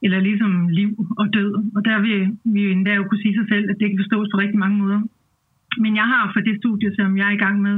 eller 0.02 0.20
ligesom 0.28 0.68
liv 0.68 0.92
og 1.20 1.26
død. 1.36 1.52
Og 1.76 1.80
der 1.88 1.96
vil 2.04 2.18
vi 2.54 2.60
jo 2.66 2.70
endda 2.70 2.92
jo 2.94 3.04
kunne 3.04 3.22
sige 3.24 3.38
sig 3.38 3.46
selv, 3.52 3.66
at 3.70 3.76
det 3.80 3.88
kan 3.88 4.00
forstås 4.02 4.28
på 4.30 4.38
rigtig 4.38 4.58
mange 4.64 4.78
måder. 4.82 5.00
Men 5.82 5.92
jeg 6.00 6.06
har 6.12 6.24
for 6.34 6.40
det 6.40 6.56
studie, 6.62 6.94
som 6.96 7.18
jeg 7.18 7.26
er 7.28 7.36
i 7.36 7.44
gang 7.44 7.56
med, 7.62 7.76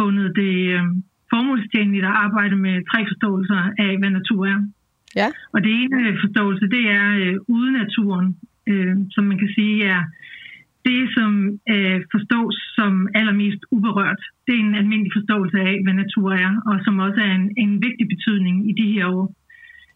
fundet 0.00 0.36
det 0.40 0.54
øh, 0.74 0.84
formålstjenligt 1.32 2.04
at 2.04 2.18
arbejde 2.24 2.56
med 2.56 2.74
tre 2.90 3.00
forståelser 3.10 3.60
af, 3.84 3.90
hvad 3.98 4.10
natur 4.10 4.42
er. 4.46 4.58
Ja. 5.16 5.28
Og 5.52 5.58
det 5.64 5.72
ene 5.82 6.18
forståelse, 6.24 6.66
det 6.76 6.84
er 6.90 7.06
øh, 7.22 7.36
uden 7.48 7.72
naturen, 7.72 8.36
øh, 8.66 8.96
som 9.10 9.24
man 9.24 9.38
kan 9.38 9.50
sige 9.54 9.84
er 9.84 10.02
det, 10.88 11.00
som 11.16 11.30
øh, 11.72 12.00
forstås 12.14 12.56
som 12.78 13.08
allermest 13.14 13.62
uberørt. 13.70 14.22
Det 14.46 14.54
er 14.54 14.64
en 14.66 14.74
almindelig 14.74 15.12
forståelse 15.18 15.58
af, 15.60 15.74
hvad 15.84 15.94
natur 16.04 16.28
er, 16.32 16.52
og 16.68 16.74
som 16.84 16.98
også 16.98 17.20
er 17.20 17.32
en, 17.40 17.46
en 17.56 17.72
vigtig 17.86 18.06
betydning 18.14 18.56
i 18.70 18.72
de 18.80 18.92
her 18.92 19.06
år. 19.06 19.34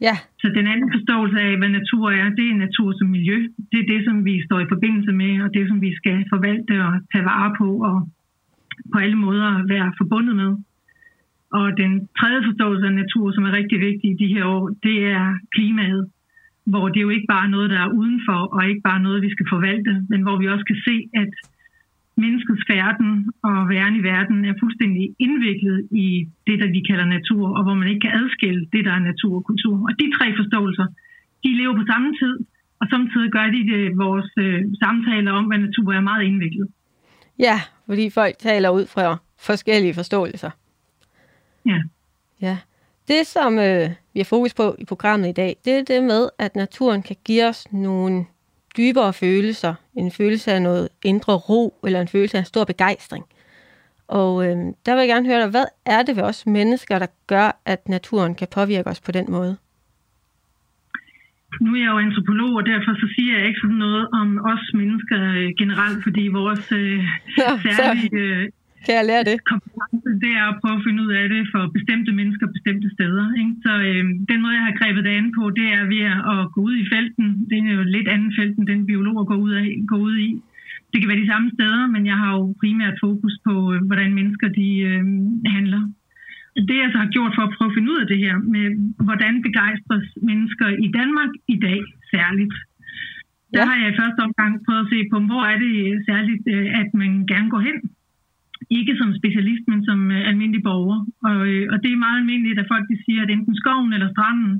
Ja. 0.06 0.16
Så 0.40 0.46
den 0.58 0.66
anden 0.72 0.90
forståelse 0.96 1.38
af, 1.40 1.52
hvad 1.58 1.68
natur 1.68 2.10
er, 2.10 2.28
det 2.38 2.46
er 2.50 2.62
natur 2.66 2.88
som 2.98 3.08
miljø. 3.16 3.38
Det 3.72 3.78
er 3.80 3.90
det, 3.92 4.00
som 4.04 4.24
vi 4.24 4.34
står 4.46 4.60
i 4.60 4.72
forbindelse 4.74 5.12
med, 5.22 5.32
og 5.44 5.54
det, 5.54 5.64
som 5.68 5.80
vi 5.86 5.90
skal 6.00 6.18
forvalte 6.32 6.74
og 6.86 6.92
tage 7.12 7.24
vare 7.24 7.50
på, 7.60 7.68
og 7.88 7.96
på 8.92 8.98
alle 8.98 9.18
måder 9.26 9.50
være 9.72 9.92
forbundet 10.00 10.36
med. 10.36 10.50
Og 11.58 11.66
den 11.82 11.92
tredje 12.18 12.42
forståelse 12.48 12.86
af 12.86 12.94
natur, 13.02 13.26
som 13.32 13.44
er 13.44 13.52
rigtig 13.60 13.78
vigtig 13.88 14.08
i 14.10 14.20
de 14.22 14.32
her 14.34 14.44
år, 14.44 14.64
det 14.86 14.98
er 15.18 15.26
klimaet 15.54 16.02
hvor 16.64 16.86
det 16.88 17.00
jo 17.02 17.10
ikke 17.16 17.30
bare 17.34 17.44
er 17.46 17.54
noget, 17.56 17.70
der 17.70 17.80
er 17.80 17.94
udenfor, 18.00 18.40
og 18.54 18.68
ikke 18.68 18.84
bare 18.90 19.04
noget, 19.06 19.22
vi 19.22 19.30
skal 19.30 19.46
forvalte, 19.54 19.92
men 20.10 20.20
hvor 20.22 20.36
vi 20.38 20.46
også 20.48 20.66
kan 20.70 20.80
se, 20.88 20.96
at 21.22 21.32
menneskets 22.16 22.64
færden 22.70 23.10
og 23.48 23.56
væren 23.72 23.96
i 24.00 24.02
verden 24.12 24.38
er 24.44 24.54
fuldstændig 24.62 25.04
indviklet 25.26 25.78
i 26.04 26.06
det, 26.46 26.56
der 26.62 26.68
vi 26.76 26.80
kalder 26.90 27.06
natur, 27.16 27.44
og 27.56 27.62
hvor 27.64 27.74
man 27.74 27.88
ikke 27.88 28.04
kan 28.06 28.16
adskille 28.20 28.62
det, 28.72 28.84
der 28.84 28.92
er 28.92 29.08
natur 29.10 29.34
og 29.36 29.44
kultur. 29.50 29.74
Og 29.86 29.92
de 30.00 30.06
tre 30.16 30.26
forståelser, 30.40 30.86
de 31.44 31.50
lever 31.60 31.74
på 31.76 31.84
samme 31.92 32.10
tid, 32.20 32.36
og 32.80 32.86
samtidig 32.94 33.30
gør 33.36 33.46
de 33.54 33.60
det, 33.72 33.82
vores 34.06 34.30
øh, 34.46 34.60
samtaler 34.82 35.32
om, 35.32 35.44
hvad 35.44 35.58
natur 35.58 35.92
er 35.92 36.08
meget 36.10 36.22
indviklet. 36.30 36.68
Ja, 37.38 37.56
fordi 37.86 38.10
folk 38.10 38.34
taler 38.38 38.70
ud 38.70 38.86
fra 38.94 39.16
forskellige 39.48 39.94
forståelser. 39.94 40.50
Ja. 41.66 41.82
Ja. 42.40 42.58
Det, 43.08 43.26
som 43.26 43.58
øh, 43.58 43.90
vi 44.14 44.20
har 44.20 44.24
fokus 44.24 44.54
på 44.54 44.76
i 44.78 44.84
programmet 44.84 45.28
i 45.28 45.32
dag, 45.32 45.56
det 45.64 45.72
er 45.72 45.84
det 45.84 46.02
med, 46.04 46.28
at 46.38 46.56
naturen 46.56 47.02
kan 47.02 47.16
give 47.24 47.48
os 47.48 47.72
nogle 47.72 48.24
dybere 48.76 49.12
følelser. 49.12 49.74
En 49.94 50.10
følelse 50.10 50.52
af 50.52 50.62
noget 50.62 50.88
indre 51.04 51.32
ro, 51.32 51.74
eller 51.86 52.00
en 52.00 52.08
følelse 52.08 52.38
af 52.38 52.46
stor 52.46 52.64
begejstring. 52.64 53.24
Og 54.08 54.46
øh, 54.46 54.56
der 54.86 54.92
vil 54.94 55.00
jeg 55.00 55.08
gerne 55.08 55.26
høre 55.26 55.40
dig, 55.42 55.50
hvad 55.50 55.64
er 55.86 56.02
det 56.02 56.16
ved 56.16 56.22
os 56.22 56.46
mennesker, 56.46 56.98
der 56.98 57.06
gør, 57.26 57.60
at 57.64 57.88
naturen 57.88 58.34
kan 58.34 58.48
påvirke 58.54 58.90
os 58.90 59.00
på 59.00 59.12
den 59.12 59.26
måde? 59.28 59.56
Nu 61.60 61.74
er 61.74 61.78
jeg 61.78 61.90
jo 61.94 61.98
antropolog, 61.98 62.52
og 62.60 62.66
derfor 62.66 62.92
så 63.02 63.06
siger 63.14 63.38
jeg 63.38 63.46
ikke 63.46 63.60
sådan 63.62 63.76
noget 63.76 64.08
om 64.20 64.28
os 64.52 64.64
mennesker 64.74 65.18
øh, 65.36 65.48
generelt, 65.58 66.02
fordi 66.02 66.28
vores 66.28 66.72
øh, 66.72 66.98
Nå, 67.38 67.72
særlige 67.78 68.18
øh, 68.26 68.48
kan 68.84 68.94
jeg 68.98 69.06
lære 69.10 69.24
det? 69.30 69.36
kompetence, 69.52 70.10
det 70.24 70.32
er 70.40 70.46
at 70.52 70.58
prøve 70.60 70.76
at 70.78 70.84
finde 70.86 71.00
ud 71.06 71.12
af 71.20 71.24
det 71.34 71.42
for 71.52 71.62
bestemte 71.76 72.10
mennesker 72.20 72.46
bestemte 72.56 72.88
steder. 72.96 73.26
Ikke? 73.42 73.54
Så 73.64 73.72
øh, 73.88 74.04
den 74.30 74.38
måde, 74.42 74.54
jeg 74.58 74.66
har 74.68 74.78
grebet 74.80 75.02
det 75.06 75.12
an 75.20 75.28
på, 75.38 75.42
det 75.58 75.66
er 75.78 75.82
ved 75.94 76.02
at 76.34 76.40
gå 76.54 76.60
ud 76.68 76.74
i 76.82 76.86
felten. 76.94 77.26
Det 77.50 77.56
er 77.58 77.72
jo 77.78 77.84
lidt 77.96 78.08
anden 78.14 78.32
felt, 78.38 78.54
end 78.58 78.66
den 78.72 78.82
biologer 78.90 79.24
går 79.30 79.38
ud, 79.46 79.52
af, 79.60 79.66
går 79.90 80.00
ud 80.08 80.16
i. 80.28 80.30
Det 80.90 80.98
kan 81.00 81.08
være 81.10 81.22
de 81.24 81.32
samme 81.32 81.48
steder, 81.56 81.82
men 81.94 82.02
jeg 82.10 82.16
har 82.22 82.30
jo 82.38 82.44
primært 82.62 82.96
fokus 83.06 83.34
på, 83.46 83.54
øh, 83.72 83.80
hvordan 83.88 84.10
mennesker 84.20 84.48
de 84.60 84.68
øh, 84.90 85.02
handler 85.56 85.82
det 86.68 86.76
jeg 86.82 86.90
så 86.92 86.98
har 87.04 87.10
gjort 87.16 87.32
for 87.36 87.44
at 87.46 87.54
prøve 87.56 87.70
at 87.70 87.76
finde 87.76 87.92
ud 87.92 87.98
af 88.04 88.08
det 88.12 88.18
her 88.24 88.36
med, 88.54 88.66
hvordan 89.08 89.34
begejstres 89.48 90.08
mennesker 90.30 90.68
i 90.86 90.88
Danmark 90.98 91.32
i 91.54 91.56
dag 91.66 91.80
særligt. 92.14 92.54
Der 93.54 93.60
Ja. 93.60 93.64
har 93.68 93.76
jeg 93.82 93.88
i 93.92 93.98
første 94.00 94.20
omgang 94.28 94.52
prøvet 94.64 94.84
at 94.84 94.90
se 94.94 94.98
på, 95.12 95.16
hvor 95.30 95.42
er 95.52 95.58
det 95.64 95.74
særligt, 96.10 96.44
øh, 96.54 96.66
at 96.80 96.88
man 97.00 97.10
gerne 97.32 97.48
går 97.54 97.62
hen. 97.68 97.78
Ikke 98.78 98.94
som 99.00 99.10
specialist, 99.20 99.64
men 99.72 99.80
som 99.88 99.98
øh, 100.16 100.28
almindelig 100.30 100.62
borger. 100.68 101.00
Og, 101.28 101.38
øh, 101.50 101.64
og 101.72 101.76
det 101.82 101.90
er 101.92 102.04
meget 102.06 102.18
almindeligt, 102.22 102.58
at 102.62 102.70
folk 102.72 102.84
de 102.92 102.96
siger, 103.04 103.20
at 103.22 103.30
enten 103.36 103.54
skoven 103.62 103.92
eller 103.96 104.08
stranden, 104.14 104.52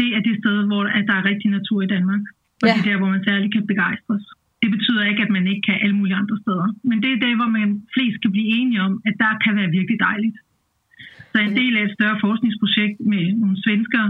det 0.00 0.08
er 0.16 0.22
det 0.26 0.34
sted, 0.42 0.56
hvor 0.70 0.82
at 0.98 1.04
der 1.08 1.16
er 1.20 1.24
rigtig 1.30 1.48
natur 1.58 1.78
i 1.86 1.92
Danmark. 1.94 2.22
Og 2.62 2.66
Ja. 2.66 2.72
det 2.74 2.80
er 2.82 2.88
der, 2.90 2.98
hvor 3.00 3.10
man 3.14 3.22
særligt 3.28 3.52
kan 3.54 3.66
begejstres. 3.72 4.24
Det 4.62 4.70
betyder 4.76 5.04
ikke, 5.10 5.22
at 5.26 5.32
man 5.36 5.44
ikke 5.50 5.64
kan 5.68 5.78
alle 5.82 5.96
mulige 6.00 6.20
andre 6.22 6.36
steder. 6.44 6.68
Men 6.88 6.96
det 7.02 7.10
er 7.12 7.20
der, 7.26 7.34
hvor 7.40 7.50
man 7.58 7.68
flest 7.94 8.18
kan 8.22 8.32
blive 8.36 8.50
enige 8.58 8.80
om, 8.88 8.92
at 9.08 9.14
der 9.24 9.32
kan 9.44 9.52
være 9.58 9.70
virkelig 9.78 9.98
dejligt. 10.08 10.38
Så 11.32 11.36
en 11.48 11.56
del 11.60 11.72
af 11.78 11.82
et 11.84 11.96
større 11.98 12.18
forskningsprojekt 12.26 12.96
med 13.12 13.24
nogle 13.42 13.56
svenskere 13.64 14.08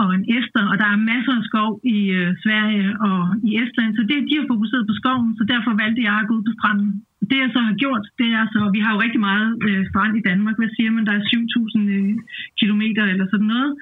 og 0.00 0.08
en 0.16 0.24
ester, 0.36 0.64
og 0.70 0.76
der 0.80 0.88
er 0.90 1.06
masser 1.12 1.34
af 1.40 1.44
skov 1.50 1.70
i 1.96 1.98
øh, 2.18 2.30
Sverige 2.42 2.88
og 3.08 3.20
i 3.48 3.50
Estland, 3.62 3.92
så 3.94 4.02
det, 4.10 4.18
de 4.28 4.38
har 4.38 4.46
fokuseret 4.52 4.88
på 4.88 4.94
skoven, 5.00 5.30
så 5.38 5.44
derfor 5.52 5.72
valgte 5.82 6.02
jeg 6.08 6.16
at 6.18 6.28
gå 6.28 6.32
ud 6.38 6.44
på 6.48 6.56
stranden. 6.58 6.90
Det 7.30 7.38
jeg 7.44 7.50
så 7.52 7.60
har 7.68 7.76
gjort, 7.82 8.04
det 8.20 8.28
er 8.38 8.44
så, 8.54 8.60
vi 8.76 8.80
har 8.84 8.90
jo 8.94 9.02
rigtig 9.04 9.22
meget 9.30 9.50
øh, 9.66 9.82
strand 9.90 10.12
i 10.16 10.26
Danmark, 10.30 10.56
hvad 10.58 10.70
siger 10.76 10.90
man, 10.90 11.06
der 11.08 11.14
er 11.16 11.24
7.000 11.32 11.96
øh, 11.96 12.14
kilometer 12.60 13.04
eller 13.12 13.26
sådan 13.32 13.50
noget, 13.54 13.72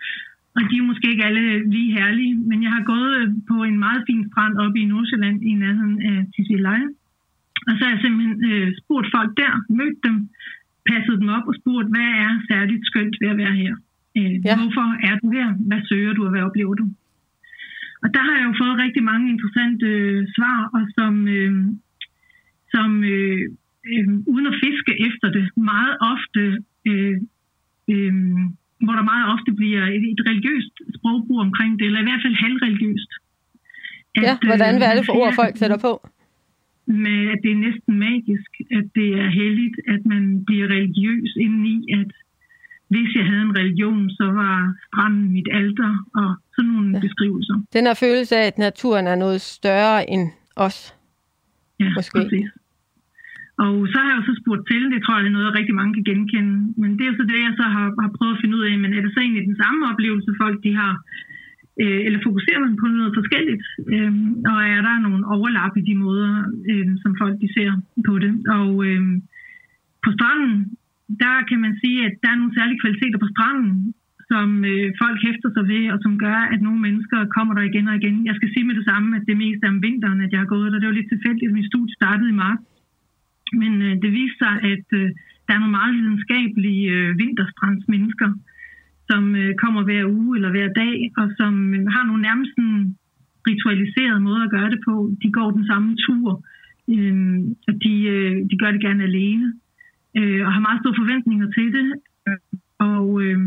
og 0.56 0.62
de 0.70 0.74
er 0.78 0.90
måske 0.90 1.06
ikke 1.10 1.26
alle 1.28 1.44
lige 1.74 1.94
herlige, 1.98 2.34
men 2.48 2.58
jeg 2.64 2.72
har 2.76 2.84
gået 2.92 3.12
øh, 3.20 3.28
på 3.50 3.56
en 3.70 3.78
meget 3.86 4.02
fin 4.08 4.22
strand 4.30 4.54
oppe 4.64 4.78
i 4.80 4.90
Nordsjælland 4.92 5.38
i 5.50 5.52
nærheden 5.62 5.96
af 6.10 6.16
Tisvildeleje, 6.34 6.88
og 7.68 7.72
så 7.74 7.80
har 7.84 7.92
jeg 7.94 8.02
simpelthen 8.02 8.36
øh, 8.50 8.68
spurgt 8.80 9.08
folk 9.16 9.30
der, 9.42 9.52
mødt 9.78 9.98
dem, 10.06 10.16
passet 10.90 11.20
dem 11.20 11.28
op 11.36 11.46
og 11.50 11.54
spurgt, 11.60 11.88
hvad 11.94 12.10
er 12.24 12.32
særligt 12.50 12.86
skønt 12.90 13.14
ved 13.20 13.28
at 13.34 13.40
være 13.42 13.56
her? 13.62 13.74
Øh, 14.18 14.34
Ja. 14.44 14.48
ja. 14.48 14.54
Hvorfor 14.60 14.86
er 15.08 15.14
du 15.22 15.26
her? 15.36 15.48
Hvad 15.68 15.80
søger 15.88 16.12
du, 16.16 16.20
og 16.26 16.30
hvad 16.30 16.42
oplever 16.48 16.74
du? 16.74 16.86
Og 18.02 18.08
der 18.14 18.22
har 18.26 18.34
jeg 18.38 18.46
jo 18.48 18.54
fået 18.62 18.82
rigtig 18.84 19.02
mange 19.10 19.26
interessante 19.34 19.86
øh, 19.86 20.26
svar, 20.36 20.58
og 20.76 20.82
som, 20.96 21.28
øh, 21.36 21.52
som 22.74 22.88
øh, 23.04 23.40
øh, 23.92 24.08
uden 24.32 24.46
at 24.50 24.56
fiske 24.64 24.92
efter 25.08 25.28
det, 25.36 25.46
meget 25.72 25.94
ofte, 26.12 26.42
øh, 26.90 27.16
øh, 27.92 28.14
hvor 28.84 28.94
der 28.98 29.10
meget 29.12 29.26
ofte 29.34 29.50
bliver 29.60 29.84
et, 29.96 30.04
et 30.14 30.22
religiøst 30.28 30.74
sprogbrug 30.96 31.40
omkring 31.48 31.72
det, 31.78 31.86
eller 31.86 32.00
i 32.00 32.08
hvert 32.08 32.22
fald 32.24 32.36
halvreligiøst. 32.44 33.10
Ja, 34.16 34.32
At, 34.32 34.38
øh, 34.42 34.48
hvordan 34.50 34.74
hvad 34.78 34.88
er 34.90 34.96
det 34.96 35.06
for 35.06 35.16
ord, 35.20 35.32
folk 35.42 35.56
sætter 35.56 35.78
på? 35.88 35.92
med, 37.06 37.20
at 37.32 37.38
det 37.42 37.50
er 37.52 37.64
næsten 37.68 37.92
magisk, 38.08 38.50
at 38.78 38.86
det 38.98 39.08
er 39.22 39.28
heldigt, 39.40 39.76
at 39.94 40.00
man 40.12 40.44
bliver 40.44 40.66
religiøs 40.76 41.30
indeni, 41.44 41.76
at 42.00 42.10
hvis 42.92 43.10
jeg 43.18 43.24
havde 43.30 43.42
en 43.48 43.56
religion, 43.60 44.10
så 44.18 44.24
var 44.40 44.54
stranden 44.86 45.32
mit 45.36 45.48
alter, 45.60 45.90
og 46.20 46.28
sådan 46.54 46.70
nogle 46.74 46.90
Ja. 46.94 47.00
beskrivelser. 47.06 47.56
Den 47.76 47.84
her 47.88 47.94
følelse 48.06 48.34
af, 48.40 48.46
at 48.46 48.58
naturen 48.58 49.06
er 49.12 49.16
noget 49.24 49.40
større 49.40 50.10
end 50.10 50.24
os. 50.66 50.78
Ja, 51.80 51.90
Måske. 51.98 52.18
præcis. 52.18 52.48
Og 53.64 53.74
så 53.90 53.96
har 54.00 54.08
jeg 54.10 54.18
jo 54.20 54.24
så 54.30 54.34
spurgt 54.42 54.64
til, 54.70 54.82
det 54.94 55.00
tror 55.02 55.16
jeg 55.18 55.26
er 55.26 55.36
noget, 55.38 55.56
rigtig 55.58 55.74
mange 55.80 55.92
kan 55.96 56.04
genkende, 56.10 56.54
men 56.80 56.90
det 56.96 57.02
er 57.04 57.10
jo 57.12 57.16
så 57.20 57.24
det, 57.32 57.38
jeg 57.48 57.54
så 57.60 57.66
har, 57.74 57.86
har 58.04 58.10
prøvet 58.16 58.34
at 58.36 58.40
finde 58.42 58.56
ud 58.58 58.64
af, 58.70 58.74
men 58.82 58.90
er 58.96 59.00
det 59.04 59.12
så 59.14 59.20
egentlig 59.20 59.44
den 59.50 59.60
samme 59.62 59.80
oplevelse, 59.90 60.30
folk 60.42 60.56
de 60.66 60.72
har, 60.80 60.92
øh, 61.82 62.00
eller 62.06 62.20
fokuserer 62.26 62.60
man 62.66 62.74
på 62.82 62.86
noget 62.86 63.12
forskelligt, 63.20 63.64
øh, 63.94 64.12
og 64.52 64.58
er 64.76 64.80
der 64.88 64.96
nogle 65.06 65.22
overlap 65.34 65.74
i 65.80 65.86
de 65.90 65.94
måder, 66.04 66.32
øh, 66.70 66.86
som 67.02 67.12
folk 67.20 67.34
de 67.42 67.48
ser 67.56 67.70
på 68.08 68.14
det. 68.24 68.32
Og 68.58 68.68
øh, 68.86 69.02
på 70.04 70.08
stranden, 70.16 70.54
der 71.22 71.36
kan 71.48 71.60
man 71.64 71.74
sige, 71.82 71.98
at 72.08 72.14
der 72.22 72.30
er 72.30 72.40
nogle 72.40 72.56
særlige 72.58 72.80
kvaliteter 72.82 73.18
på 73.20 73.28
stranden, 73.34 73.74
som 74.30 74.48
øh, 74.72 74.86
folk 75.02 75.18
hæfter 75.26 75.50
sig 75.56 75.64
ved, 75.72 75.84
og 75.94 75.98
som 76.04 76.14
gør, 76.26 76.40
at 76.52 76.60
nogle 76.66 76.80
mennesker 76.86 77.18
kommer 77.36 77.52
der 77.54 77.64
igen 77.70 77.88
og 77.90 77.96
igen. 78.00 78.16
Jeg 78.28 78.36
skal 78.36 78.50
sige 78.52 78.66
med 78.68 78.76
det 78.78 78.88
samme, 78.90 79.08
at 79.18 79.24
det 79.28 79.36
mest 79.44 79.60
er 79.62 79.74
om 79.74 79.82
vinteren, 79.88 80.20
at 80.24 80.32
jeg 80.32 80.40
har 80.42 80.52
gået 80.54 80.72
der. 80.72 80.78
Det 80.78 80.88
var 80.88 80.98
lidt 80.98 81.12
tilfældigt, 81.12 81.48
at 81.50 81.56
min 81.58 81.70
studie 81.72 81.98
startede 82.00 82.30
i 82.32 82.40
marts. 82.44 82.64
Men 83.60 83.72
øh, 83.86 83.94
det 84.02 84.10
viste 84.18 84.38
sig, 84.42 84.54
at 84.72 84.86
øh, 85.00 85.08
der 85.46 85.52
er 85.54 85.60
nogle 85.62 85.78
meget 85.78 85.94
videnskabelige 85.98 86.84
øh, 86.96 87.18
vinterstrandsmennesker, 87.22 88.30
som 89.10 89.22
øh, 89.42 89.54
kommer 89.62 89.82
hver 89.88 90.04
uge 90.18 90.36
eller 90.36 90.50
hver 90.50 90.68
dag, 90.82 90.96
og 91.20 91.26
som 91.38 91.74
øh, 91.74 91.86
har 91.94 92.04
nogle 92.06 92.22
nærmest 92.28 92.52
sådan 92.56 92.96
ritualiserede 93.48 94.20
måder 94.20 94.44
at 94.44 94.54
gøre 94.56 94.70
det 94.74 94.80
på. 94.88 94.94
De 95.22 95.28
går 95.32 95.50
den 95.50 95.66
samme 95.70 95.90
tur, 96.06 96.28
øh, 96.94 97.16
og 97.68 97.74
de, 97.84 97.94
øh, 98.14 98.34
de 98.50 98.56
gør 98.62 98.70
det 98.72 98.80
gerne 98.86 99.02
alene, 99.10 99.46
øh, 100.18 100.40
og 100.46 100.50
har 100.54 100.62
meget 100.68 100.80
store 100.82 101.00
forventninger 101.02 101.46
til 101.56 101.68
det. 101.76 101.86
Øh, 102.28 102.38
Og 102.92 103.06
øh, 103.24 103.38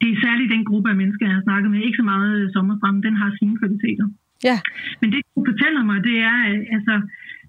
det 0.00 0.08
er 0.10 0.18
særligt 0.26 0.52
den 0.54 0.64
gruppe 0.70 0.88
af 0.92 0.96
mennesker, 1.00 1.24
jeg 1.26 1.34
har 1.38 1.46
snakket 1.48 1.68
med. 1.70 1.80
Ikke 1.86 2.00
så 2.02 2.06
meget 2.14 2.32
øh, 2.40 2.46
sommerstrand, 2.54 3.02
den 3.08 3.14
har 3.22 3.30
sine 3.40 3.56
kvaliteter. 3.60 4.06
Ja, 4.48 4.56
Men 5.00 5.08
det, 5.12 5.20
du 5.36 5.40
fortæller 5.50 5.82
mig, 5.90 5.98
det 6.08 6.16
er 6.30 6.38
øh, 6.50 6.76
altså 6.76 6.94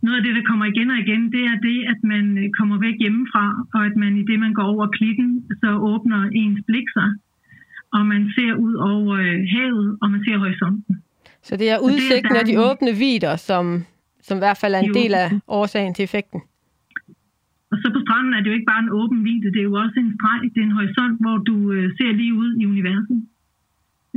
noget 0.06 0.17
af 0.19 0.24
det, 0.26 0.34
der 0.38 0.43
kommer 0.50 0.65
igen 0.65 0.89
og 0.93 1.00
igen, 1.06 1.22
det 1.36 1.43
er 1.52 1.58
det, 1.69 1.78
at 1.93 2.00
man 2.13 2.26
kommer 2.58 2.76
væk 2.86 2.95
hjemmefra, 3.04 3.45
og 3.76 3.82
at 3.89 3.95
man 4.04 4.12
i 4.22 4.24
det, 4.30 4.38
man 4.45 4.54
går 4.54 4.67
over 4.74 4.86
klitten, 4.98 5.30
så 5.62 5.69
åbner 5.91 6.22
ens 6.41 6.62
blik 6.67 6.88
sig, 6.98 7.10
og 7.95 8.02
man 8.06 8.22
ser 8.36 8.54
ud 8.65 8.74
over 8.93 9.15
havet, 9.56 9.98
og 10.02 10.08
man 10.12 10.22
ser 10.26 10.38
horisonten. 10.38 10.93
så 11.48 11.58
det 11.58 11.69
er 11.69 11.76
er 11.76 11.80
udsigten 11.88 12.36
af 12.41 12.45
de 12.45 12.56
åbne 12.69 12.91
vider, 13.04 13.36
som, 13.36 13.63
som 14.22 14.38
i 14.38 14.43
hvert 14.45 14.58
fald 14.62 14.74
er 14.76 14.80
en 14.80 14.93
De 14.93 15.00
del 15.00 15.13
af 15.13 15.28
årsagen 15.48 15.93
til 15.93 16.04
effekten. 16.04 16.41
Og 17.71 17.77
så 17.82 17.88
på 17.95 17.99
stranden 18.05 18.34
er 18.34 18.41
det 18.41 18.49
jo 18.49 18.58
ikke 18.58 18.71
bare 18.73 18.84
en 18.84 18.95
åben 18.99 19.19
vide, 19.27 19.51
det 19.53 19.60
er 19.62 19.69
jo 19.71 19.77
også 19.84 19.97
en 19.99 20.13
streg, 20.17 20.41
det 20.53 20.60
er 20.62 20.67
en 20.67 20.79
horisont, 20.79 21.17
hvor 21.23 21.38
du 21.49 21.55
øh, 21.75 21.86
ser 21.97 22.12
lige 22.21 22.34
ud 22.41 22.51
i 22.62 22.63
universet. 22.73 23.19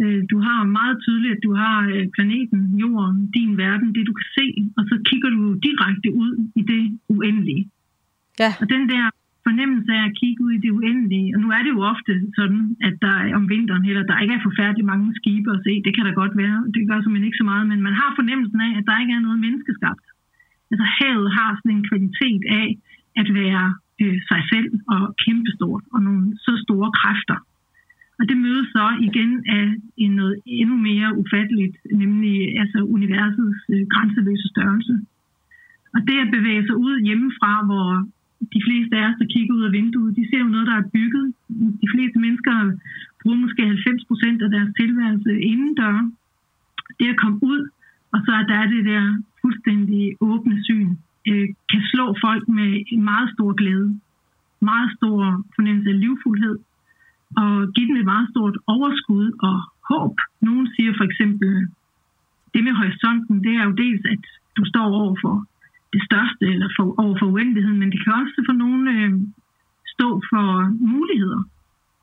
Øh, 0.00 0.20
du 0.32 0.36
har 0.46 0.58
meget 0.78 0.96
tydeligt, 1.04 1.34
at 1.36 1.42
du 1.46 1.52
har 1.62 1.76
øh, 1.94 2.04
planeten, 2.16 2.60
jorden, 2.84 3.18
din 3.36 3.52
verden, 3.64 3.88
det 3.94 4.06
du 4.10 4.14
kan 4.20 4.28
se, 4.38 4.46
og 4.78 4.82
så 4.90 4.94
kigger 5.08 5.30
du 5.36 5.42
direkte 5.66 6.08
ud 6.22 6.32
i 6.60 6.62
det 6.72 6.84
uendelige. 7.14 7.64
Ja, 8.42 8.50
Og 8.62 8.66
den 8.74 8.82
der 8.92 9.04
fornemmelse 9.48 9.90
af 9.98 10.02
at 10.08 10.16
kigge 10.20 10.40
ud 10.44 10.52
i 10.58 10.62
det 10.64 10.72
uendelige, 10.78 11.28
og 11.34 11.38
nu 11.42 11.48
er 11.56 11.62
det 11.64 11.72
jo 11.76 11.80
ofte 11.92 12.12
sådan, 12.38 12.62
at 12.88 12.94
der 13.04 13.14
er 13.26 13.34
om 13.38 13.44
vinteren 13.54 13.84
heller, 13.88 14.04
der 14.10 14.22
ikke 14.22 14.34
er 14.38 14.46
forfærdeligt 14.48 14.90
mange 14.92 15.08
skibe 15.20 15.48
at 15.56 15.62
se, 15.66 15.72
det 15.86 15.92
kan 15.94 16.04
der 16.08 16.20
godt 16.22 16.34
være, 16.42 16.58
det 16.74 16.88
gør 16.88 16.98
simpelthen 17.00 17.28
ikke 17.28 17.40
så 17.42 17.48
meget, 17.52 17.64
men 17.72 17.80
man 17.88 17.94
har 18.00 18.10
fornemmelsen 18.18 18.60
af, 18.66 18.70
at 18.78 18.84
der 18.88 19.00
ikke 19.02 19.14
er 19.18 19.26
noget 19.26 19.38
menneskeskabt. 19.46 20.06
Altså 20.70 20.86
havet 20.98 21.28
har 21.38 21.50
sådan 21.54 21.76
en 21.76 21.88
kvalitet 21.90 22.42
af 22.60 22.66
at 23.20 23.28
være 23.40 23.64
øh, 24.02 24.18
sig 24.30 24.42
selv 24.52 24.68
og 24.94 25.02
kæmpestort, 25.24 25.84
og 25.94 26.00
nogle 26.06 26.24
så 26.44 26.52
store 26.64 26.90
kræfter. 27.00 27.38
Og 28.18 28.28
det 28.28 28.36
mødes 28.36 28.68
så 28.76 28.86
igen 29.08 29.30
af 29.58 29.66
en 29.96 30.12
noget 30.20 30.36
endnu 30.46 30.76
mere 30.76 31.08
ufatteligt, 31.20 31.76
nemlig 32.02 32.34
altså 32.62 32.78
universets 32.96 33.62
øh, 33.74 33.82
grænseløse 33.92 34.48
størrelse. 34.54 34.94
Og 35.94 36.00
det 36.08 36.16
at 36.24 36.32
bevæge 36.36 36.66
sig 36.66 36.76
ud 36.86 36.94
hjemmefra, 37.06 37.52
hvor 37.68 37.88
de 38.54 38.60
fleste 38.66 38.92
af 38.98 39.04
os, 39.08 39.18
der 39.20 39.32
kigger 39.34 39.54
ud 39.54 39.64
af 39.68 39.72
vinduet, 39.78 40.16
de 40.18 40.28
ser 40.30 40.40
jo 40.44 40.54
noget, 40.54 40.66
der 40.70 40.76
er 40.78 40.90
bygget. 40.96 41.26
De 41.82 41.88
fleste 41.94 42.18
mennesker 42.24 42.54
bruger 43.20 43.38
måske 43.44 43.66
90 43.66 44.04
procent 44.10 44.42
af 44.42 44.50
deres 44.50 44.70
tilværelse 44.80 45.32
indendør. 45.50 45.96
Det 46.98 47.06
at 47.14 47.20
komme 47.22 47.38
ud, 47.42 47.60
og 48.12 48.18
så 48.24 48.32
er 48.40 48.44
der 48.52 48.70
det 48.74 48.84
der 48.84 49.04
fuldstændig 49.42 50.02
åbne 50.20 50.56
syn, 50.64 50.90
øh, 51.28 51.48
kan 51.70 51.82
slå 51.92 52.06
folk 52.24 52.44
med 52.48 52.70
en 52.94 53.02
meget 53.04 53.28
stor 53.34 53.52
glæde, 53.60 54.00
meget 54.60 54.90
stor 54.96 55.44
fornemmelse 55.54 55.90
af 55.90 56.00
livfuldhed, 56.00 56.58
og 57.36 57.52
give 57.74 57.86
dem 57.88 57.96
et 57.96 58.10
meget 58.12 58.28
stort 58.32 58.56
overskud 58.66 59.26
og 59.48 59.56
håb. 59.90 60.14
Nogle 60.40 60.64
siger 60.74 60.92
for 60.96 61.04
eksempel, 61.04 61.50
det 62.54 62.64
med 62.64 62.74
horisonten, 62.80 63.44
det 63.44 63.52
er 63.56 63.64
jo 63.64 63.72
dels, 63.84 64.02
at 64.14 64.24
du 64.56 64.62
står 64.64 64.86
over 65.00 65.16
for 65.22 65.46
det 65.92 66.02
største, 66.08 66.44
eller 66.54 66.68
for, 66.76 66.84
over 67.02 67.16
for 67.18 67.26
uendeligheden, 67.26 67.78
men 67.78 67.90
det 67.92 68.00
kan 68.04 68.12
også 68.12 68.42
for 68.48 68.56
nogen 68.64 68.84
øh, 68.96 69.12
stå 69.94 70.08
for 70.30 70.46
muligheder. 70.94 71.42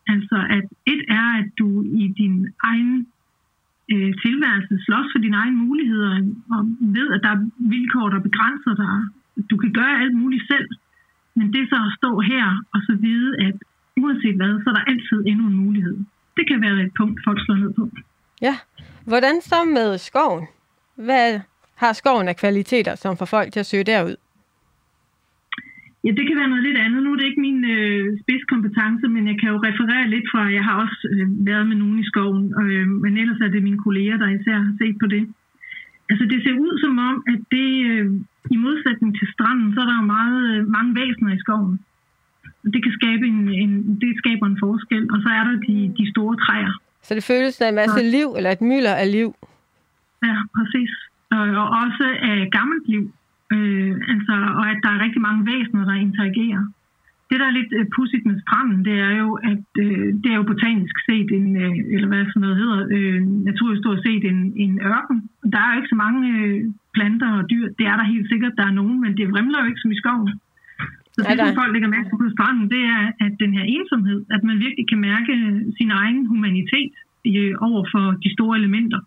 Altså, 0.07 0.37
at 0.57 0.65
et 0.93 1.01
er, 1.19 1.27
at 1.41 1.49
du 1.59 1.83
i 1.83 2.05
din 2.21 2.35
egen 2.63 3.07
øh, 3.93 4.11
tilværelse 4.25 4.73
slås 4.85 5.07
for 5.11 5.19
dine 5.25 5.37
egne 5.43 5.57
muligheder, 5.65 6.11
og 6.53 6.61
ved, 6.97 7.07
at 7.15 7.21
der 7.25 7.31
er 7.35 7.41
vilkår, 7.73 8.07
der 8.09 8.27
begrænser 8.27 8.73
dig. 8.83 8.97
Du 9.51 9.55
kan 9.63 9.71
gøre 9.79 10.01
alt 10.03 10.15
muligt 10.21 10.45
selv, 10.51 10.69
men 11.37 11.53
det 11.53 11.63
så 11.71 11.77
at 11.87 11.93
stå 11.99 12.11
her 12.31 12.45
og 12.73 12.79
så 12.87 12.93
vide, 13.07 13.31
at 13.47 13.55
uanset 14.03 14.35
hvad, 14.35 14.53
så 14.63 14.69
er 14.69 14.75
der 14.77 14.89
altid 14.91 15.19
endnu 15.31 15.45
en 15.47 15.57
mulighed. 15.65 15.97
Det 16.37 16.45
kan 16.49 16.61
være 16.61 16.77
et 16.85 16.93
punkt, 16.99 17.21
folk 17.27 17.39
slår 17.45 17.55
ned 17.55 17.73
på. 17.73 17.89
Ja. 18.41 18.55
Hvordan 19.05 19.41
så 19.41 19.59
med 19.77 19.97
skoven? 19.97 20.45
Hvad 20.95 21.39
har 21.75 21.93
skoven 21.93 22.27
af 22.27 22.35
kvaliteter, 22.35 22.95
som 22.95 23.17
får 23.17 23.25
folk 23.25 23.53
til 23.53 23.59
at 23.59 23.65
søge 23.65 23.83
derud? 23.83 24.15
Ja, 26.05 26.11
det 26.17 26.25
kan 26.27 26.37
være 26.39 26.51
noget 26.53 26.67
lidt 26.67 26.79
andet. 26.85 27.03
Nu 27.03 27.11
er 27.11 27.17
det 27.19 27.29
ikke 27.29 27.45
min 27.49 27.59
øh, 27.75 28.03
spidskompetence, 28.21 29.05
men 29.15 29.23
jeg 29.31 29.37
kan 29.39 29.49
jo 29.53 29.57
referere 29.69 30.11
lidt 30.13 30.27
fra, 30.31 30.41
jeg 30.57 30.63
har 30.67 30.75
også 30.83 30.99
øh, 31.13 31.27
været 31.49 31.67
med 31.69 31.77
nogen 31.83 31.99
i 31.99 32.09
skoven, 32.11 32.45
øh, 32.61 32.87
men 33.03 33.17
ellers 33.21 33.41
er 33.45 33.51
det 33.51 33.63
mine 33.63 33.83
kolleger, 33.85 34.17
der 34.17 34.29
især 34.37 34.57
har 34.67 34.75
set 34.81 34.97
på 35.03 35.07
det. 35.15 35.23
Altså 36.09 36.25
det 36.31 36.39
ser 36.43 36.55
ud 36.65 36.73
som 36.83 36.93
om, 37.09 37.15
at 37.33 37.41
det 37.55 37.69
øh, 37.91 38.05
i 38.55 38.57
modsætning 38.65 39.11
til 39.19 39.27
stranden, 39.33 39.73
så 39.73 39.79
er 39.81 39.87
der 39.89 39.97
jo 40.01 40.05
meget, 40.17 40.39
øh, 40.51 40.67
mange 40.75 40.91
væsener 40.99 41.31
i 41.33 41.39
skoven. 41.43 41.79
Det 42.73 42.83
kan 42.83 42.93
skabe 42.99 43.23
en, 43.31 43.39
en, 43.63 43.71
det 44.01 44.11
skaber 44.21 44.45
en 44.47 44.61
forskel, 44.65 45.03
og 45.13 45.17
så 45.23 45.29
er 45.39 45.43
der 45.49 45.55
de, 45.67 45.77
de 45.99 46.05
store 46.13 46.35
træer. 46.45 46.73
Så 47.01 47.11
det 47.15 47.23
føles 47.31 47.61
af 47.61 47.69
en 47.69 47.75
masse 47.75 48.01
liv, 48.17 48.27
eller 48.37 48.51
et 48.51 48.61
mylder 48.61 48.95
af 49.03 49.11
liv? 49.11 49.29
Ja, 50.27 50.37
præcis. 50.57 50.91
Og, 51.35 51.43
og 51.61 51.67
også 51.83 52.05
af 52.29 52.37
gammelt 52.57 52.85
liv. 52.93 53.03
Øh, 53.55 53.93
altså, 54.13 54.33
og 54.59 54.65
at 54.71 54.79
der 54.83 54.91
er 54.91 55.03
rigtig 55.05 55.21
mange 55.27 55.45
væsener, 55.51 55.83
der 55.85 56.05
interagerer. 56.07 56.63
Det, 57.29 57.39
der 57.39 57.47
er 57.47 57.57
lidt 57.59 57.71
uh, 57.79 57.85
pudsigt 57.95 58.25
med 58.25 58.41
stranden, 58.43 58.85
det 58.87 58.95
er 59.07 59.13
jo, 59.23 59.29
at 59.51 59.67
øh, 59.85 60.07
det 60.21 60.29
er 60.31 60.37
jo 60.39 60.51
botanisk 60.51 60.95
set, 61.07 61.29
en, 61.37 61.47
øh, 61.63 61.75
eller 61.93 62.07
hvad 62.07 62.25
sådan 62.25 62.43
noget 62.45 62.57
hedder, 62.61 62.79
øh, 62.97 63.21
naturhistorisk 63.49 64.03
set 64.07 64.23
en, 64.31 64.39
en 64.63 64.73
ørken. 64.93 65.17
Der 65.53 65.59
er 65.61 65.69
jo 65.69 65.79
ikke 65.79 65.93
så 65.93 65.99
mange 66.05 66.21
øh, 66.37 66.59
planter 66.95 67.29
og 67.39 67.49
dyr. 67.51 67.65
Det 67.79 67.85
er 67.91 67.95
der 67.97 68.13
helt 68.13 68.27
sikkert, 68.31 68.57
der 68.59 68.65
er 68.67 68.77
nogen, 68.79 68.97
men 69.03 69.11
det 69.17 69.31
vrimler 69.33 69.59
jo 69.61 69.69
ikke 69.69 69.83
som 69.83 69.91
i 69.95 70.01
skoven. 70.01 70.33
Så 71.13 71.19
det, 71.27 71.39
som 71.39 71.59
folk 71.61 71.73
lægger 71.73 71.95
mærke 71.95 72.09
på 72.09 72.29
stranden, 72.35 72.67
det 72.75 72.83
er, 72.95 73.01
at 73.25 73.33
den 73.43 73.51
her 73.57 73.65
ensomhed, 73.75 74.19
at 74.35 74.41
man 74.49 74.57
virkelig 74.65 74.85
kan 74.89 75.01
mærke 75.09 75.33
sin 75.77 75.91
egen 76.01 76.19
humanitet 76.31 76.93
øh, 77.27 77.53
over 77.67 77.81
for 77.93 78.05
de 78.23 78.29
store 78.35 78.57
elementer. 78.61 78.99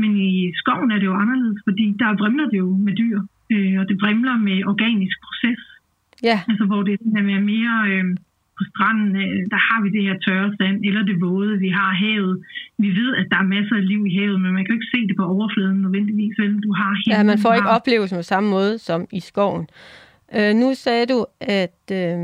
Men 0.00 0.10
i 0.16 0.52
skoven 0.60 0.90
er 0.90 0.98
det 0.98 1.08
jo 1.10 1.16
anderledes, 1.22 1.58
fordi 1.68 1.86
der 2.02 2.18
vrimler 2.20 2.46
det 2.52 2.58
jo 2.64 2.70
med 2.86 2.94
dyr 3.02 3.18
øh, 3.54 3.74
og 3.80 3.84
det 3.88 3.96
vrimler 4.02 4.36
med 4.48 4.58
organisk 4.72 5.16
proces. 5.26 5.60
Ja. 6.22 6.38
Altså 6.50 6.64
hvor 6.64 6.82
det 6.82 6.92
er 6.92 7.40
mere 7.54 7.76
øh, 7.90 8.04
på 8.58 8.62
stranden, 8.70 9.10
øh, 9.22 9.40
der 9.52 9.60
har 9.68 9.78
vi 9.82 9.88
det 9.96 10.02
her 10.08 10.16
tørre 10.26 10.50
sand, 10.58 10.76
eller 10.88 11.02
det 11.10 11.20
våde, 11.20 11.58
vi 11.58 11.68
har 11.68 11.90
havet. 12.04 12.34
Vi 12.78 12.88
ved, 13.00 13.10
at 13.20 13.26
der 13.30 13.38
er 13.44 13.48
masser 13.56 13.76
af 13.76 13.88
liv 13.88 14.06
i 14.06 14.14
havet, 14.18 14.40
men 14.40 14.50
man 14.54 14.62
kan 14.64 14.72
jo 14.74 14.78
ikke 14.80 14.92
se 14.94 15.00
det 15.08 15.16
på 15.16 15.24
overfladen 15.34 15.78
nødvendigvis, 15.82 16.34
vel? 16.38 16.52
Du 16.66 16.72
har 16.72 16.90
ja, 17.06 17.22
man 17.22 17.38
får 17.38 17.54
ikke 17.54 17.68
oplevelsen 17.68 18.18
på 18.18 18.22
samme 18.22 18.50
måde 18.50 18.78
som 18.78 19.06
i 19.12 19.20
skoven. 19.20 19.68
Øh, 20.36 20.54
nu 20.54 20.74
sagde 20.74 21.06
du, 21.06 21.26
at 21.40 21.82
øh, 21.92 22.18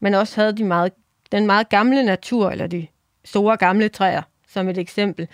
man 0.00 0.14
også 0.14 0.40
havde 0.40 0.56
de 0.56 0.64
meget, 0.64 0.92
den 1.32 1.46
meget 1.46 1.68
gamle 1.68 2.02
natur, 2.02 2.50
eller 2.50 2.66
de 2.66 2.86
store 3.24 3.56
gamle 3.56 3.88
træer, 3.88 4.22
som 4.48 4.68
et 4.68 4.78
eksempel. 4.78 5.28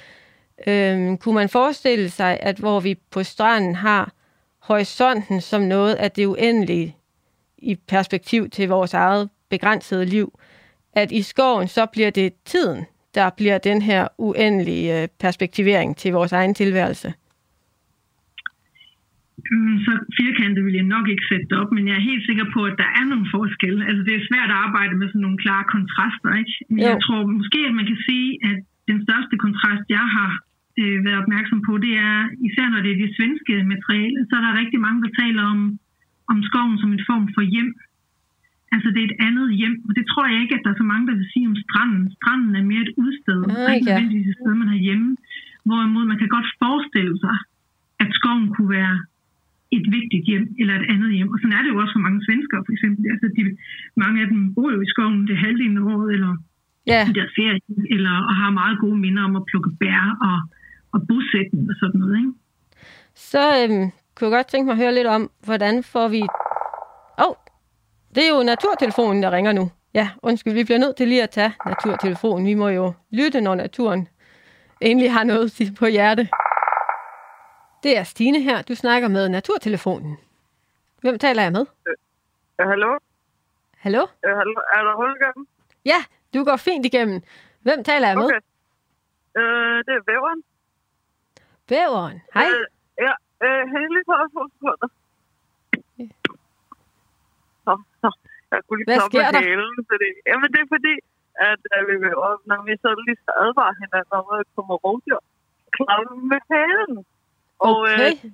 Øh, 0.67 1.17
kunne 1.17 1.35
man 1.35 1.49
forestille 1.49 2.09
sig, 2.09 2.39
at 2.41 2.59
hvor 2.59 2.81
vi 2.81 2.95
på 3.11 3.23
stranden 3.23 3.75
har 3.75 4.13
horisonten 4.69 5.41
som 5.41 5.63
noget 5.63 5.95
af 5.95 6.11
det 6.11 6.27
uendelige 6.27 6.97
i 7.59 7.73
perspektiv 7.89 8.51
til 8.51 8.69
vores 8.69 8.95
eget 8.95 9.29
begrænsede 9.51 10.07
liv, 10.07 10.29
at 10.93 11.09
i 11.13 11.23
skoven 11.23 11.69
så 11.69 11.87
bliver 11.93 12.11
det 12.11 12.29
tiden, 12.45 12.81
der 13.15 13.31
bliver 13.39 13.59
den 13.59 13.83
her 13.83 14.03
uendelige 14.19 15.03
øh, 15.03 15.09
perspektivering 15.21 15.97
til 15.97 16.11
vores 16.13 16.33
egen 16.33 16.55
tilværelse? 16.55 17.09
Mm, 19.53 19.77
så 19.87 19.93
firkantet 20.21 20.65
vil 20.67 20.79
jeg 20.81 20.89
nok 20.97 21.07
ikke 21.13 21.27
sætte 21.33 21.53
op, 21.61 21.71
men 21.77 21.83
jeg 21.89 21.97
er 21.97 22.09
helt 22.11 22.25
sikker 22.29 22.47
på, 22.55 22.61
at 22.71 22.77
der 22.83 22.91
er 22.99 23.05
nogle 23.13 23.27
forskelle. 23.37 23.81
Altså 23.89 24.03
det 24.07 24.15
er 24.15 24.29
svært 24.31 24.51
at 24.55 24.61
arbejde 24.67 24.95
med 25.01 25.09
sådan 25.09 25.25
nogle 25.27 25.43
klare 25.45 25.67
kontraster, 25.75 26.31
ikke? 26.41 26.55
Men 26.71 26.81
jo. 26.83 26.89
jeg 26.91 26.99
tror 27.05 27.21
måske, 27.39 27.61
at 27.69 27.75
man 27.79 27.87
kan 27.91 28.01
sige, 28.09 28.29
at 28.49 28.57
den 28.91 28.99
største 29.07 29.35
kontrast, 29.45 29.85
jeg 29.99 30.07
har 30.17 30.31
øh, 30.81 30.99
været 31.07 31.23
opmærksom 31.23 31.61
på, 31.67 31.73
det 31.85 31.93
er, 32.09 32.17
især 32.49 32.67
når 32.71 32.81
det 32.85 32.93
er 32.93 33.03
det 33.03 33.17
svenske 33.19 33.55
materiale, 33.75 34.21
så 34.29 34.33
er 34.39 34.43
der 34.45 34.61
rigtig 34.63 34.81
mange, 34.87 35.03
der 35.05 35.19
taler 35.23 35.43
om, 35.55 35.61
om 36.33 36.39
skoven 36.49 36.79
som 36.83 36.91
en 36.93 37.07
form 37.11 37.27
for 37.37 37.45
hjem. 37.55 37.71
Altså 38.75 38.89
det 38.95 39.01
er 39.01 39.09
et 39.11 39.21
andet 39.29 39.49
hjem, 39.61 39.77
og 39.89 39.93
det 39.99 40.05
tror 40.11 40.25
jeg 40.27 40.39
ikke, 40.43 40.55
at 40.57 40.65
der 40.65 40.71
er 40.73 40.81
så 40.83 40.89
mange, 40.93 41.07
der 41.09 41.17
vil 41.19 41.33
sige 41.33 41.47
om 41.51 41.57
stranden. 41.65 42.05
Stranden 42.19 42.53
er 42.57 42.65
mere 42.71 42.83
et 42.87 42.95
udsted, 43.05 43.41
ah, 43.51 43.75
ikke 43.75 43.87
nødvendigvis 43.87 44.29
et 44.31 44.39
sted, 44.41 44.55
man 44.63 44.73
har 44.75 44.81
hjemme. 44.87 45.09
Hvorimod 45.67 46.05
man 46.11 46.19
kan 46.23 46.31
godt 46.37 46.49
forestille 46.63 47.15
sig, 47.25 47.37
at 48.03 48.09
skoven 48.19 48.49
kunne 48.55 48.73
være 48.79 48.97
et 49.77 49.87
vigtigt 49.97 50.25
hjem 50.31 50.45
eller 50.61 50.75
et 50.81 50.87
andet 50.95 51.11
hjem. 51.17 51.31
Og 51.33 51.39
sådan 51.39 51.57
er 51.57 51.63
det 51.63 51.71
jo 51.73 51.81
også 51.83 51.95
for 51.97 52.07
mange 52.07 52.25
svenskere, 52.27 52.63
for 52.67 52.73
eksempel. 52.77 53.03
Altså, 53.13 53.27
de, 53.37 53.43
mange 54.03 54.19
af 54.23 54.29
dem 54.33 54.41
bor 54.55 54.71
jo 54.75 54.81
i 54.87 54.93
skoven 54.93 55.27
det 55.29 55.43
halvdelen 55.45 55.79
af 55.79 55.85
året, 55.93 56.09
eller 56.17 56.33
ja. 56.93 57.03
i 57.11 57.13
deres 57.19 57.33
ferie, 57.39 57.61
eller 57.95 58.15
og 58.29 58.35
har 58.41 58.51
meget 58.61 58.77
gode 58.85 58.99
minder 59.05 59.23
om 59.29 59.37
at 59.41 59.47
plukke 59.51 59.71
bær 59.81 60.03
og, 60.29 60.39
og 60.93 61.01
bosætning 61.09 61.71
og 61.71 61.77
sådan 61.81 62.01
noget. 62.01 62.19
Ikke? 62.19 62.33
Så 63.15 63.43
øhm, 63.63 63.91
kunne 64.15 64.29
jeg 64.29 64.37
godt 64.39 64.47
tænke 64.47 64.67
mig 64.67 64.73
at 64.73 64.79
høre 64.79 64.95
lidt 64.95 65.07
om, 65.07 65.31
hvordan 65.45 65.83
får 65.83 66.09
vi... 66.09 66.23
Åh, 67.19 67.27
oh, 67.29 67.35
det 68.15 68.23
er 68.27 68.37
jo 68.37 68.43
naturtelefonen, 68.43 69.23
der 69.23 69.31
ringer 69.31 69.53
nu. 69.53 69.71
Ja, 69.95 70.11
undskyld, 70.23 70.53
vi 70.53 70.65
bliver 70.65 70.79
nødt 70.79 70.97
til 70.97 71.09
lige 71.09 71.23
at 71.23 71.31
tage 71.31 71.53
naturtelefonen. 71.67 72.47
Vi 72.47 72.55
må 72.55 72.69
jo 72.69 72.93
lytte, 73.11 73.41
når 73.41 73.55
naturen 73.55 74.09
endelig 74.81 75.13
har 75.13 75.25
noget 75.25 75.75
på 75.79 75.87
hjerte. 75.87 76.29
Det 77.83 77.99
er 77.99 78.03
Stine 78.03 78.41
her. 78.41 78.63
Du 78.63 78.75
snakker 78.75 79.09
med 79.09 79.29
Naturtelefonen. 79.29 80.17
Hvem 81.01 81.19
taler 81.19 81.43
jeg 81.43 81.53
med? 81.53 81.67
Ja, 82.59 82.65
hallo? 82.69 82.99
Hallo? 83.79 84.07
Ja, 84.25 84.33
hallo? 84.37 84.55
Er 84.75 84.83
der 84.85 84.97
hul 84.97 85.17
igennem? 85.21 85.47
Ja, 85.85 86.01
du 86.35 86.45
går 86.45 86.57
fint 86.57 86.87
igennem. 86.87 87.23
Hvem 87.63 87.85
taler 87.85 88.09
jeg 88.09 88.17
med? 88.17 88.25
Okay. 88.25 88.41
Øh, 89.39 89.79
det 89.87 89.93
er 89.99 90.03
væveren. 90.07 90.43
Væveren. 91.71 92.19
Hej. 92.37 92.49
Øh, 92.53 92.67
ja, 93.07 93.13
øh, 93.45 93.63
helt 93.75 93.91
lige 93.95 94.07
på 94.09 94.15
to 94.35 94.43
sekunder. 94.55 94.89
Så, 97.65 97.73
så. 98.03 98.09
Jeg 98.53 98.61
kunne 98.67 98.79
lige 98.79 98.89
Hvad 98.91 99.01
sker 99.11 99.27
med 99.27 99.33
der? 99.37 99.43
hælen, 99.47 99.79
fordi... 99.91 100.09
Jamen, 100.31 100.49
det 100.55 100.61
er 100.65 100.69
fordi, 100.77 100.95
at 101.51 101.63
øh, 101.75 101.81
vi 101.89 101.95
væver, 102.07 102.31
når 102.51 102.59
vi 102.69 102.73
så 102.85 102.91
lige 103.07 103.19
skal 103.23 103.35
advare 103.45 103.75
hinanden 103.83 104.13
om, 104.21 104.27
at 104.39 104.47
kommer 104.57 104.75
rovdyr, 104.85 105.21
vi 106.11 106.17
med 106.33 106.43
hælen. 106.53 106.99
Og 107.67 107.77
Okay. 107.81 108.11
øh, 108.11 108.31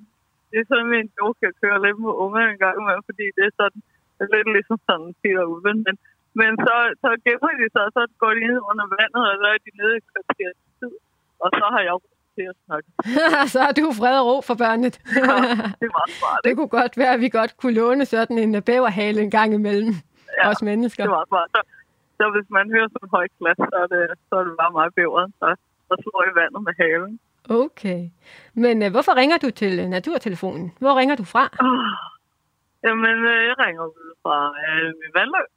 det 0.51 0.59
er 0.63 0.67
sådan 0.73 0.93
en 1.01 1.09
joke, 1.19 1.39
jeg 1.47 1.55
kører 1.63 1.79
lidt 1.85 1.99
med 2.05 2.15
unger 2.25 2.43
en 2.53 2.61
gang 2.65 2.77
med, 2.89 2.97
fordi 3.09 3.25
det 3.37 3.45
er 3.51 3.55
sådan, 3.61 3.81
det 4.17 4.23
er 4.27 4.31
lidt 4.37 4.49
ligesom 4.57 4.79
sådan 4.89 5.11
Peter 5.23 5.45
Ulven, 5.53 5.79
men, 5.87 5.95
men 6.41 6.51
så, 6.67 6.75
så 7.03 7.09
gemmer 7.27 7.53
de 7.61 7.67
sig, 7.75 7.83
og 7.89 7.93
så 7.97 8.03
går 8.23 8.33
de 8.37 8.43
ned 8.51 8.61
under 8.71 8.87
vandet, 8.97 9.23
og 9.31 9.35
så 9.41 9.47
er 9.55 9.59
de 9.67 9.71
nede 9.81 9.95
i 10.01 10.07
kvarteret 10.11 10.57
tid, 10.81 10.95
og 11.45 11.49
så 11.59 11.65
har 11.75 11.83
jeg 11.89 11.95
ro 12.03 12.12
til 12.37 12.45
at 12.53 12.57
snakke. 12.67 12.89
så 13.55 13.61
er 13.69 13.73
du 13.81 13.85
fred 14.01 14.15
og 14.21 14.27
ro 14.31 14.37
for 14.49 14.55
børnene. 14.63 14.91
Ja, 15.19 15.37
det 15.81 15.89
meget 15.97 16.13
smart, 16.21 16.41
det 16.45 16.53
kunne 16.57 16.73
godt 16.81 16.95
være, 17.03 17.13
at 17.17 17.21
vi 17.21 17.29
godt 17.29 17.53
kunne 17.61 17.75
låne 17.83 18.05
sådan 18.15 18.39
en 18.39 18.63
bæverhale 18.63 19.19
en 19.27 19.31
gang 19.39 19.55
imellem. 19.55 19.95
Ja, 20.39 20.51
Os 20.51 20.63
mennesker. 20.63 21.03
Det 21.05 21.11
meget 21.11 21.29
smart. 21.29 21.49
Så, 21.55 21.61
så 22.19 22.25
hvis 22.35 22.49
man 22.57 22.65
hører 22.75 22.89
sådan 22.93 23.07
en 23.07 23.11
høj 23.17 23.27
klasse, 23.39 23.65
så 23.73 23.77
er 23.85 23.89
det, 23.95 24.03
så 24.29 24.35
er 24.41 24.45
det 24.45 24.55
bare 24.63 24.73
meget 24.79 24.95
bæveren, 24.95 25.33
så 25.89 25.95
slår 26.03 26.23
i 26.31 26.35
vandet 26.41 26.63
med 26.69 26.75
halen. 26.81 27.13
Okay. 27.49 28.01
Men 28.55 28.83
øh, 28.83 28.91
hvorfor 28.91 29.15
ringer 29.21 29.39
du 29.45 29.51
til 29.51 29.73
øh, 29.83 29.87
Naturtelefonen? 29.87 30.67
Hvor 30.83 30.95
ringer 31.01 31.17
du 31.17 31.25
fra? 31.25 31.45
Oh. 31.67 31.91
Jamen, 32.85 33.19
øh, 33.33 33.43
jeg 33.49 33.57
ringer 33.65 33.85
ud 33.87 34.09
fra 34.23 34.37
øh, 34.65 35.15
vandløb. 35.17 35.51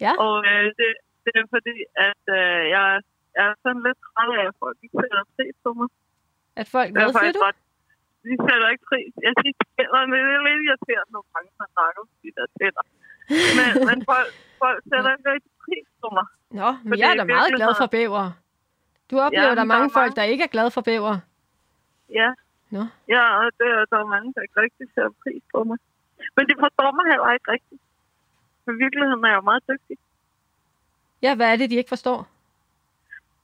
Ja. 0.00 0.12
Og 0.24 0.34
øh, 0.50 0.64
det, 0.78 0.90
det 1.24 1.32
er 1.40 1.46
fordi, 1.56 1.76
at 2.08 2.22
øh, 2.38 2.60
jeg 2.76 3.00
er 3.42 3.48
sådan 3.62 3.82
lidt 3.86 3.98
træt 4.06 4.30
af, 4.38 4.44
at 4.50 4.54
folk 4.62 4.76
ikke 4.84 4.96
sætter 5.02 5.24
pris 5.36 5.54
på 5.64 5.70
mig. 5.78 5.88
At 6.60 6.66
folk, 6.74 6.88
hvad 6.94 7.02
er 7.08 7.12
siger 7.20 7.34
du? 7.38 7.42
ret- 7.46 7.64
De 8.28 8.34
sætter 8.46 8.68
ikke 8.74 8.84
pris. 8.90 9.12
Jeg 9.26 9.32
siger, 9.40 9.54
tænderne, 9.76 10.12
det 10.26 10.32
er 10.38 10.42
lidt 10.48 10.60
irriterende 10.66 11.10
nogle 11.16 11.28
gange, 11.34 11.48
man 11.60 11.68
snakker 11.76 11.98
om 12.04 12.08
de 12.22 12.30
der 12.38 12.46
tænder. 12.58 12.84
Men, 13.58 13.68
men 13.88 13.98
folk, 14.10 14.30
folk 14.62 14.78
sætter 14.90 15.10
ikke 15.16 15.28
rigtig 15.34 15.52
pris 15.64 15.86
på 16.02 16.08
mig. 16.16 16.26
Nå, 16.60 16.68
men 16.88 16.94
jeg 17.00 17.08
er 17.12 17.16
da 17.22 17.24
meget 17.36 17.50
glad 17.60 17.72
for 17.82 17.88
bæver. 17.96 18.24
Du 19.10 19.14
oplever, 19.26 19.48
Ja, 19.48 19.54
der 19.58 19.62
er 19.62 19.64
men 19.64 19.70
der 19.70 19.74
er 19.74 19.74
mange 19.78 19.90
folk, 19.98 20.10
mange- 20.10 20.16
der 20.18 20.32
ikke 20.32 20.44
er 20.48 20.52
glade 20.56 20.70
for 20.76 20.82
bæver. 20.88 21.14
Ja. 22.20 22.28
Nå. 22.76 22.82
Ja, 23.14 23.22
og 23.38 23.44
det, 23.58 23.68
der 23.90 23.98
er 24.04 24.08
mange, 24.16 24.28
der 24.34 24.40
ikke 24.46 24.58
rigtig 24.64 24.86
ser 24.94 25.06
pris 25.22 25.42
på 25.54 25.58
mig. 25.68 25.78
Men 26.36 26.44
de 26.48 26.54
forstår 26.64 26.90
mig 26.96 27.04
heller 27.12 27.28
ikke 27.36 27.48
rigtigt. 27.56 27.82
For 28.64 28.72
virkeligheden 28.84 29.24
er 29.24 29.28
jeg 29.32 29.36
jo 29.40 29.46
meget 29.50 29.64
dygtig. 29.72 29.96
Ja, 31.24 31.30
hvad 31.36 31.46
er 31.52 31.56
det, 31.56 31.70
de 31.70 31.76
ikke 31.80 31.94
forstår? 31.96 32.18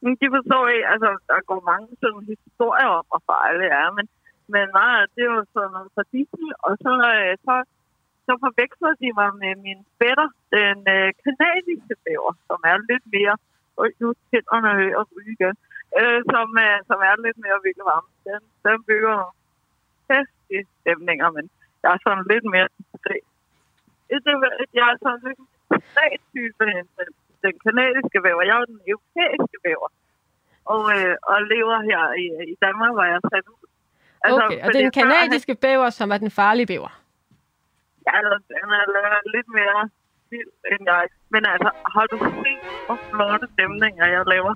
Men 0.05 0.13
de 0.21 0.27
forstår 0.37 0.65
ikke, 0.75 0.89
altså 0.93 1.11
der 1.31 1.49
går 1.51 1.61
mange 1.73 1.89
sådan 2.03 2.25
historier 2.33 2.91
om, 2.99 3.05
hvor 3.11 3.23
farligt 3.31 3.63
det 3.63 3.71
er, 3.83 3.89
men, 3.99 4.07
men 4.55 4.65
nej, 4.81 4.99
det 5.15 5.23
er 5.25 5.33
jo 5.37 5.43
sådan 5.55 5.73
noget 5.77 5.91
fra 5.95 6.05
Disney, 6.15 6.51
og 6.67 6.73
så, 6.85 6.93
øh, 7.13 7.33
så, 7.47 7.55
så 8.27 8.33
forveksler 8.43 8.93
de 9.03 9.09
mig 9.21 9.31
med 9.43 9.55
min 9.67 9.81
fætter, 9.99 10.29
den 10.57 10.79
øh, 10.97 11.09
kanadiske 11.25 11.95
bæver, 12.05 12.33
som 12.49 12.59
er 12.71 12.77
lidt 12.91 13.07
mere, 13.17 13.35
og 13.79 13.85
nu 14.01 14.09
tænderne 14.31 14.73
og 14.99 15.05
ryge 15.13 15.33
igen, 15.37 15.57
øh, 15.99 16.21
som, 16.33 16.47
øh, 16.65 16.79
som 16.89 16.99
er 17.09 17.15
lidt 17.27 17.39
mere 17.45 17.59
vildt 17.65 17.85
varm. 17.91 18.07
Den, 18.27 18.43
den 18.65 18.79
bygger 18.89 19.13
nogle 19.21 19.37
hæftige 20.11 20.65
stemninger, 20.81 21.29
men 21.37 21.45
jeg 21.83 21.91
er 21.95 22.01
sådan 22.07 22.27
lidt 22.33 22.47
mere 22.55 22.69
det, 23.07 23.21
Jeg 24.79 24.87
er 24.93 24.97
sådan 25.03 25.23
lidt 25.27 25.41
diskret 25.71 26.21
type 26.33 26.65
end 26.79 26.89
den, 26.99 27.11
den 27.47 27.57
kanadiske 27.67 28.19
væver. 28.27 28.43
Jeg 28.51 28.57
er 28.61 28.67
den 28.75 28.81
europæiske 28.93 29.59
væver. 29.67 29.89
Og, 30.73 30.83
øh, 30.97 31.15
og 31.31 31.37
lever 31.53 31.79
her 31.91 32.03
i, 32.25 32.27
i 32.53 32.55
Danmark, 32.65 32.93
hvor 32.97 33.05
jeg 33.11 33.17
er 33.23 33.27
sat 33.35 33.47
ud. 33.55 33.65
Altså, 34.27 34.43
okay, 34.47 34.61
og 34.65 34.69
det 34.73 34.79
er 34.79 34.87
den 34.89 34.99
kanadiske 35.03 35.55
bæver, 35.65 35.91
som 35.99 36.07
er 36.15 36.19
den 36.25 36.31
farlige 36.39 36.69
bæver? 36.73 36.93
Ja, 38.07 38.17
den 38.63 38.69
er 38.81 38.85
lidt 39.37 39.49
mere 39.59 39.81
vild 40.31 40.53
end 40.73 40.83
jeg. 40.93 41.03
Men 41.35 41.43
altså, 41.53 41.71
har 41.95 42.07
du 42.13 42.17
set, 42.43 42.65
hvor 42.87 42.99
flotte 43.11 43.47
stemninger 43.55 44.07
jeg 44.15 44.23
laver? 44.35 44.55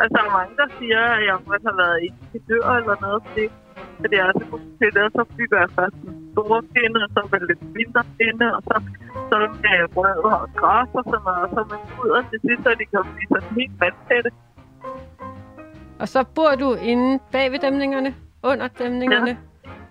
Altså, 0.00 0.12
der 0.16 0.22
er 0.28 0.32
mange, 0.38 0.54
der 0.62 0.68
siger, 0.78 1.02
at 1.16 1.22
jeg 1.30 1.36
må 1.46 1.52
have 1.66 1.78
været 1.82 1.98
ingeniør 2.06 2.68
eller 2.80 2.96
noget, 3.06 3.20
fordi, 3.26 3.44
fordi 4.00 4.14
jeg 4.20 4.26
er 4.30 4.36
så 4.40 4.44
god 4.50 4.62
til 4.78 4.90
det, 4.94 5.02
og 5.08 5.12
så 5.16 5.22
bygger 5.36 5.58
jeg 5.64 5.70
først 5.78 5.96
en 6.08 6.14
stor 6.32 6.54
pinde, 6.74 6.98
og 7.04 7.10
så 7.14 7.20
med 7.32 7.40
lidt 7.50 7.62
mindre 7.78 8.02
pinde, 8.18 8.46
og 8.56 8.62
så, 8.68 8.76
så 9.30 9.36
med 9.62 9.88
brød 9.94 10.18
og 10.24 10.48
græs 10.60 10.88
og 10.98 11.04
sådan 11.10 11.24
noget, 11.26 11.40
og 11.44 11.50
så 11.54 11.60
med 11.70 11.80
ud, 12.02 12.10
og 12.18 12.22
til 12.30 12.38
sidst, 12.46 12.62
så 12.64 12.70
de 12.80 12.84
kan 12.92 13.00
blive 13.14 13.28
sådan 13.34 13.50
helt 13.58 13.76
vandtætte. 13.82 14.30
Og 16.02 16.08
så 16.14 16.20
bor 16.36 16.52
du 16.62 16.68
inde 16.90 17.10
bag 17.32 17.46
ved 17.52 17.58
dæmningerne, 17.66 18.10
under 18.50 18.68
dæmningerne? 18.80 19.32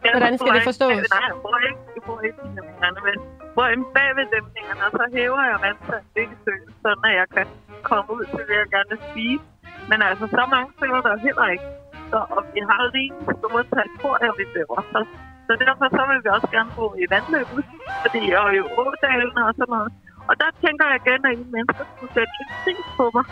Ja. 0.05 0.11
Hvordan 0.15 0.37
skal 0.37 0.51
det 0.57 0.63
forstås? 0.71 0.91
Ikke, 0.91 1.13
nej, 1.17 1.25
jeg 1.31 1.37
bor 1.45 1.57
ikke, 1.69 1.81
jeg 1.95 2.03
bor 2.07 2.19
ikke 2.27 2.39
i 2.47 2.49
dæmningerne, 2.57 2.99
men 3.07 3.15
bor 3.55 3.67
inde 3.73 3.85
bag 3.95 4.09
ved 4.17 4.25
dæmningerne, 4.35 4.81
og 4.87 4.91
så 4.99 5.03
hæver 5.15 5.43
jeg 5.51 5.57
vandstand 5.65 6.05
ikke 6.23 6.35
søen, 6.43 6.69
sådan 6.83 7.03
at 7.09 7.15
jeg 7.21 7.27
kan 7.35 7.47
komme 7.89 8.09
ud 8.17 8.23
til 8.33 8.43
det, 8.49 8.55
jeg 8.63 8.69
gerne 8.75 8.89
vil 8.93 9.01
spise. 9.09 9.45
Men 9.89 9.97
altså, 10.09 10.25
så 10.37 10.43
mange 10.55 10.69
søer 10.79 11.01
der 11.07 11.15
heller 11.27 11.47
ikke. 11.55 11.67
Så, 12.11 12.19
og 12.35 12.41
vi 12.53 12.61
har 12.69 12.81
lige 12.95 13.11
en 13.19 13.25
stor 13.39 13.59
territorier, 13.75 14.31
vi 14.39 14.45
bæver. 14.53 14.79
Så, 14.93 14.99
så 15.47 15.51
derfor 15.65 15.85
så 15.97 16.01
vil 16.09 16.19
vi 16.23 16.29
også 16.37 16.49
gerne 16.55 16.71
bo 16.77 16.85
i 17.03 17.05
vandløbet, 17.13 17.63
fordi 18.03 18.21
jeg 18.33 18.41
er 18.49 18.53
jo 18.61 18.65
ådalene 18.83 19.41
og 19.47 19.53
sådan 19.57 19.71
noget. 19.75 19.91
Og 20.29 20.33
der 20.41 20.49
tænker 20.65 20.85
jeg 20.91 20.97
igen, 21.03 21.21
at 21.29 21.33
I 21.41 21.43
mennesker 21.55 21.83
skulle 21.93 22.13
sætte 22.17 22.33
lidt 22.39 22.51
pris 22.63 22.85
på 22.97 23.05
mig. 23.15 23.25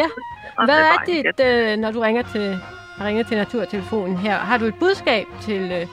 ja. 0.00 0.06
Hvad 0.68 0.80
er 0.92 0.98
dit, 1.10 1.38
øh, 1.48 1.70
når 1.82 1.90
du 1.94 2.00
ringer 2.06 2.24
til, 2.34 2.46
ringer 3.06 3.22
til 3.28 3.36
Naturtelefonen 3.42 4.16
her? 4.16 4.36
Har 4.48 4.58
du 4.58 4.64
et 4.72 4.78
budskab 4.84 5.26
til, 5.46 5.62
øh, 5.78 5.86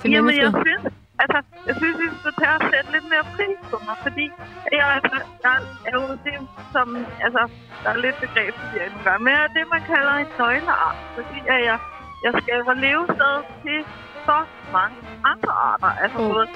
til 0.00 0.10
Jamen, 0.10 0.24
mennesket? 0.26 0.42
jeg 0.42 0.52
synes, 0.66 0.94
altså, 1.22 1.38
jeg 1.68 1.74
synes, 1.80 1.96
vi 2.02 2.08
skal 2.20 2.34
tage 2.40 2.56
og 2.58 2.62
sætte 2.72 2.88
lidt 2.94 3.06
mere 3.12 3.26
pris 3.34 3.58
på 3.70 3.76
mig, 3.86 3.96
fordi 4.06 4.26
jeg, 4.78 4.86
altså, 4.96 5.16
jeg 5.44 5.54
er 5.88 5.94
jo 6.00 6.04
det, 6.26 6.36
som, 6.74 6.86
altså, 7.26 7.42
der 7.82 7.90
er 7.94 8.00
lidt 8.04 8.18
begreb 8.24 8.54
det 8.72 8.80
nogle 8.92 9.04
gange, 9.08 9.22
men 9.24 9.32
jeg 9.36 9.42
er 9.48 9.52
det, 9.56 9.64
man 9.74 9.82
kalder 9.92 10.14
en 10.22 10.30
nøgleart, 10.40 10.96
fordi 11.16 11.38
at 11.54 11.60
jeg, 11.68 11.78
jeg 12.24 12.32
skaber 12.42 12.74
levested 12.86 13.34
til 13.64 13.78
så 14.28 14.38
mange 14.76 14.98
andre 15.32 15.52
arter, 15.70 15.90
altså 16.02 16.18
Okay. 16.18 16.30
både 16.32 16.46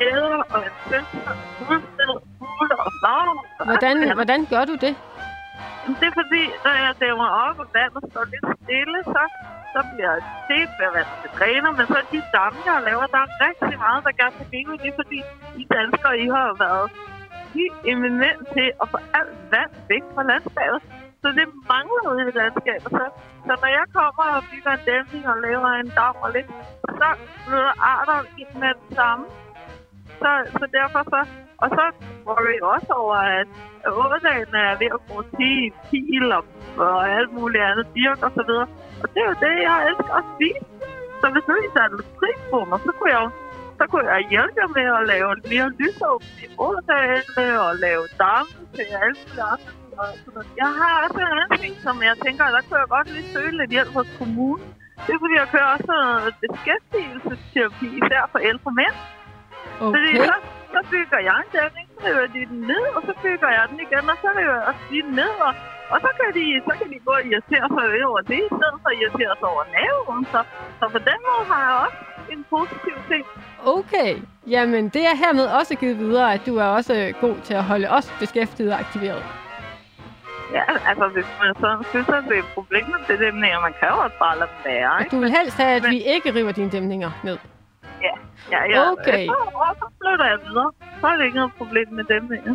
æder 0.00 0.40
og 0.54 0.60
insekter, 0.68 1.32
fuldstændig, 1.58 2.16
fugle 2.38 2.74
og 2.86 2.90
flager. 3.00 3.34
Hvordan, 3.70 3.96
hvordan 4.18 4.40
gør 4.52 4.64
du 4.70 4.74
det? 4.86 4.94
Det 6.00 6.06
er 6.10 6.14
fordi, 6.22 6.42
når 6.64 6.74
jeg 6.84 6.92
dæmmer 7.04 7.28
op, 7.44 7.56
og 7.62 7.68
vandet 7.76 8.02
står 8.10 8.24
lidt 8.32 8.46
stille, 8.62 8.98
så, 9.14 9.22
så 9.74 9.80
bliver 9.90 10.14
det 10.50 10.64
ved 10.78 10.88
vandet 10.96 11.16
til 11.22 11.30
træner, 11.38 11.70
Men 11.78 11.86
så 11.92 11.98
de 12.12 12.20
damme, 12.36 12.58
jeg 12.66 12.76
laver, 12.88 13.06
der 13.14 13.20
er 13.26 13.30
rigtig 13.46 13.78
meget, 13.84 14.00
der 14.06 14.12
gør 14.20 14.30
til 14.36 14.46
give 14.52 14.76
det, 14.82 14.88
er 14.92 14.96
fordi 15.02 15.18
I 15.60 15.62
danskere, 15.76 16.14
I 16.24 16.26
har 16.36 16.48
været 16.64 16.86
helt 17.58 17.80
eminent 17.92 18.42
til 18.54 18.68
at 18.82 18.86
få 18.92 18.98
alt 19.18 19.38
vand 19.52 19.72
væk 19.90 20.04
fra 20.14 20.22
landskabet. 20.30 20.80
Så 21.22 21.28
det 21.38 21.46
mangler 21.72 22.02
ude 22.12 22.22
i 22.30 22.32
landskabet. 22.40 22.90
Så, 22.98 23.04
så 23.46 23.52
når 23.62 23.70
jeg 23.78 23.86
kommer 23.98 24.24
og 24.36 24.42
bygger 24.50 24.72
en 24.78 24.82
dæmning 24.90 25.24
og 25.32 25.36
laver 25.46 25.70
en 25.82 25.90
dam 25.98 26.16
og 26.24 26.30
lidt, 26.36 26.50
så 27.00 27.08
flytter 27.44 27.74
arter 27.92 28.18
ind 28.40 28.52
med 28.62 28.72
det 28.80 28.90
samme. 28.98 29.24
Så, 30.20 30.30
så 30.58 30.64
derfor 30.78 31.02
så... 31.12 31.20
Og 31.62 31.68
så 31.76 31.84
var 32.26 32.40
vi 32.48 32.54
også 32.74 32.92
over, 33.02 33.18
at 33.40 33.48
Ådalen 34.02 34.54
er 34.66 34.78
ved 34.82 34.90
at 34.96 35.02
gå 35.08 35.16
til 35.36 35.56
pil 35.86 36.26
og, 36.38 36.44
og 36.84 36.96
alt 37.16 37.32
muligt 37.38 37.64
andet, 37.68 37.86
dirk 37.94 38.20
og 38.26 38.32
så 38.38 38.42
videre. 38.48 38.68
Og 39.02 39.06
det 39.12 39.20
er 39.22 39.28
jo 39.32 39.36
det, 39.44 39.54
jeg 39.68 39.76
elsker 39.88 40.14
at 40.20 40.24
spise. 40.32 40.64
Så 41.20 41.26
hvis 41.32 41.44
nu 41.48 41.54
I 41.66 41.68
satte 41.76 41.96
lidt 41.96 42.12
pris 42.18 42.40
på 42.52 42.58
mig, 42.68 42.78
så 42.86 42.90
kunne 42.96 43.12
jeg 43.14 43.22
jo 43.24 43.30
så 43.78 43.84
kunne 43.90 44.08
jeg 44.14 44.28
hjælpe 44.34 44.56
jer 44.60 44.70
med 44.78 44.86
at 45.00 45.04
lave 45.12 45.28
mere 45.52 45.68
lysåben 45.78 46.28
i 46.44 46.46
Ådalene 46.66 47.46
og 47.66 47.72
lave 47.86 48.04
damme 48.22 48.52
til 48.74 48.84
alle 49.02 49.16
mulige 49.22 49.46
andre. 49.52 49.70
Jeg 50.62 50.70
har 50.80 50.92
også 51.04 51.18
en 51.24 51.30
anden 51.32 51.58
ting, 51.62 51.74
som 51.86 51.96
jeg 52.08 52.14
tænker, 52.24 52.44
der 52.56 52.62
kunne 52.66 52.80
jeg 52.82 52.88
godt 52.96 53.08
lige 53.14 53.32
søge 53.34 53.52
lidt 53.60 53.70
hjælp 53.76 53.92
hos 53.98 54.08
kommunen. 54.18 54.68
Det 55.04 55.12
er 55.14 55.20
fordi, 55.24 55.34
jeg 55.42 55.48
kører 55.54 55.70
også 55.74 55.88
noget 55.94 56.34
beskæftigelsesterapi, 56.44 57.88
især 58.00 58.22
for 58.32 58.40
ældre 58.50 58.70
mænd. 58.80 58.96
Okay. 59.80 60.16
så, 60.16 60.24
så 60.30 60.34
bygger 60.92 61.18
jeg 61.28 61.36
en 61.44 61.48
dæmning, 61.56 61.86
så 61.94 61.98
river 62.08 62.26
de 62.36 62.40
den 62.52 62.60
ned, 62.72 62.84
og 62.96 63.02
så 63.08 63.12
bygger 63.24 63.48
jeg 63.56 63.64
den 63.70 63.78
igen, 63.86 64.04
og 64.12 64.16
så 64.22 64.28
river 64.38 64.56
jeg 64.66 64.74
den 64.90 65.06
ned, 65.20 65.34
og, 65.46 65.52
og 65.92 65.98
så, 66.04 66.08
kan 66.18 66.28
de, 66.38 66.44
så 66.68 66.72
kan 66.78 66.88
de 66.92 66.98
gå 67.06 67.12
og 67.20 67.24
irritere 67.30 67.66
sig 67.74 67.84
over 68.10 68.20
det, 68.30 68.38
i 68.48 68.50
stedet 68.58 68.76
for 68.82 68.88
at 68.92 68.96
irritere 69.02 69.34
sig 69.40 69.48
over 69.54 69.64
naven. 69.78 70.20
Så, 70.32 70.40
så 70.80 70.84
på 70.94 70.98
den 71.10 71.18
måde 71.28 71.44
har 71.52 71.60
jeg 71.66 71.74
også 71.86 71.98
en 72.34 72.40
positiv 72.54 72.94
ting. 73.10 73.24
Okay, 73.76 74.12
jamen 74.54 74.82
det 74.88 75.02
er 75.10 75.14
hermed 75.22 75.46
også 75.60 75.74
givet 75.82 75.98
videre, 75.98 76.28
at 76.36 76.42
du 76.48 76.56
er 76.64 76.68
også 76.78 76.94
god 77.20 77.36
til 77.46 77.54
at 77.54 77.64
holde 77.64 77.88
os 77.98 78.06
beskæftiget 78.20 78.72
og 78.72 78.78
aktiveret. 78.84 79.24
Ja, 80.52 80.62
altså 80.90 81.06
hvis 81.08 81.26
man 81.42 81.54
sådan 81.60 81.84
synes, 81.90 82.08
at 82.08 82.24
det 82.28 82.34
er 82.38 82.38
et 82.38 82.50
problem 82.54 82.84
med 82.86 83.00
det 83.08 83.18
dæmninger, 83.26 83.60
man 83.60 83.74
kan 83.80 83.88
jo 83.88 83.96
også 84.04 84.16
bare 84.18 84.38
lade 84.38 84.48
dem 84.64 84.72
være, 84.72 84.92
Og 84.92 85.00
ikke? 85.00 85.16
du 85.16 85.20
vil 85.20 85.30
helst 85.38 85.56
have, 85.56 85.70
at 85.76 85.82
Men- 85.82 85.90
vi 85.90 85.98
ikke 86.14 86.34
river 86.34 86.52
dine 86.52 86.70
dæmninger 86.70 87.10
ned. 87.24 87.38
Ja, 88.50 88.58
ja. 88.70 88.92
Okay. 88.92 89.26
Så, 89.26 89.34
og 89.54 89.76
så 89.78 89.86
flytter 90.02 90.26
jeg 90.26 90.38
videre. 90.48 90.70
Så 91.00 91.06
er 91.06 91.16
det 91.16 91.24
ikke 91.24 91.36
noget 91.36 91.52
problem 91.58 91.86
med 91.90 92.04
dæmninger. 92.04 92.54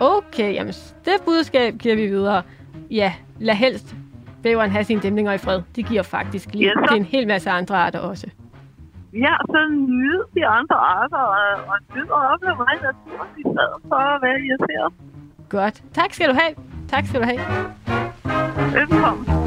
Okay, 0.00 0.54
jamen 0.54 0.74
det 1.04 1.12
budskab 1.24 1.74
giver 1.74 1.94
vi 1.96 2.06
videre. 2.06 2.42
Ja, 2.90 3.12
lad 3.38 3.54
helst 3.54 3.94
bæveren 4.42 4.70
have 4.70 4.84
sine 4.84 5.00
dæmninger 5.00 5.32
i 5.32 5.38
fred. 5.38 5.62
De 5.76 5.82
giver 5.82 6.02
faktisk 6.02 6.48
liv 6.54 6.66
Ja, 6.66 6.86
til 6.88 6.96
en 6.96 7.04
hel 7.04 7.26
masse 7.28 7.50
andre 7.50 7.76
arter 7.76 7.98
også. 7.98 8.26
Ja, 9.12 9.34
så 9.46 9.68
nyde 9.88 10.22
de 10.34 10.46
andre 10.46 10.76
arter, 10.76 11.16
og, 11.16 11.64
og 11.68 11.78
nyde 11.94 12.04
at 12.04 12.32
opleve 12.32 12.56
mig 12.56 12.66
i 12.74 12.82
naturen, 12.82 13.28
i 13.38 13.42
stedet 13.42 13.78
for 13.88 13.94
at 13.96 14.22
være 14.22 14.40
irriteret. 14.40 14.92
Godt. 15.48 15.82
Tak 15.94 16.12
skal 16.12 16.28
du 16.28 16.34
have. 16.34 16.54
Tak 16.88 17.06
skal 17.06 17.20
du 17.20 17.26
have. 17.26 17.40
Velkommen. 18.80 19.41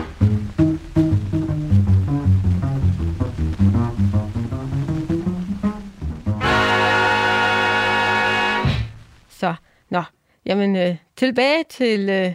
Jamen, 10.46 10.76
øh, 10.76 10.96
tilbage 11.16 11.64
til, 11.70 12.10
øh, 12.10 12.34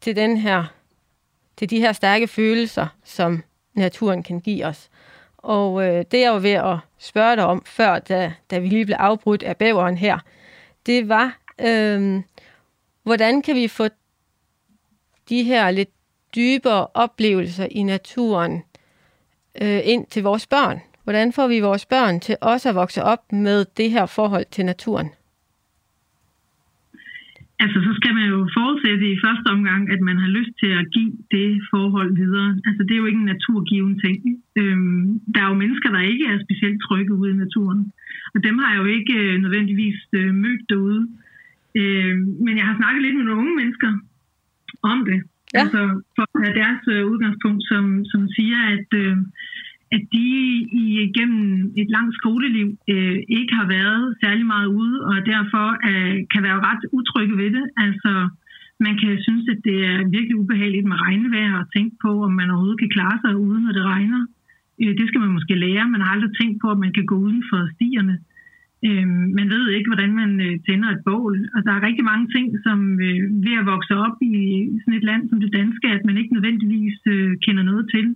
til 0.00 0.16
den 0.16 0.36
her, 0.36 0.64
til 1.56 1.70
de 1.70 1.80
her 1.80 1.92
stærke 1.92 2.28
følelser, 2.28 2.86
som 3.04 3.42
naturen 3.74 4.22
kan 4.22 4.40
give 4.40 4.66
os. 4.66 4.90
Og 5.36 5.86
øh, 5.86 6.04
det 6.10 6.20
jeg 6.20 6.32
var 6.32 6.38
ved 6.38 6.50
at 6.50 6.76
spørge 6.98 7.36
dig 7.36 7.44
om 7.44 7.62
før, 7.66 7.98
da, 7.98 8.32
da 8.50 8.58
vi 8.58 8.68
lige 8.68 8.84
blev 8.84 8.96
afbrudt 8.98 9.42
af 9.42 9.56
bæveren 9.56 9.96
her, 9.96 10.18
det 10.86 11.08
var, 11.08 11.38
øh, 11.60 12.22
hvordan 13.02 13.42
kan 13.42 13.54
vi 13.56 13.68
få 13.68 13.88
de 15.28 15.42
her 15.42 15.70
lidt 15.70 15.90
dybere 16.34 16.86
oplevelser 16.94 17.66
i 17.70 17.82
naturen 17.82 18.62
øh, 19.60 19.80
ind 19.84 20.06
til 20.06 20.22
vores 20.22 20.46
børn? 20.46 20.80
Hvordan 21.04 21.32
får 21.32 21.46
vi 21.46 21.60
vores 21.60 21.86
børn 21.86 22.20
til 22.20 22.36
også 22.40 22.68
at 22.68 22.74
vokse 22.74 23.02
op 23.02 23.32
med 23.32 23.64
det 23.76 23.90
her 23.90 24.06
forhold 24.06 24.46
til 24.50 24.64
naturen? 24.66 25.10
Altså, 27.62 27.78
så 27.86 27.92
skal 27.98 28.12
man 28.18 28.26
jo 28.34 28.38
forudsætte 28.58 29.06
i 29.12 29.22
første 29.24 29.48
omgang, 29.56 29.82
at 29.94 30.00
man 30.08 30.18
har 30.22 30.30
lyst 30.38 30.54
til 30.62 30.70
at 30.80 30.90
give 30.94 31.12
det 31.36 31.50
forhold 31.72 32.10
videre. 32.22 32.50
Altså, 32.68 32.82
det 32.82 32.92
er 32.92 33.02
jo 33.02 33.10
ikke 33.10 33.22
en 33.24 33.32
naturgiven 33.34 33.94
ting. 34.04 34.18
Øhm, 34.60 35.20
der 35.34 35.40
er 35.42 35.48
jo 35.48 35.62
mennesker, 35.62 35.88
der 35.90 36.10
ikke 36.12 36.26
er 36.32 36.44
specielt 36.46 36.80
trygge 36.86 37.14
ude 37.20 37.30
i 37.30 37.40
naturen. 37.44 37.80
Og 38.34 38.38
dem 38.46 38.58
har 38.58 38.68
jeg 38.72 38.80
jo 38.82 38.86
ikke 38.96 39.14
øh, 39.22 39.34
nødvendigvis 39.44 39.98
øh, 40.12 40.34
mødt 40.34 40.62
derude. 40.70 41.02
Øhm, 41.80 42.24
men 42.44 42.54
jeg 42.58 42.66
har 42.68 42.76
snakket 42.76 43.02
lidt 43.02 43.16
med 43.16 43.24
nogle 43.24 43.40
unge 43.42 43.56
mennesker 43.60 43.90
om 44.92 44.98
det. 45.10 45.18
Ja. 45.54 45.60
Altså, 45.60 45.80
for 46.14 46.24
at 46.34 46.44
have 46.44 46.58
deres 46.62 46.82
øh, 46.94 47.02
udgangspunkt, 47.10 47.62
som, 47.70 48.04
som 48.12 48.28
siger, 48.36 48.60
at... 48.74 48.88
Øh, 49.02 49.16
at 49.94 50.02
de 50.12 50.28
igennem 51.06 51.72
et 51.76 51.88
langt 51.96 52.14
skoleliv 52.20 52.68
øh, 52.94 53.18
ikke 53.38 53.54
har 53.60 53.68
været 53.76 54.16
særlig 54.22 54.46
meget 54.46 54.68
ude, 54.80 54.96
og 55.08 55.16
derfor 55.32 55.66
øh, 55.88 56.16
kan 56.32 56.42
være 56.42 56.64
ret 56.68 56.82
utrygge 56.98 57.36
ved 57.42 57.50
det. 57.56 57.64
Altså, 57.84 58.12
man 58.80 58.94
kan 59.00 59.12
synes, 59.26 59.44
at 59.54 59.60
det 59.68 59.78
er 59.92 59.98
virkelig 60.16 60.36
ubehageligt 60.42 60.86
med 60.86 61.02
regnvejr 61.06 61.52
og 61.60 61.66
tænke 61.76 61.96
på, 62.04 62.10
om 62.26 62.32
man 62.40 62.50
overhovedet 62.50 62.80
kan 62.80 62.94
klare 62.96 63.18
sig 63.24 63.36
ude, 63.36 63.58
når 63.64 63.72
det 63.72 63.84
regner. 63.92 64.22
Øh, 64.82 64.92
det 64.98 65.06
skal 65.08 65.20
man 65.20 65.36
måske 65.36 65.54
lære. 65.64 65.92
Man 65.94 66.00
har 66.00 66.10
aldrig 66.14 66.32
tænkt 66.40 66.58
på, 66.62 66.68
at 66.70 66.82
man 66.84 66.92
kan 66.96 67.06
gå 67.06 67.16
uden 67.26 67.42
for 67.50 67.60
stierne. 67.74 68.16
Øh, 68.86 69.06
man 69.38 69.46
ved 69.54 69.64
ikke, 69.76 69.90
hvordan 69.90 70.12
man 70.20 70.30
øh, 70.46 70.54
tænder 70.66 70.88
et 70.92 71.04
bål. 71.08 71.36
Og 71.54 71.60
der 71.66 71.72
er 71.74 71.86
rigtig 71.88 72.04
mange 72.10 72.26
ting, 72.34 72.46
som 72.66 72.78
øh, 73.06 73.20
ved 73.46 73.54
at 73.60 73.68
vokse 73.74 73.94
op 74.06 74.16
i 74.32 74.34
sådan 74.82 74.98
et 74.98 75.08
land 75.10 75.22
som 75.28 75.40
det 75.40 75.52
danske, 75.60 75.86
at 75.96 76.04
man 76.08 76.16
ikke 76.20 76.34
nødvendigvis 76.34 76.98
øh, 77.14 77.30
kender 77.44 77.62
noget 77.62 77.86
til. 77.94 78.06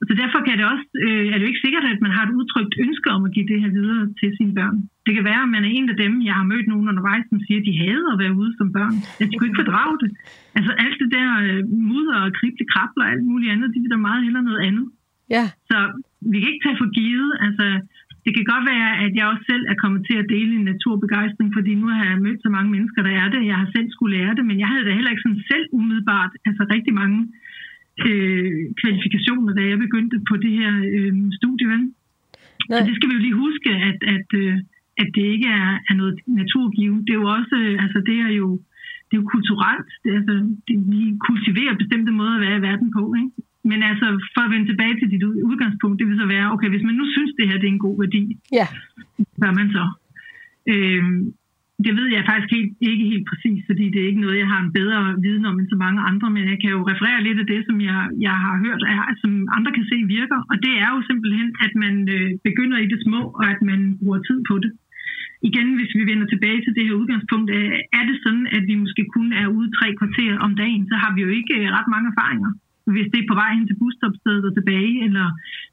Og 0.00 0.04
så 0.08 0.14
derfor 0.22 0.38
kan 0.46 0.56
det 0.58 0.66
også, 0.72 0.86
øh, 1.06 1.24
er 1.32 1.36
det 1.36 1.44
jo 1.44 1.52
ikke 1.52 1.64
sikkert, 1.66 1.84
at 1.92 2.00
man 2.04 2.14
har 2.16 2.22
et 2.24 2.36
udtrykt 2.38 2.74
ønske 2.84 3.08
om 3.16 3.22
at 3.26 3.34
give 3.34 3.50
det 3.52 3.58
her 3.62 3.70
videre 3.78 4.02
til 4.20 4.28
sine 4.38 4.54
børn. 4.58 4.76
Det 5.06 5.12
kan 5.16 5.24
være, 5.30 5.42
at 5.46 5.52
man 5.54 5.64
er 5.64 5.72
en 5.78 5.88
af 5.92 5.96
dem, 6.04 6.12
jeg 6.28 6.34
har 6.40 6.50
mødt 6.52 6.66
nogen 6.72 6.88
undervejs, 6.90 7.26
som 7.30 7.40
siger, 7.46 7.58
at 7.60 7.68
de 7.68 7.78
hader 7.82 8.10
at 8.12 8.20
være 8.22 8.38
ude 8.40 8.52
som 8.58 8.68
børn. 8.78 8.96
At 9.20 9.26
de 9.28 9.34
kunne 9.34 9.48
ikke 9.50 9.62
fordrage 9.62 9.96
det. 10.02 10.10
Altså 10.58 10.72
alt 10.84 10.98
det 11.02 11.10
der 11.16 11.28
øh, 11.44 11.60
mudder 11.90 12.16
og 12.24 12.34
krible 12.38 12.66
krabler 12.72 13.04
og 13.06 13.12
alt 13.14 13.26
muligt 13.30 13.52
andet, 13.54 13.72
de 13.74 13.80
vil 13.82 13.94
da 13.94 14.06
meget 14.08 14.24
hellere 14.26 14.48
noget 14.50 14.62
andet. 14.68 14.86
Ja. 15.36 15.44
Så 15.70 15.78
vi 16.30 16.36
kan 16.38 16.50
ikke 16.50 16.64
tage 16.64 16.80
for 16.82 16.90
givet. 16.98 17.30
Altså, 17.46 17.66
det 18.24 18.32
kan 18.36 18.44
godt 18.52 18.64
være, 18.72 18.90
at 19.04 19.12
jeg 19.18 19.26
også 19.32 19.44
selv 19.52 19.64
er 19.72 19.76
kommet 19.82 20.02
til 20.08 20.16
at 20.22 20.30
dele 20.34 20.52
en 20.54 20.68
naturbegejstring, 20.72 21.48
fordi 21.56 21.72
nu 21.80 21.86
har 21.96 22.04
jeg 22.10 22.24
mødt 22.26 22.40
så 22.42 22.50
mange 22.56 22.70
mennesker, 22.74 23.00
der 23.08 23.14
er 23.22 23.28
det. 23.34 23.50
Jeg 23.50 23.58
har 23.60 23.68
selv 23.76 23.88
skulle 23.90 24.16
lære 24.16 24.34
det, 24.38 24.44
men 24.50 24.58
jeg 24.62 24.68
havde 24.72 24.84
da 24.86 24.92
heller 24.98 25.12
ikke 25.12 25.26
sådan 25.26 25.44
selv 25.52 25.66
umiddelbart, 25.78 26.32
altså 26.48 26.62
rigtig 26.74 26.94
mange 27.02 27.18
øh, 28.08 28.52
kvalifikationer, 28.80 29.52
da 29.54 29.62
jeg 29.70 29.78
begyndte 29.86 30.16
på 30.30 30.34
det 30.44 30.52
her 30.60 30.72
øh, 30.96 31.12
studie. 31.38 31.66
vel? 31.72 31.82
Nej. 32.70 32.78
Så 32.78 32.86
det 32.88 32.94
skal 32.96 33.08
vi 33.08 33.14
jo 33.14 33.20
lige 33.26 33.42
huske, 33.46 33.70
at, 33.90 33.98
at, 34.16 34.28
øh, 34.42 34.54
at 35.02 35.08
det 35.16 35.24
ikke 35.34 35.48
er, 35.62 35.70
er 35.90 35.94
noget 36.00 36.14
naturgivet. 36.40 37.00
Det 37.06 37.12
er 37.14 37.20
jo 37.24 37.28
også, 37.38 37.56
øh, 37.64 37.82
altså 37.84 37.98
det 38.08 38.16
er 38.26 38.32
jo, 38.40 38.48
det 39.08 39.14
er 39.16 39.20
jo 39.22 39.28
kulturelt. 39.34 39.90
Det, 40.02 40.08
er, 40.12 40.16
altså, 40.20 40.34
det, 40.68 40.76
vi 40.92 41.00
kultiverer 41.28 41.80
bestemte 41.82 42.12
måder 42.20 42.34
at 42.36 42.44
være 42.46 42.58
i 42.58 42.66
verden 42.68 42.88
på. 42.98 43.02
Ikke? 43.22 43.30
Men 43.70 43.78
altså, 43.90 44.06
for 44.34 44.40
at 44.44 44.50
vende 44.52 44.68
tilbage 44.70 44.94
til 45.00 45.10
dit 45.12 45.22
ud- 45.28 45.42
udgangspunkt, 45.50 45.98
det 46.00 46.06
vil 46.08 46.18
så 46.22 46.26
være, 46.36 46.52
okay, 46.54 46.68
hvis 46.68 46.86
man 46.88 46.94
nu 47.00 47.04
synes, 47.14 47.32
det 47.38 47.48
her 47.48 47.58
det 47.58 47.68
er 47.68 47.74
en 47.78 47.86
god 47.86 47.96
værdi, 48.02 48.22
Ja. 48.58 48.66
hvad 49.40 49.52
man 49.60 49.68
så? 49.76 49.84
Øhm, 50.72 51.20
det 51.86 51.92
ved 51.98 52.08
jeg 52.16 52.28
faktisk 52.30 52.50
helt, 52.56 52.72
ikke 52.90 53.04
helt 53.12 53.26
præcis, 53.30 53.60
fordi 53.68 53.84
det 53.92 54.00
er 54.00 54.10
ikke 54.10 54.24
noget, 54.24 54.42
jeg 54.42 54.52
har 54.54 54.60
en 54.62 54.74
bedre 54.78 55.00
viden 55.24 55.44
om 55.50 55.58
end 55.58 55.68
så 55.72 55.78
mange 55.84 56.00
andre, 56.10 56.28
men 56.36 56.44
jeg 56.52 56.58
kan 56.62 56.70
jo 56.76 56.80
referere 56.92 57.24
lidt 57.26 57.38
af 57.42 57.46
det, 57.52 57.60
som 57.68 57.76
jeg, 57.88 57.98
jeg 58.26 58.36
har 58.44 58.54
hørt, 58.64 58.82
er, 58.94 59.02
som 59.22 59.32
andre 59.56 59.72
kan 59.76 59.86
se 59.90 59.98
virker, 60.16 60.38
og 60.50 60.56
det 60.64 60.74
er 60.84 60.90
jo 60.94 61.00
simpelthen, 61.10 61.48
at 61.66 61.72
man 61.84 61.94
øh, 62.16 62.28
begynder 62.48 62.78
i 62.80 62.90
det 62.92 63.00
små, 63.06 63.20
og 63.38 63.44
at 63.52 63.60
man 63.70 63.80
bruger 64.00 64.20
tid 64.28 64.38
på 64.50 64.54
det. 64.64 64.72
Igen, 65.48 65.68
hvis 65.78 65.92
vi 65.98 66.02
vender 66.10 66.26
tilbage 66.30 66.60
til 66.62 66.74
det 66.76 66.84
her 66.86 67.00
udgangspunkt, 67.00 67.48
øh, 67.58 67.72
er 67.98 68.04
det 68.08 68.16
sådan, 68.24 68.46
at 68.56 68.62
vi 68.70 68.74
måske 68.84 69.02
kun 69.16 69.28
er 69.42 69.46
ude 69.56 69.74
tre 69.78 69.88
kvarter 69.98 70.32
om 70.46 70.52
dagen, 70.62 70.84
så 70.90 70.96
har 71.02 71.10
vi 71.14 71.20
jo 71.26 71.30
ikke 71.38 71.54
øh, 71.60 71.66
ret 71.76 71.88
mange 71.94 72.08
erfaringer. 72.12 72.50
Hvis 72.94 73.08
det 73.12 73.18
er 73.20 73.30
på 73.30 73.38
vej 73.40 73.50
hen 73.56 73.66
til 73.66 73.80
busstopstedet 73.82 74.44
og 74.48 74.54
tilbage, 74.54 74.94
eller 75.06 75.26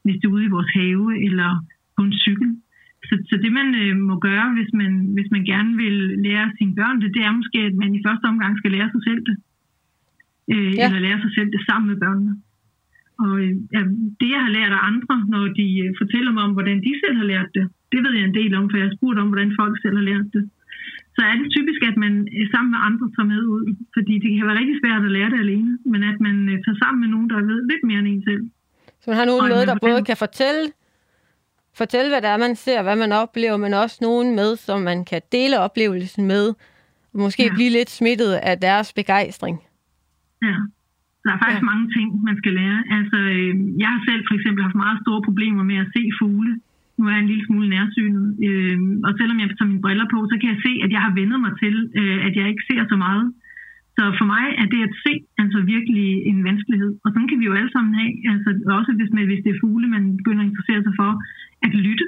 hvis 0.04 0.16
det 0.18 0.26
er 0.26 0.34
ude 0.36 0.48
i 0.48 0.54
vores 0.56 0.70
have, 0.78 1.06
eller 1.26 1.50
på 1.96 2.00
en 2.08 2.14
cykel. 2.24 2.50
Så, 3.08 3.14
så 3.28 3.34
det 3.44 3.52
man 3.58 3.68
øh, 3.82 3.94
må 4.10 4.14
gøre, 4.28 4.46
hvis 4.56 4.70
man, 4.80 4.92
hvis 5.16 5.28
man 5.34 5.44
gerne 5.52 5.72
vil 5.82 5.96
lære 6.26 6.46
sine 6.58 6.74
børn 6.78 7.00
det, 7.02 7.14
det 7.16 7.22
er 7.28 7.32
måske, 7.40 7.58
at 7.70 7.74
man 7.82 7.90
i 7.94 8.04
første 8.06 8.24
omgang 8.32 8.52
skal 8.58 8.70
lære 8.76 8.90
sig 8.94 9.02
selv 9.08 9.22
det. 9.28 9.36
Øh, 10.52 10.72
Ja. 10.78 10.84
Eller 10.84 11.00
lære 11.06 11.20
sig 11.24 11.32
selv 11.36 11.50
det 11.54 11.62
sammen 11.68 11.88
med 11.90 11.98
børnene. 12.04 12.34
Og 13.24 13.34
øh, 13.44 13.86
det 14.20 14.28
jeg 14.36 14.42
har 14.46 14.52
lært 14.58 14.72
af 14.78 14.82
andre, 14.90 15.14
når 15.32 15.44
de 15.60 15.66
øh, 15.84 15.90
fortæller 16.00 16.32
mig 16.32 16.42
om, 16.46 16.52
hvordan 16.56 16.78
de 16.86 16.92
selv 17.02 17.16
har 17.20 17.28
lært 17.32 17.48
det, 17.56 17.64
det 17.92 18.00
ved 18.04 18.12
jeg 18.18 18.24
en 18.26 18.38
del 18.40 18.52
om, 18.58 18.64
for 18.70 18.76
jeg 18.76 18.86
har 18.88 18.96
spurgt 18.98 19.18
om, 19.22 19.28
hvordan 19.32 19.52
folk 19.60 19.74
selv 19.84 19.96
har 20.00 20.06
lært 20.12 20.28
det. 20.36 20.44
Så 21.16 21.20
er 21.30 21.34
det 21.40 21.48
typisk, 21.56 21.80
at 21.90 21.96
man 22.04 22.14
øh, 22.36 22.44
sammen 22.52 22.70
med 22.74 22.80
andre 22.88 23.06
tager 23.14 23.28
med 23.32 23.42
ud. 23.54 23.64
Fordi 23.96 24.14
det 24.22 24.30
kan 24.36 24.46
være 24.48 24.60
rigtig 24.60 24.76
svært 24.82 25.02
at 25.08 25.14
lære 25.16 25.30
det 25.34 25.40
alene, 25.46 25.72
men 25.92 26.00
at 26.10 26.18
man 26.26 26.36
øh, 26.52 26.56
tager 26.64 26.78
sammen 26.82 27.00
med 27.02 27.10
nogen, 27.14 27.28
der 27.32 27.38
ved 27.50 27.60
lidt 27.70 27.84
mere 27.88 28.00
end 28.02 28.10
en 28.14 28.22
selv. 28.28 28.44
Så 29.02 29.06
man 29.10 29.16
har 29.20 29.26
nogen 29.30 29.42
man 29.48 29.68
der 29.70 29.78
både 29.88 30.00
kan 30.10 30.18
fortælle, 30.26 30.62
fortælle, 31.80 32.08
hvad 32.12 32.20
det 32.24 32.30
er, 32.34 32.36
man 32.46 32.56
ser, 32.56 32.82
hvad 32.82 32.96
man 33.04 33.12
oplever, 33.12 33.56
men 33.64 33.72
også 33.84 33.98
nogen 34.08 34.28
med, 34.40 34.50
som 34.66 34.78
man 34.90 34.98
kan 35.10 35.20
dele 35.36 35.56
oplevelsen 35.66 36.24
med, 36.32 36.44
og 37.12 37.18
måske 37.24 37.42
Ja. 37.48 37.54
blive 37.58 37.70
lidt 37.78 37.90
smittet 37.90 38.32
af 38.50 38.54
deres 38.66 38.88
begejstring. 39.00 39.56
Ja. 40.48 40.56
Der 41.24 41.30
er 41.34 41.38
faktisk 41.44 41.64
ja. 41.66 41.70
mange 41.72 41.86
ting, 41.96 42.08
man 42.28 42.36
skal 42.40 42.52
lære. 42.60 42.78
Altså, 42.98 43.18
øh, 43.36 43.52
jeg 43.82 43.88
har 43.94 44.00
selv 44.08 44.22
for 44.28 44.34
eksempel 44.38 44.60
haft 44.66 44.78
meget 44.84 44.98
store 45.04 45.22
problemer 45.28 45.62
med 45.70 45.76
at 45.84 45.88
se 45.96 46.02
fugle. 46.20 46.52
Nu 46.96 47.02
er 47.06 47.12
jeg 47.14 47.20
en 47.22 47.30
lille 47.32 47.46
smule 47.46 47.68
nærsynet. 47.76 48.26
Øh, 48.48 48.76
og 49.06 49.10
selvom 49.18 49.38
jeg 49.40 49.48
tager 49.48 49.70
mine 49.72 49.84
briller 49.86 50.06
på, 50.14 50.18
så 50.30 50.34
kan 50.40 50.48
jeg 50.52 50.60
se, 50.66 50.72
at 50.84 50.90
jeg 50.96 51.02
har 51.06 51.12
vendet 51.20 51.38
mig 51.44 51.52
til, 51.62 51.74
øh, 52.00 52.18
at 52.26 52.32
jeg 52.38 52.46
ikke 52.52 52.64
ser 52.70 52.82
så 52.92 52.96
meget. 53.06 53.26
Så 53.96 54.02
for 54.18 54.26
mig 54.34 54.46
er 54.62 54.66
det 54.74 54.80
at 54.88 54.94
se 55.04 55.14
altså 55.42 55.58
virkelig 55.74 56.06
en 56.30 56.38
vanskelighed. 56.48 56.92
Og 57.04 57.08
sådan 57.12 57.28
kan 57.28 57.40
vi 57.40 57.48
jo 57.48 57.56
alle 57.58 57.72
sammen 57.74 57.92
have. 58.00 58.12
Altså, 58.32 58.50
også 58.78 58.90
hvis, 58.98 59.10
man, 59.14 59.24
hvis 59.30 59.42
det 59.44 59.50
er 59.52 59.62
fugle, 59.64 59.88
man 59.96 60.04
begynder 60.20 60.42
at 60.42 60.50
interessere 60.50 60.82
sig 60.86 60.94
for, 61.00 61.10
at 61.66 61.72
lytte. 61.86 62.06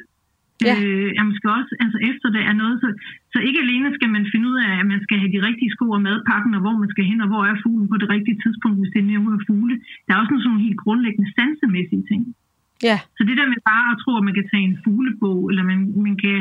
Ja. 0.68 0.74
Øh, 0.76 1.10
er 1.18 1.24
måske 1.30 1.46
også 1.58 1.72
altså 1.84 1.98
efter 2.10 2.28
det 2.36 2.42
er 2.50 2.56
noget, 2.62 2.76
så, 2.82 2.88
så 3.32 3.38
ikke 3.48 3.60
alene 3.64 3.88
skal 3.96 4.10
man 4.16 4.24
finde 4.32 4.46
ud 4.50 4.58
af, 4.66 4.72
at 4.80 4.86
man 4.92 5.00
skal 5.04 5.16
have 5.22 5.32
de 5.34 5.44
rigtige 5.48 5.74
sko 5.74 5.86
og 5.96 6.02
madpakken, 6.08 6.52
og 6.56 6.62
hvor 6.64 6.76
man 6.82 6.90
skal 6.92 7.04
hen, 7.10 7.20
og 7.24 7.28
hvor 7.30 7.42
er 7.50 7.62
fuglen 7.64 7.88
på 7.92 7.96
det 8.02 8.08
rigtige 8.14 8.40
tidspunkt, 8.44 8.78
hvis 8.80 8.92
det 8.94 9.00
er 9.00 9.10
nævnt 9.12 9.36
af 9.38 9.44
fugle. 9.48 9.76
Der 10.04 10.10
er 10.12 10.20
også 10.20 10.32
sådan 10.32 10.46
nogle 10.50 10.66
helt 10.66 10.80
grundlæggende 10.84 11.32
sansemæssige 11.36 12.04
ting. 12.10 12.22
Ja, 12.82 12.98
Så 13.16 13.24
det 13.28 13.36
der 13.38 13.46
med 13.48 13.56
bare 13.72 13.86
at 13.92 13.98
tro, 14.02 14.10
at 14.18 14.24
man 14.24 14.34
kan 14.34 14.48
tage 14.52 14.62
en 14.62 14.78
fuglebog, 14.84 15.48
eller 15.50 15.62
man, 15.62 15.78
man 16.06 16.16
kan, 16.16 16.36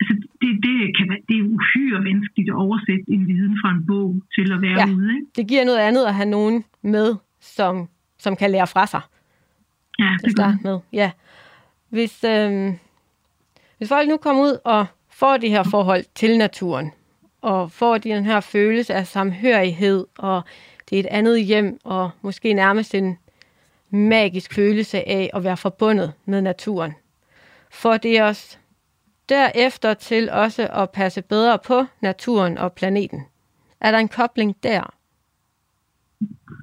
altså 0.00 0.14
det, 0.40 0.50
det, 0.66 0.74
kan 0.98 1.04
være, 1.10 1.20
det 1.28 1.36
er 1.38 1.44
uhyre 1.56 2.04
vanskeligt 2.04 2.48
at 2.48 2.54
oversætte 2.54 3.04
en 3.08 3.26
viden 3.26 3.58
fra 3.62 3.70
en 3.76 3.86
bog 3.86 4.22
til 4.34 4.52
at 4.52 4.62
være 4.62 4.78
Ja. 4.80 4.94
ude. 4.94 5.14
Ikke? 5.14 5.26
det 5.36 5.48
giver 5.48 5.64
noget 5.64 5.78
andet 5.78 6.04
at 6.06 6.14
have 6.14 6.28
nogen 6.28 6.64
med, 6.82 7.14
som, 7.40 7.88
som 8.18 8.36
kan 8.36 8.50
lære 8.50 8.66
fra 8.66 8.86
sig. 8.86 9.00
Ja, 9.98 10.16
det 10.24 10.30
starte 10.32 10.58
med. 10.62 10.78
Ja. 10.92 11.10
Hvis, 11.88 12.24
øhm, 12.24 12.72
hvis 13.78 13.88
folk 13.88 14.08
nu 14.08 14.16
kommer 14.16 14.42
ud 14.42 14.58
og 14.64 14.86
får 15.10 15.36
det 15.36 15.50
her 15.50 15.62
forhold 15.62 16.04
til 16.14 16.38
naturen, 16.38 16.90
og 17.42 17.72
får 17.72 17.98
den 17.98 18.24
her 18.24 18.40
følelse 18.40 18.94
af 18.94 19.06
samhørighed, 19.06 20.04
og 20.18 20.42
det 20.90 20.96
er 20.96 21.00
et 21.00 21.06
andet 21.06 21.44
hjem, 21.44 21.78
og 21.84 22.10
måske 22.22 22.52
nærmest 22.52 22.94
en 22.94 23.16
magisk 23.90 24.54
følelse 24.54 25.08
af 25.08 25.30
at 25.34 25.44
være 25.44 25.56
forbundet 25.56 26.12
med 26.26 26.42
naturen. 26.42 26.92
For 27.82 27.96
det 27.96 28.22
os 28.22 28.60
derefter 29.28 29.94
til 29.94 30.30
også 30.30 30.64
at 30.82 30.90
passe 30.90 31.22
bedre 31.22 31.58
på 31.66 31.78
naturen 32.02 32.58
og 32.58 32.72
planeten. 32.72 33.20
Er 33.80 33.90
der 33.90 33.98
en 33.98 34.14
kobling 34.18 34.50
der? 34.62 34.82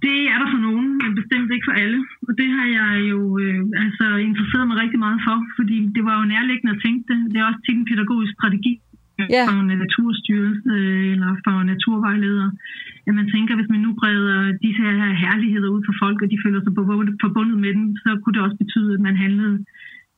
Det 0.05 0.17
er 0.34 0.38
der 0.41 0.49
for 0.53 0.61
nogen, 0.67 0.88
men 1.01 1.11
bestemt 1.21 1.49
ikke 1.55 1.67
for 1.69 1.78
alle. 1.84 1.99
Og 2.28 2.34
det 2.39 2.49
har 2.57 2.67
jeg 2.80 2.91
jo 3.11 3.19
øh, 3.43 3.61
altså 3.84 4.05
interesseret 4.30 4.65
mig 4.67 4.78
rigtig 4.84 4.99
meget 5.05 5.19
for, 5.28 5.38
fordi 5.57 5.78
det 5.95 6.03
var 6.07 6.15
jo 6.19 6.26
nærliggende 6.34 6.76
at 6.76 6.82
tænke 6.86 7.03
det. 7.11 7.19
Det 7.32 7.38
er 7.39 7.47
også 7.49 7.61
tit 7.65 7.78
en 7.80 7.89
pædagogisk 7.91 8.34
strategi 8.38 8.73
Ja. 9.20 9.43
fra 9.47 9.55
en 9.61 9.80
naturstyrelse 9.86 10.70
øh, 10.78 11.11
eller 11.13 11.30
fra 11.43 11.53
naturvejledere. 11.74 12.49
At 13.07 13.13
man 13.20 13.28
tænker, 13.34 13.53
hvis 13.55 13.72
man 13.74 13.82
nu 13.86 13.91
breder 14.01 14.39
disse 14.66 14.82
her 14.82 15.13
herligheder 15.24 15.70
ud 15.76 15.82
for 15.88 15.95
folk, 16.03 16.18
og 16.24 16.28
de 16.32 16.38
føler 16.43 16.59
sig 16.61 16.74
forbundet- 16.80 17.18
forbundet 17.26 17.57
med 17.63 17.72
dem, 17.78 17.86
så 18.03 18.09
kunne 18.22 18.34
det 18.36 18.45
også 18.45 18.57
betyde, 18.63 18.93
at 18.97 19.01
man 19.07 19.16
handlede 19.26 19.55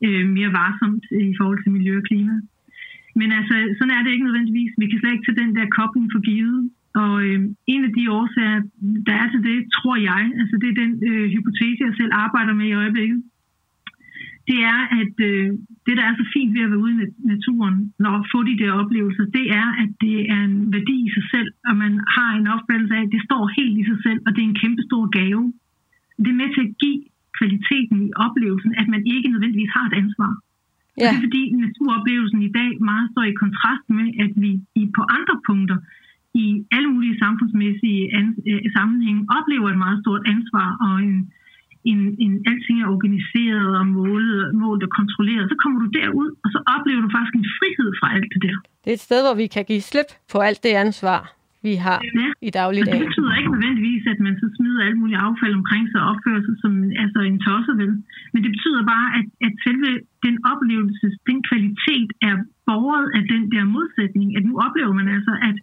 øh, 0.05 0.23
mere 0.37 0.51
varsomt 0.61 1.03
i 1.31 1.33
forhold 1.39 1.59
til 1.61 1.71
miljø 1.77 1.93
og 2.01 2.05
klima. 2.09 2.35
Men 3.19 3.29
altså, 3.39 3.55
sådan 3.77 3.95
er 3.95 4.01
det 4.03 4.11
ikke 4.11 4.27
nødvendigvis. 4.27 4.71
Vi 4.81 4.87
kan 4.87 4.99
slet 4.99 5.13
ikke 5.13 5.25
tage 5.27 5.41
den 5.43 5.55
der 5.57 5.75
kobling 5.79 6.07
for 6.13 6.21
givet. 6.29 6.59
Og 7.03 7.13
øh, 7.25 7.39
en 7.73 7.83
af 7.87 7.91
de 7.97 8.03
årsager, 8.19 8.59
der 9.07 9.15
er 9.21 9.27
til 9.29 9.41
det, 9.49 9.57
tror 9.77 9.95
jeg, 10.09 10.21
altså 10.41 10.55
det 10.61 10.67
er 10.69 10.81
den 10.83 10.91
øh, 11.09 11.25
hypotese, 11.33 11.85
jeg 11.87 11.93
selv 11.99 12.13
arbejder 12.25 12.53
med 12.59 12.67
i 12.69 12.79
øjeblikket, 12.81 13.19
det 14.49 14.59
er, 14.73 14.81
at 15.01 15.15
øh, 15.29 15.47
det, 15.85 15.93
der 15.99 16.05
er 16.07 16.15
så 16.19 16.25
fint 16.35 16.51
ved 16.55 16.65
at 16.65 16.71
være 16.71 16.83
ude 16.85 16.95
i 16.95 16.99
nat- 17.01 17.19
naturen, 17.33 17.77
når 18.03 18.15
få 18.33 18.39
de 18.49 18.59
der 18.61 18.71
oplevelser, 18.81 19.25
det 19.37 19.45
er, 19.61 19.67
at 19.83 19.91
det 20.05 20.17
er 20.35 20.41
en 20.49 20.57
værdi 20.75 20.97
i 21.07 21.13
sig 21.17 21.25
selv, 21.33 21.49
og 21.69 21.75
man 21.83 21.93
har 22.15 22.29
en 22.39 22.47
opfattelse 22.55 22.93
af, 22.97 23.03
at 23.05 23.13
det 23.15 23.21
står 23.27 23.43
helt 23.57 23.75
i 23.81 23.85
sig 23.89 23.99
selv, 24.05 24.19
og 24.25 24.29
det 24.33 24.41
er 24.41 24.49
en 24.49 24.61
kæmpe 24.63 24.81
stor 24.89 25.03
gave. 25.19 25.43
Det 26.23 26.29
er 26.31 26.41
med 26.41 26.49
til 26.55 26.63
at 26.67 26.73
give 26.83 27.01
kvaliteten 27.37 27.97
i 28.07 28.09
oplevelsen, 28.25 28.71
at 28.81 28.87
man 28.93 29.01
ikke 29.15 29.29
nødvendigvis 29.33 29.73
har 29.77 29.85
et 29.87 29.95
ansvar. 30.03 30.31
Ja. 30.97 31.09
Det 31.09 31.15
er 31.17 31.25
fordi 31.27 31.43
naturoplevelsen 31.65 32.41
i 32.49 32.51
dag 32.59 32.71
meget 32.91 33.07
står 33.13 33.25
i 33.31 33.39
kontrast 33.43 33.85
med, 33.97 34.07
at 34.23 34.31
vi 34.43 34.51
i, 34.81 34.83
på 34.97 35.01
andre 35.17 35.35
punkter 35.47 35.77
i 36.43 36.47
alle 36.75 36.89
mulige 36.93 37.19
samfundsmæssige 37.23 38.01
an, 38.17 38.27
øh, 38.49 38.61
sammenhænge 38.77 39.21
oplever 39.37 39.67
et 39.69 39.83
meget 39.85 39.99
stort 40.03 40.23
ansvar 40.33 40.69
og 40.85 40.93
en, 41.07 41.17
en, 41.91 41.99
en, 42.25 42.33
alting 42.51 42.77
er 42.83 42.87
organiseret 42.95 43.69
og 43.79 43.85
målet, 43.99 44.41
målt 44.63 44.83
og 44.87 44.91
kontrolleret. 44.99 45.45
Så 45.51 45.55
kommer 45.61 45.77
du 45.83 45.87
derud, 45.99 46.29
og 46.43 46.47
så 46.53 46.59
oplever 46.75 47.01
du 47.05 47.09
faktisk 47.15 47.35
en 47.41 47.47
frihed 47.57 47.89
fra 47.99 48.07
alt 48.15 48.29
det 48.33 48.41
der. 48.47 48.57
det 48.83 48.89
er 48.91 48.97
et 48.99 49.05
sted, 49.09 49.19
hvor 49.25 49.35
vi 49.43 49.47
kan 49.55 49.63
give 49.71 49.83
slip 49.91 50.09
på 50.31 50.37
alt 50.47 50.59
det 50.65 50.73
ansvar, 50.85 51.19
vi 51.67 51.73
har 51.85 51.99
Ja. 52.21 52.27
i 52.47 52.49
Og 52.51 52.53
dagligdagen. 52.61 52.99
det 53.01 53.07
betyder 53.09 53.33
ikke 53.39 53.51
nødvendigvis, 53.55 54.03
at 54.13 54.19
man 54.27 54.33
så 54.41 54.47
smider 54.55 54.81
alt 54.87 54.97
muligt 55.01 55.19
affald 55.27 55.53
omkring 55.61 55.83
sig 55.91 55.99
og 56.03 56.07
opfører 56.13 56.41
sig 56.47 56.55
som 56.63 56.71
altså 57.03 57.19
en 57.31 57.37
tosse 57.47 57.73
vel. 57.81 57.91
Men 58.33 58.39
det 58.43 58.51
betyder 58.55 58.81
bare, 58.93 59.07
at, 59.19 59.25
at 59.47 59.53
selve 59.65 59.89
den 60.27 60.35
oplevelse, 60.53 61.05
den 61.29 61.37
kvalitet 61.49 62.09
er 62.29 62.35
borget 62.69 63.07
af 63.17 63.23
den 63.33 63.43
der 63.53 63.63
modsætning. 63.75 64.27
At 64.37 64.43
nu 64.49 64.53
oplever 64.65 64.93
man 64.99 65.07
altså, 65.15 65.33
at, 65.49 65.55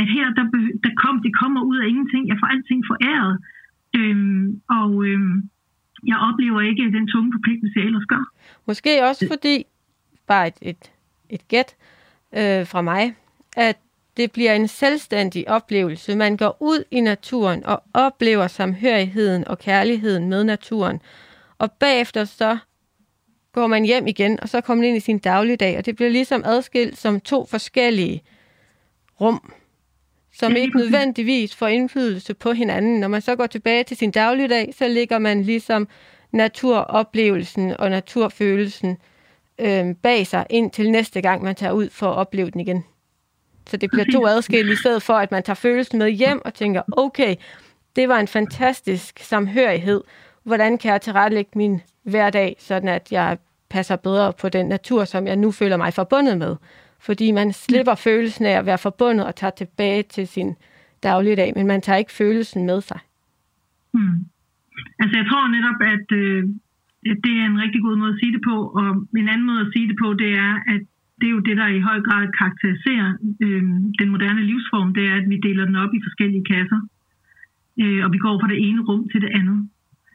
at 0.00 0.06
her 0.16 0.26
der, 0.38 0.46
der 0.86 0.92
kom, 1.02 1.14
det 1.26 1.32
kommer 1.42 1.60
ud 1.70 1.76
af 1.82 1.86
ingenting. 1.92 2.22
Jeg 2.30 2.36
får 2.40 2.48
alting 2.54 2.80
foræret. 2.92 3.34
Øhm, 3.98 4.44
og 4.78 4.90
øhm, 5.08 5.34
jeg 6.06 6.16
oplever 6.28 6.60
ikke 6.60 6.82
den 6.82 7.06
tunge 7.08 7.32
forpligtelse, 7.36 7.78
jeg 7.78 7.86
ellers 7.86 8.04
gør. 8.04 8.24
Måske 8.66 9.04
også 9.04 9.26
fordi, 9.28 9.66
bare 10.26 10.46
et, 10.46 10.54
et, 10.62 10.92
et 11.28 11.48
gæt, 11.48 11.76
øh, 12.32 12.66
fra 12.66 12.82
mig, 12.82 13.14
at 13.56 13.78
det 14.16 14.32
bliver 14.32 14.54
en 14.54 14.68
selvstændig 14.68 15.48
oplevelse. 15.48 16.16
Man 16.16 16.36
går 16.36 16.56
ud 16.60 16.84
i 16.90 17.00
naturen 17.00 17.64
og 17.64 17.82
oplever 17.94 18.46
samhørigheden 18.46 19.48
og 19.48 19.58
kærligheden 19.58 20.28
med 20.28 20.44
naturen. 20.44 21.00
Og 21.58 21.72
bagefter 21.72 22.24
så 22.24 22.58
går 23.52 23.66
man 23.66 23.84
hjem 23.84 24.06
igen, 24.06 24.40
og 24.40 24.48
så 24.48 24.60
kommer 24.60 24.82
man 24.82 24.88
ind 24.88 24.96
i 24.96 25.00
sin 25.00 25.18
dagligdag, 25.18 25.78
og 25.78 25.86
det 25.86 25.96
bliver 25.96 26.10
ligesom 26.10 26.42
adskilt 26.44 26.98
som 26.98 27.20
to 27.20 27.46
forskellige 27.46 28.22
rum, 29.20 29.52
som 30.40 30.56
ikke 30.56 30.76
nødvendigvis 30.76 31.56
får 31.56 31.66
indflydelse 31.66 32.34
på 32.34 32.52
hinanden. 32.52 33.00
Når 33.00 33.08
man 33.08 33.20
så 33.20 33.36
går 33.36 33.46
tilbage 33.46 33.84
til 33.84 33.96
sin 33.96 34.10
dagligdag, 34.10 34.74
så 34.78 34.88
ligger 34.88 35.18
man 35.18 35.42
ligesom 35.42 35.88
naturoplevelsen 36.32 37.76
og 37.78 37.90
naturfølelsen 37.90 38.98
øh, 39.58 39.94
bag 40.02 40.26
sig 40.26 40.46
ind 40.50 40.70
til 40.70 40.90
næste 40.90 41.20
gang, 41.20 41.42
man 41.42 41.54
tager 41.54 41.72
ud 41.72 41.88
for 41.90 42.10
at 42.10 42.16
opleve 42.16 42.50
den 42.50 42.60
igen. 42.60 42.84
Så 43.70 43.76
det 43.76 43.90
bliver 43.90 44.04
to 44.12 44.26
adskilte, 44.36 44.72
i 44.72 44.76
stedet 44.76 45.02
for, 45.02 45.14
at 45.14 45.30
man 45.30 45.42
tager 45.42 45.54
følelsen 45.54 45.98
med 45.98 46.10
hjem 46.10 46.42
og 46.44 46.54
tænker, 46.54 46.82
okay, 46.92 47.36
det 47.96 48.08
var 48.08 48.20
en 48.20 48.28
fantastisk 48.28 49.18
samhørighed. 49.18 50.02
Hvordan 50.42 50.78
kan 50.78 50.92
jeg 50.92 51.00
tilrettelægge 51.00 51.50
min 51.54 51.82
hverdag, 52.02 52.56
sådan 52.58 52.88
at 52.88 53.12
jeg 53.12 53.38
passer 53.68 53.96
bedre 53.96 54.32
på 54.32 54.48
den 54.48 54.66
natur, 54.66 55.04
som 55.04 55.26
jeg 55.26 55.36
nu 55.36 55.50
føler 55.50 55.76
mig 55.76 55.94
forbundet 55.94 56.38
med? 56.38 56.56
Fordi 57.06 57.32
man 57.32 57.52
slipper 57.52 57.94
følelsen 57.94 58.44
af 58.46 58.58
at 58.58 58.66
være 58.66 58.78
forbundet 58.78 59.26
og 59.26 59.36
tager 59.36 59.50
tilbage 59.50 60.02
til 60.02 60.26
sin 60.26 60.54
dagligdag, 61.02 61.52
men 61.56 61.66
man 61.66 61.80
tager 61.82 62.02
ikke 62.02 62.12
følelsen 62.12 62.66
med 62.66 62.80
sig. 62.80 63.00
Hmm. 63.92 64.18
Altså 65.02 65.14
jeg 65.20 65.26
tror 65.30 65.54
netop, 65.56 65.80
at 65.94 66.06
øh, 66.22 66.42
det 67.24 67.32
er 67.40 67.46
en 67.46 67.62
rigtig 67.64 67.80
god 67.86 67.96
måde 67.96 68.12
at 68.14 68.20
sige 68.20 68.32
det 68.36 68.42
på, 68.50 68.56
og 68.80 68.88
en 69.20 69.28
anden 69.32 69.46
måde 69.50 69.60
at 69.60 69.72
sige 69.74 69.88
det 69.88 69.96
på, 70.02 70.08
det 70.22 70.30
er, 70.46 70.52
at 70.74 70.82
det 71.18 71.26
er 71.26 71.34
jo 71.38 71.46
det, 71.48 71.56
der 71.56 71.68
i 71.68 71.86
høj 71.88 71.98
grad 72.08 72.24
karakteriserer 72.38 73.08
øh, 73.44 73.62
den 74.00 74.08
moderne 74.14 74.42
livsform, 74.50 74.94
det 74.94 75.04
er, 75.10 75.14
at 75.20 75.26
vi 75.32 75.36
deler 75.46 75.64
den 75.64 75.76
op 75.76 75.92
i 75.94 76.04
forskellige 76.06 76.44
kasser, 76.52 76.80
øh, 77.82 78.00
og 78.04 78.12
vi 78.14 78.18
går 78.18 78.34
fra 78.40 78.48
det 78.52 78.60
ene 78.68 78.80
rum 78.88 79.02
til 79.12 79.20
det 79.24 79.30
andet. 79.40 79.58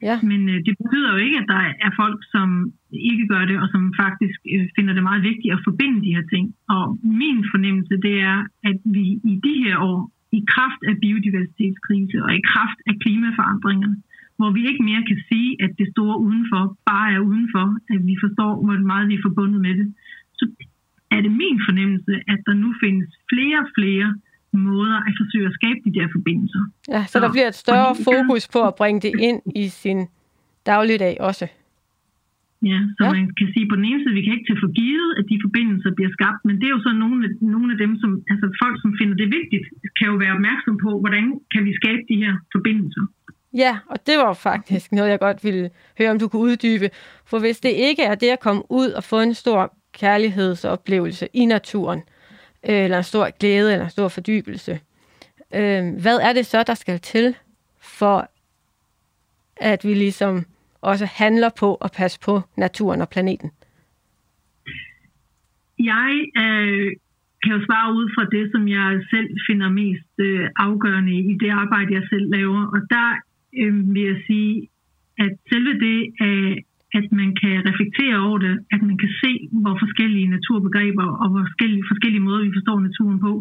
Ja. 0.01 0.15
Men 0.29 0.49
øh, 0.49 0.57
det 0.65 0.73
betyder 0.81 1.09
jo 1.13 1.19
ikke, 1.25 1.37
at 1.41 1.47
der 1.53 1.61
er 1.85 1.91
folk, 2.01 2.19
som 2.35 2.73
ikke 3.11 3.27
gør 3.27 3.43
det, 3.45 3.57
og 3.63 3.67
som 3.73 3.93
faktisk 4.03 4.39
øh, 4.53 4.67
finder 4.75 4.93
det 4.93 5.03
meget 5.03 5.23
vigtigt 5.23 5.53
at 5.53 5.65
forbinde 5.67 6.03
de 6.05 6.15
her 6.15 6.25
ting. 6.33 6.45
Og 6.75 6.83
min 7.03 7.39
fornemmelse, 7.53 7.95
det 8.07 8.15
er, 8.31 8.39
at 8.69 8.77
vi 8.95 9.05
i 9.31 9.33
de 9.47 9.55
her 9.65 9.77
år, 9.89 10.11
i 10.39 10.41
kraft 10.53 10.81
af 10.89 10.95
biodiversitetskrise 11.03 12.17
og 12.25 12.31
i 12.39 12.41
kraft 12.53 12.79
af 12.89 12.93
klimaforandringerne, 13.03 13.97
hvor 14.37 14.51
vi 14.51 14.61
ikke 14.69 14.83
mere 14.89 15.03
kan 15.09 15.19
sige, 15.29 15.49
at 15.63 15.71
det 15.79 15.87
store 15.93 16.17
udenfor 16.27 16.77
bare 16.91 17.13
er 17.13 17.19
udenfor, 17.19 17.67
at 17.93 18.01
vi 18.09 18.15
forstår, 18.23 18.51
hvor 18.65 18.77
meget 18.91 19.07
vi 19.09 19.15
er 19.17 19.25
forbundet 19.27 19.61
med 19.61 19.73
det, 19.79 19.87
så 20.39 20.45
er 21.15 21.21
det 21.21 21.31
min 21.31 21.59
fornemmelse, 21.67 22.13
at 22.33 22.39
der 22.47 22.53
nu 22.63 22.69
findes 22.83 23.09
flere 23.31 23.59
og 23.63 23.69
flere 23.77 24.07
måder 24.57 24.97
at 25.07 25.13
forsøge 25.21 25.45
at 25.51 25.55
skabe 25.59 25.79
de 25.85 25.91
der 25.97 26.07
forbindelser. 26.15 26.63
Ja, 26.95 27.01
så 27.11 27.19
der 27.19 27.31
bliver 27.31 27.47
et 27.47 27.59
større 27.65 27.95
fokus 28.09 28.43
på 28.55 28.59
at 28.69 28.75
bringe 28.75 29.01
det 29.05 29.13
ind 29.19 29.41
i 29.55 29.67
sin 29.67 29.99
dagligdag 30.65 31.15
også. 31.29 31.47
Ja, 32.71 32.79
så 32.97 33.03
ja. 33.05 33.11
man 33.17 33.25
kan 33.39 33.47
sige 33.53 33.65
på 33.71 33.75
den 33.79 33.85
ene 33.89 33.99
side, 34.01 34.13
vi 34.19 34.23
kan 34.25 34.33
ikke 34.35 34.47
tage 34.49 34.63
for 34.65 34.71
givet, 34.81 35.09
at 35.19 35.25
de 35.31 35.37
forbindelser 35.45 35.91
bliver 35.97 36.11
skabt, 36.17 36.41
men 36.47 36.55
det 36.59 36.65
er 36.67 36.73
jo 36.77 36.81
så 36.87 36.91
nogle 37.03 37.17
af, 37.25 37.31
nogle 37.55 37.69
af 37.73 37.77
dem, 37.83 37.91
som, 38.01 38.09
altså 38.31 38.45
folk, 38.63 38.75
som 38.83 38.91
finder 38.99 39.15
det 39.21 39.27
vigtigt, 39.37 39.65
kan 39.97 40.07
jo 40.11 40.15
være 40.23 40.33
opmærksom 40.37 40.75
på, 40.85 40.89
hvordan 41.03 41.25
kan 41.53 41.61
vi 41.67 41.71
skabe 41.81 42.01
de 42.11 42.15
her 42.23 42.33
forbindelser. 42.55 43.03
Ja, 43.63 43.73
og 43.91 43.97
det 44.07 44.15
var 44.17 44.33
faktisk 44.33 44.91
noget, 44.91 45.09
jeg 45.09 45.19
godt 45.19 45.43
ville 45.43 45.69
høre, 45.99 46.11
om 46.11 46.19
du 46.19 46.27
kunne 46.27 46.41
uddybe. 46.41 46.87
For 47.29 47.39
hvis 47.39 47.59
det 47.59 47.73
ikke 47.89 48.03
er 48.03 48.15
det 48.15 48.29
at 48.35 48.39
komme 48.39 48.63
ud 48.69 48.89
og 48.89 49.03
få 49.03 49.17
en 49.19 49.33
stor 49.33 49.61
kærlighedsoplevelse 49.99 51.27
i 51.33 51.45
naturen, 51.45 52.01
øh, 52.69 52.83
eller 52.83 52.97
en 52.97 53.03
stor 53.03 53.37
glæde, 53.39 53.71
eller 53.73 53.85
en 53.85 53.91
stor 53.91 54.07
fordybelse, 54.07 54.79
øh, 55.55 55.83
hvad 56.01 56.17
er 56.27 56.33
det 56.33 56.45
så, 56.45 56.63
der 56.63 56.73
skal 56.73 56.99
til 56.99 57.35
for, 57.99 58.29
at 59.57 59.83
vi 59.83 59.93
ligesom 59.93 60.45
også 60.81 61.05
handler 61.05 61.49
på 61.59 61.75
at 61.75 61.91
passe 61.97 62.19
på 62.25 62.41
naturen 62.57 63.01
og 63.01 63.09
planeten? 63.09 63.51
Jeg 65.79 66.11
øh, 66.43 66.91
kan 67.43 67.53
jo 67.57 67.65
svare 67.67 67.93
ud 67.97 68.07
fra 68.15 68.25
det, 68.35 68.45
som 68.53 68.67
jeg 68.67 68.87
selv 69.13 69.29
finder 69.47 69.69
mest 69.69 70.13
øh, 70.19 70.49
afgørende 70.55 71.13
i 71.31 71.33
det 71.43 71.49
arbejde, 71.49 71.93
jeg 71.93 72.05
selv 72.09 72.27
laver. 72.37 72.61
Og 72.75 72.79
der 72.89 73.07
øh, 73.61 73.93
vil 73.93 74.03
jeg 74.11 74.19
sige, 74.27 74.69
at 75.17 75.31
selve 75.51 75.73
det, 75.85 75.99
øh, 76.25 76.57
at 76.99 77.05
man 77.19 77.29
kan 77.41 77.55
reflektere 77.69 78.17
over 78.27 78.37
det, 78.45 78.55
at 78.75 78.81
man 78.89 78.97
kan 79.03 79.11
se, 79.23 79.31
hvor 79.61 79.75
forskellige 79.83 80.31
naturbegreber 80.35 81.07
og 81.21 81.27
hvor 81.31 81.43
forskellige, 81.47 81.89
forskellige 81.91 82.25
måder, 82.27 82.41
vi 82.47 82.55
forstår 82.57 82.77
naturen 82.87 83.19
på, 83.27 83.31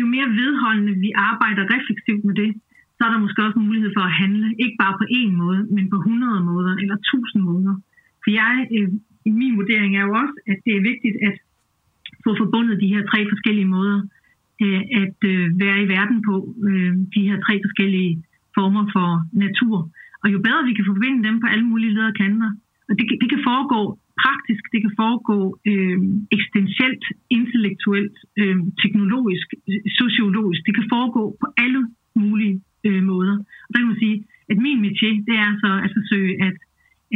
jo 0.00 0.06
mere 0.14 0.28
vedholdende 0.40 0.94
vi 1.04 1.10
arbejder 1.30 1.70
refleksivt 1.74 2.24
med 2.28 2.34
det, 2.42 2.50
så 2.96 3.00
er 3.06 3.10
der 3.12 3.24
måske 3.24 3.44
også 3.46 3.58
mulighed 3.68 3.90
for 3.96 4.04
at 4.06 4.16
handle, 4.22 4.48
ikke 4.64 4.76
bare 4.82 4.98
på 5.00 5.04
én 5.20 5.32
måde, 5.42 5.60
men 5.74 5.84
på 5.92 5.96
100 5.96 6.44
måder 6.50 6.72
eller 6.82 6.96
1000 6.96 7.42
måder. 7.50 7.74
For 8.22 8.30
jeg, 8.40 8.54
øh, 8.76 8.88
min 9.40 9.56
vurdering 9.58 9.92
er 9.96 10.04
jo 10.08 10.12
også, 10.22 10.36
at 10.52 10.58
det 10.64 10.72
er 10.76 10.88
vigtigt 10.90 11.16
at 11.28 11.36
få 12.24 12.30
forbundet 12.42 12.80
de 12.82 12.92
her 12.94 13.02
tre 13.10 13.20
forskellige 13.32 13.72
måder 13.76 13.98
øh, 14.64 14.82
at 15.02 15.18
øh, 15.32 15.44
være 15.64 15.78
i 15.84 15.88
verden 15.96 16.18
på, 16.28 16.34
øh, 16.68 16.92
de 17.14 17.20
her 17.28 17.36
tre 17.46 17.54
forskellige 17.66 18.12
former 18.56 18.84
for 18.94 19.08
natur. 19.44 19.76
Og 20.22 20.26
jo 20.32 20.38
bedre 20.46 20.68
vi 20.68 20.74
kan 20.78 20.88
forbinde 20.92 21.20
dem 21.28 21.36
på 21.42 21.46
alle 21.52 21.66
mulige 21.70 21.94
leder 21.94 22.12
og 22.12 22.18
kanter, 22.22 22.50
og 22.88 22.92
det, 22.98 23.04
det 23.22 23.28
kan 23.32 23.42
foregå 23.50 23.80
praktisk, 24.24 24.62
det 24.74 24.80
kan 24.84 24.94
foregå 25.02 25.38
øh, 25.70 25.98
eksistentielt, 26.34 27.04
intellektuelt, 27.38 28.16
øh, 28.40 28.58
teknologisk, 28.82 29.46
sociologisk, 30.02 30.60
det 30.66 30.74
kan 30.78 30.86
foregå 30.94 31.22
på 31.40 31.46
alle 31.64 31.82
mulige 32.22 32.56
øh, 32.88 33.02
måder. 33.10 33.36
Og 33.66 33.70
der 33.70 33.78
kan 33.80 33.90
man 33.92 34.02
sige, 34.04 34.18
at 34.50 34.56
min 34.66 34.78
métier, 34.86 35.16
det 35.28 35.36
er 35.46 35.50
så 35.62 35.70
at 35.86 35.90
forsøge 35.98 36.32
at, 36.46 36.56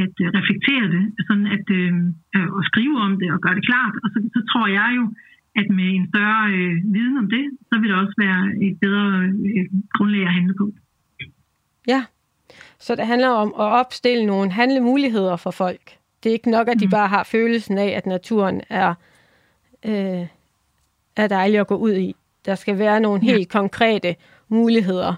at 0.05 0.15
reflektere 0.39 0.87
det, 0.95 1.05
sådan 1.29 1.49
at 1.57 1.67
øh, 1.79 1.93
øh, 2.37 2.49
og 2.57 2.63
skrive 2.71 2.97
om 3.07 3.13
det 3.21 3.29
og 3.35 3.41
gøre 3.45 3.57
det 3.59 3.67
klart. 3.71 3.95
Og 4.03 4.09
så, 4.13 4.19
så 4.35 4.41
tror 4.51 4.67
jeg 4.81 4.91
jo, 4.99 5.05
at 5.61 5.67
med 5.79 5.89
en 5.99 6.07
større 6.13 6.45
øh, 6.57 6.75
viden 6.95 7.17
om 7.23 7.29
det, 7.35 7.45
så 7.69 7.75
vil 7.81 7.89
det 7.91 7.99
også 8.03 8.17
være 8.25 8.43
et 8.67 8.77
bedre 8.85 9.07
øh, 9.57 9.67
grundlag 9.97 10.25
at 10.27 10.37
handle 10.39 10.55
på. 10.63 10.67
Ja, 11.93 12.01
så 12.79 12.95
det 12.95 13.07
handler 13.07 13.29
om 13.29 13.49
at 13.49 13.65
opstille 13.81 14.27
nogle 14.27 14.51
handlemuligheder 14.53 15.37
for 15.37 15.51
folk. 15.51 15.81
Det 16.23 16.29
er 16.29 16.33
ikke 16.33 16.51
nok, 16.51 16.69
at 16.69 16.81
de 16.81 16.89
bare 16.89 17.09
har 17.09 17.25
følelsen 17.25 17.79
af, 17.79 17.89
at 17.89 18.07
naturen 18.07 18.61
er, 18.69 18.95
øh, 19.87 20.27
er 21.17 21.29
dejlig 21.29 21.61
at 21.61 21.67
gå 21.67 21.77
ud 21.77 21.93
i. 21.95 22.15
Der 22.47 22.55
skal 22.55 22.79
være 22.79 23.01
nogle 23.01 23.21
Ja. 23.25 23.33
helt 23.33 23.49
konkrete 23.53 24.15
muligheder 24.49 25.15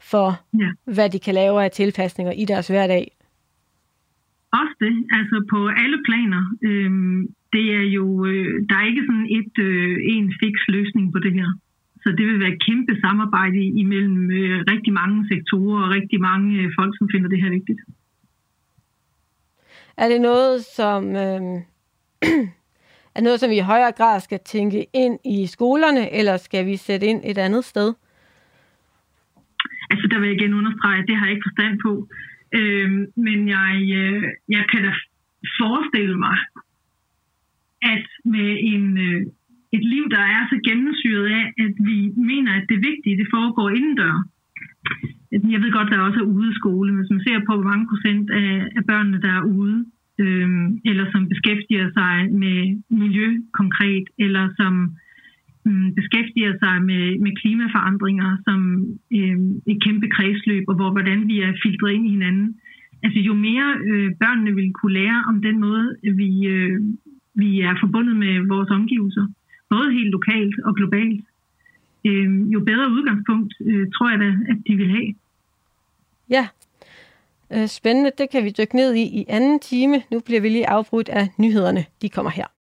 for, 0.00 0.40
Ja. 0.58 0.70
hvad 0.94 1.10
de 1.10 1.18
kan 1.18 1.34
lave 1.34 1.64
af 1.64 1.70
tilpasninger 1.70 2.32
i 2.32 2.44
deres 2.44 2.68
hverdag. 2.68 3.10
Også 4.52 4.74
det, 4.80 4.94
altså 5.18 5.36
på 5.52 5.58
alle 5.82 5.98
planer. 6.08 6.42
Øhm, 6.68 7.20
det 7.52 7.66
er 7.80 7.86
jo, 7.98 8.26
øh, 8.26 8.46
der 8.68 8.76
er 8.80 8.86
ikke 8.90 9.02
sådan 9.08 9.26
et 9.38 9.54
øh, 9.68 9.96
en 10.14 10.26
fix 10.42 10.54
løsning 10.68 11.12
på 11.12 11.18
det 11.18 11.32
her. 11.32 11.48
Så 12.04 12.10
det 12.18 12.26
vil 12.26 12.40
være 12.40 12.52
et 12.54 12.64
kæmpe 12.66 12.94
samarbejde 13.00 13.60
imellem 13.82 14.30
øh, 14.30 14.64
rigtig 14.72 14.92
mange 14.92 15.28
sektorer 15.32 15.82
og 15.84 15.90
rigtig 15.90 16.20
mange 16.20 16.48
øh, 16.60 16.70
folk, 16.78 16.92
som 16.98 17.08
finder 17.12 17.28
det 17.28 17.42
her 17.42 17.50
vigtigt. 17.50 17.80
Er 19.96 20.08
det 20.08 20.20
noget, 20.20 20.64
som, 20.64 21.02
øh, 21.24 21.42
er 23.16 23.20
noget, 23.20 23.40
som 23.40 23.50
vi 23.50 23.56
i 23.56 23.70
højere 23.72 23.92
grad 23.92 24.20
skal 24.20 24.40
tænke 24.44 24.86
ind 24.92 25.18
i 25.24 25.46
skolerne, 25.46 26.12
eller 26.18 26.36
skal 26.36 26.66
vi 26.66 26.76
sætte 26.76 27.06
ind 27.06 27.20
et 27.24 27.38
andet 27.38 27.64
sted? 27.64 27.94
Altså 29.90 30.08
der 30.10 30.18
vil 30.18 30.28
jeg 30.28 30.40
igen 30.40 30.54
understrege, 30.54 30.98
at 30.98 31.08
det 31.08 31.16
har 31.16 31.26
jeg 31.26 31.34
ikke 31.34 31.48
forstand 31.50 31.78
på. 31.86 32.08
Øhm, 32.58 33.06
men 33.16 33.48
jeg, 33.48 33.74
øh, 34.00 34.22
jeg 34.48 34.64
kan 34.70 34.82
da 34.86 34.92
forestille 35.60 36.18
mig, 36.18 36.38
at 37.82 38.06
med 38.24 38.50
en, 38.72 38.98
øh, 38.98 39.26
et 39.76 39.84
liv, 39.94 40.04
der 40.16 40.24
er 40.36 40.42
så 40.50 40.56
gennemsyret 40.68 41.26
af, 41.38 41.44
at 41.64 41.74
vi 41.88 41.98
mener, 42.32 42.52
at 42.58 42.66
det 42.72 42.78
vigtige, 42.88 43.18
det 43.20 43.28
foregår 43.36 43.68
indendør. 43.78 44.14
Jeg 45.54 45.60
ved 45.62 45.72
godt, 45.72 45.92
der 45.92 46.06
også 46.08 46.20
er 46.20 46.32
ude 46.38 46.54
skole, 46.60 46.88
men 46.90 47.00
hvis 47.00 47.14
man 47.14 47.26
ser 47.26 47.38
på, 47.48 47.52
hvor 47.56 47.70
mange 47.72 47.86
procent 47.92 48.26
af, 48.30 48.50
af 48.78 48.82
børnene, 48.90 49.22
der 49.24 49.32
er 49.38 49.44
ude, 49.58 49.78
øhm, 50.24 50.66
eller 50.84 51.04
som 51.12 51.28
beskæftiger 51.32 51.88
sig 51.98 52.14
med 52.42 52.58
miljø 53.02 53.28
konkret, 53.60 54.06
eller 54.24 54.44
som 54.58 54.72
mm, 55.66 55.94
beskæftiger 55.98 56.52
sig 56.62 56.74
med, 56.90 57.04
med 57.24 57.32
klimaforandringer 57.40 58.30
som 58.46 58.60
øh, 59.18 59.38
et 59.72 59.78
kæmpe 59.84 60.08
kredsløb, 60.16 60.64
og 60.68 60.74
hvor 60.74 60.90
hvordan 60.92 61.28
vi 61.30 61.36
er 61.40 61.52
filtreret 61.62 61.94
ind 61.94 62.06
i 62.06 62.14
hinanden. 62.16 62.48
Altså 63.04 63.18
jo 63.28 63.34
mere 63.34 63.68
øh, 63.88 64.10
børnene 64.22 64.54
vil 64.54 64.72
kunne 64.72 64.98
lære 65.00 65.24
om 65.30 65.42
den 65.42 65.56
måde, 65.66 65.86
vi, 66.20 66.30
øh, 66.54 66.80
vi 67.34 67.60
er 67.60 67.74
forbundet 67.82 68.16
med 68.16 68.34
vores 68.48 68.70
omgivelser, 68.70 69.26
både 69.74 69.92
helt 69.98 70.10
lokalt 70.16 70.54
og 70.66 70.72
globalt, 70.78 71.24
øh, 72.06 72.52
jo 72.54 72.58
bedre 72.70 72.86
udgangspunkt 72.96 73.52
øh, 73.68 73.84
tror 73.94 74.10
jeg 74.10 74.18
da, 74.24 74.30
at 74.52 74.58
de 74.66 74.76
vil 74.76 74.88
have. 74.96 75.14
Ja, 76.36 76.44
øh, 77.54 77.66
spændende. 77.68 78.10
Det 78.18 78.26
kan 78.30 78.44
vi 78.44 78.50
dykke 78.58 78.76
ned 78.76 78.94
i 78.94 79.04
i 79.20 79.24
anden 79.28 79.60
time. 79.60 80.02
Nu 80.10 80.20
bliver 80.20 80.40
vi 80.40 80.48
lige 80.48 80.68
afbrudt 80.68 81.08
af 81.08 81.28
nyhederne. 81.38 81.84
De 82.02 82.08
kommer 82.08 82.30
her. 82.30 82.46